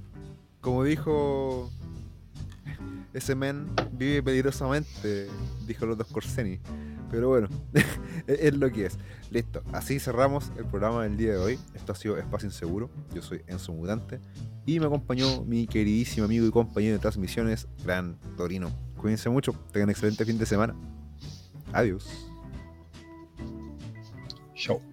Como 0.61 0.84
dijo 0.86 1.69
ese 3.14 3.36
men, 3.36 3.68
vive 3.91 4.24
peligrosamente, 4.24 5.28
dijo 5.68 5.86
los 5.86 5.97
dos 5.97 6.07
Corseni. 6.07 6.59
Pero 7.11 7.30
bueno, 7.30 7.47
es 7.74 7.86
es 8.28 8.57
lo 8.57 8.72
que 8.72 8.88
es. 8.88 8.97
Listo, 9.30 9.64
así 9.72 9.99
cerramos 9.99 10.51
el 10.57 10.66
programa 10.66 11.03
del 11.03 11.16
día 11.16 11.34
de 11.34 11.38
hoy. 11.38 11.59
Esto 11.76 11.91
ha 11.91 11.95
sido 11.95 12.18
Espacio 12.18 12.47
Inseguro. 12.47 12.89
Yo 13.14 13.22
soy 13.22 13.43
Enzo 13.45 13.72
Mutante. 13.72 14.20
Y 14.66 14.80
me 14.80 14.88
acompañó 14.88 15.43
mi 15.45 15.68
queridísimo 15.68 16.26
amigo 16.26 16.45
y 16.47 16.51
compañero 16.51 16.93
de 16.93 16.99
transmisiones, 16.99 17.68
Gran 17.84 18.18
Torino. 18.36 18.72
Cuídense 18.97 19.30
mucho, 19.30 19.53
tengan 19.72 19.91
excelente 19.91 20.26
fin 20.26 20.38
de 20.38 20.45
semana. 20.45 20.76
Adiós. 21.72 22.07
Show. 24.55 24.93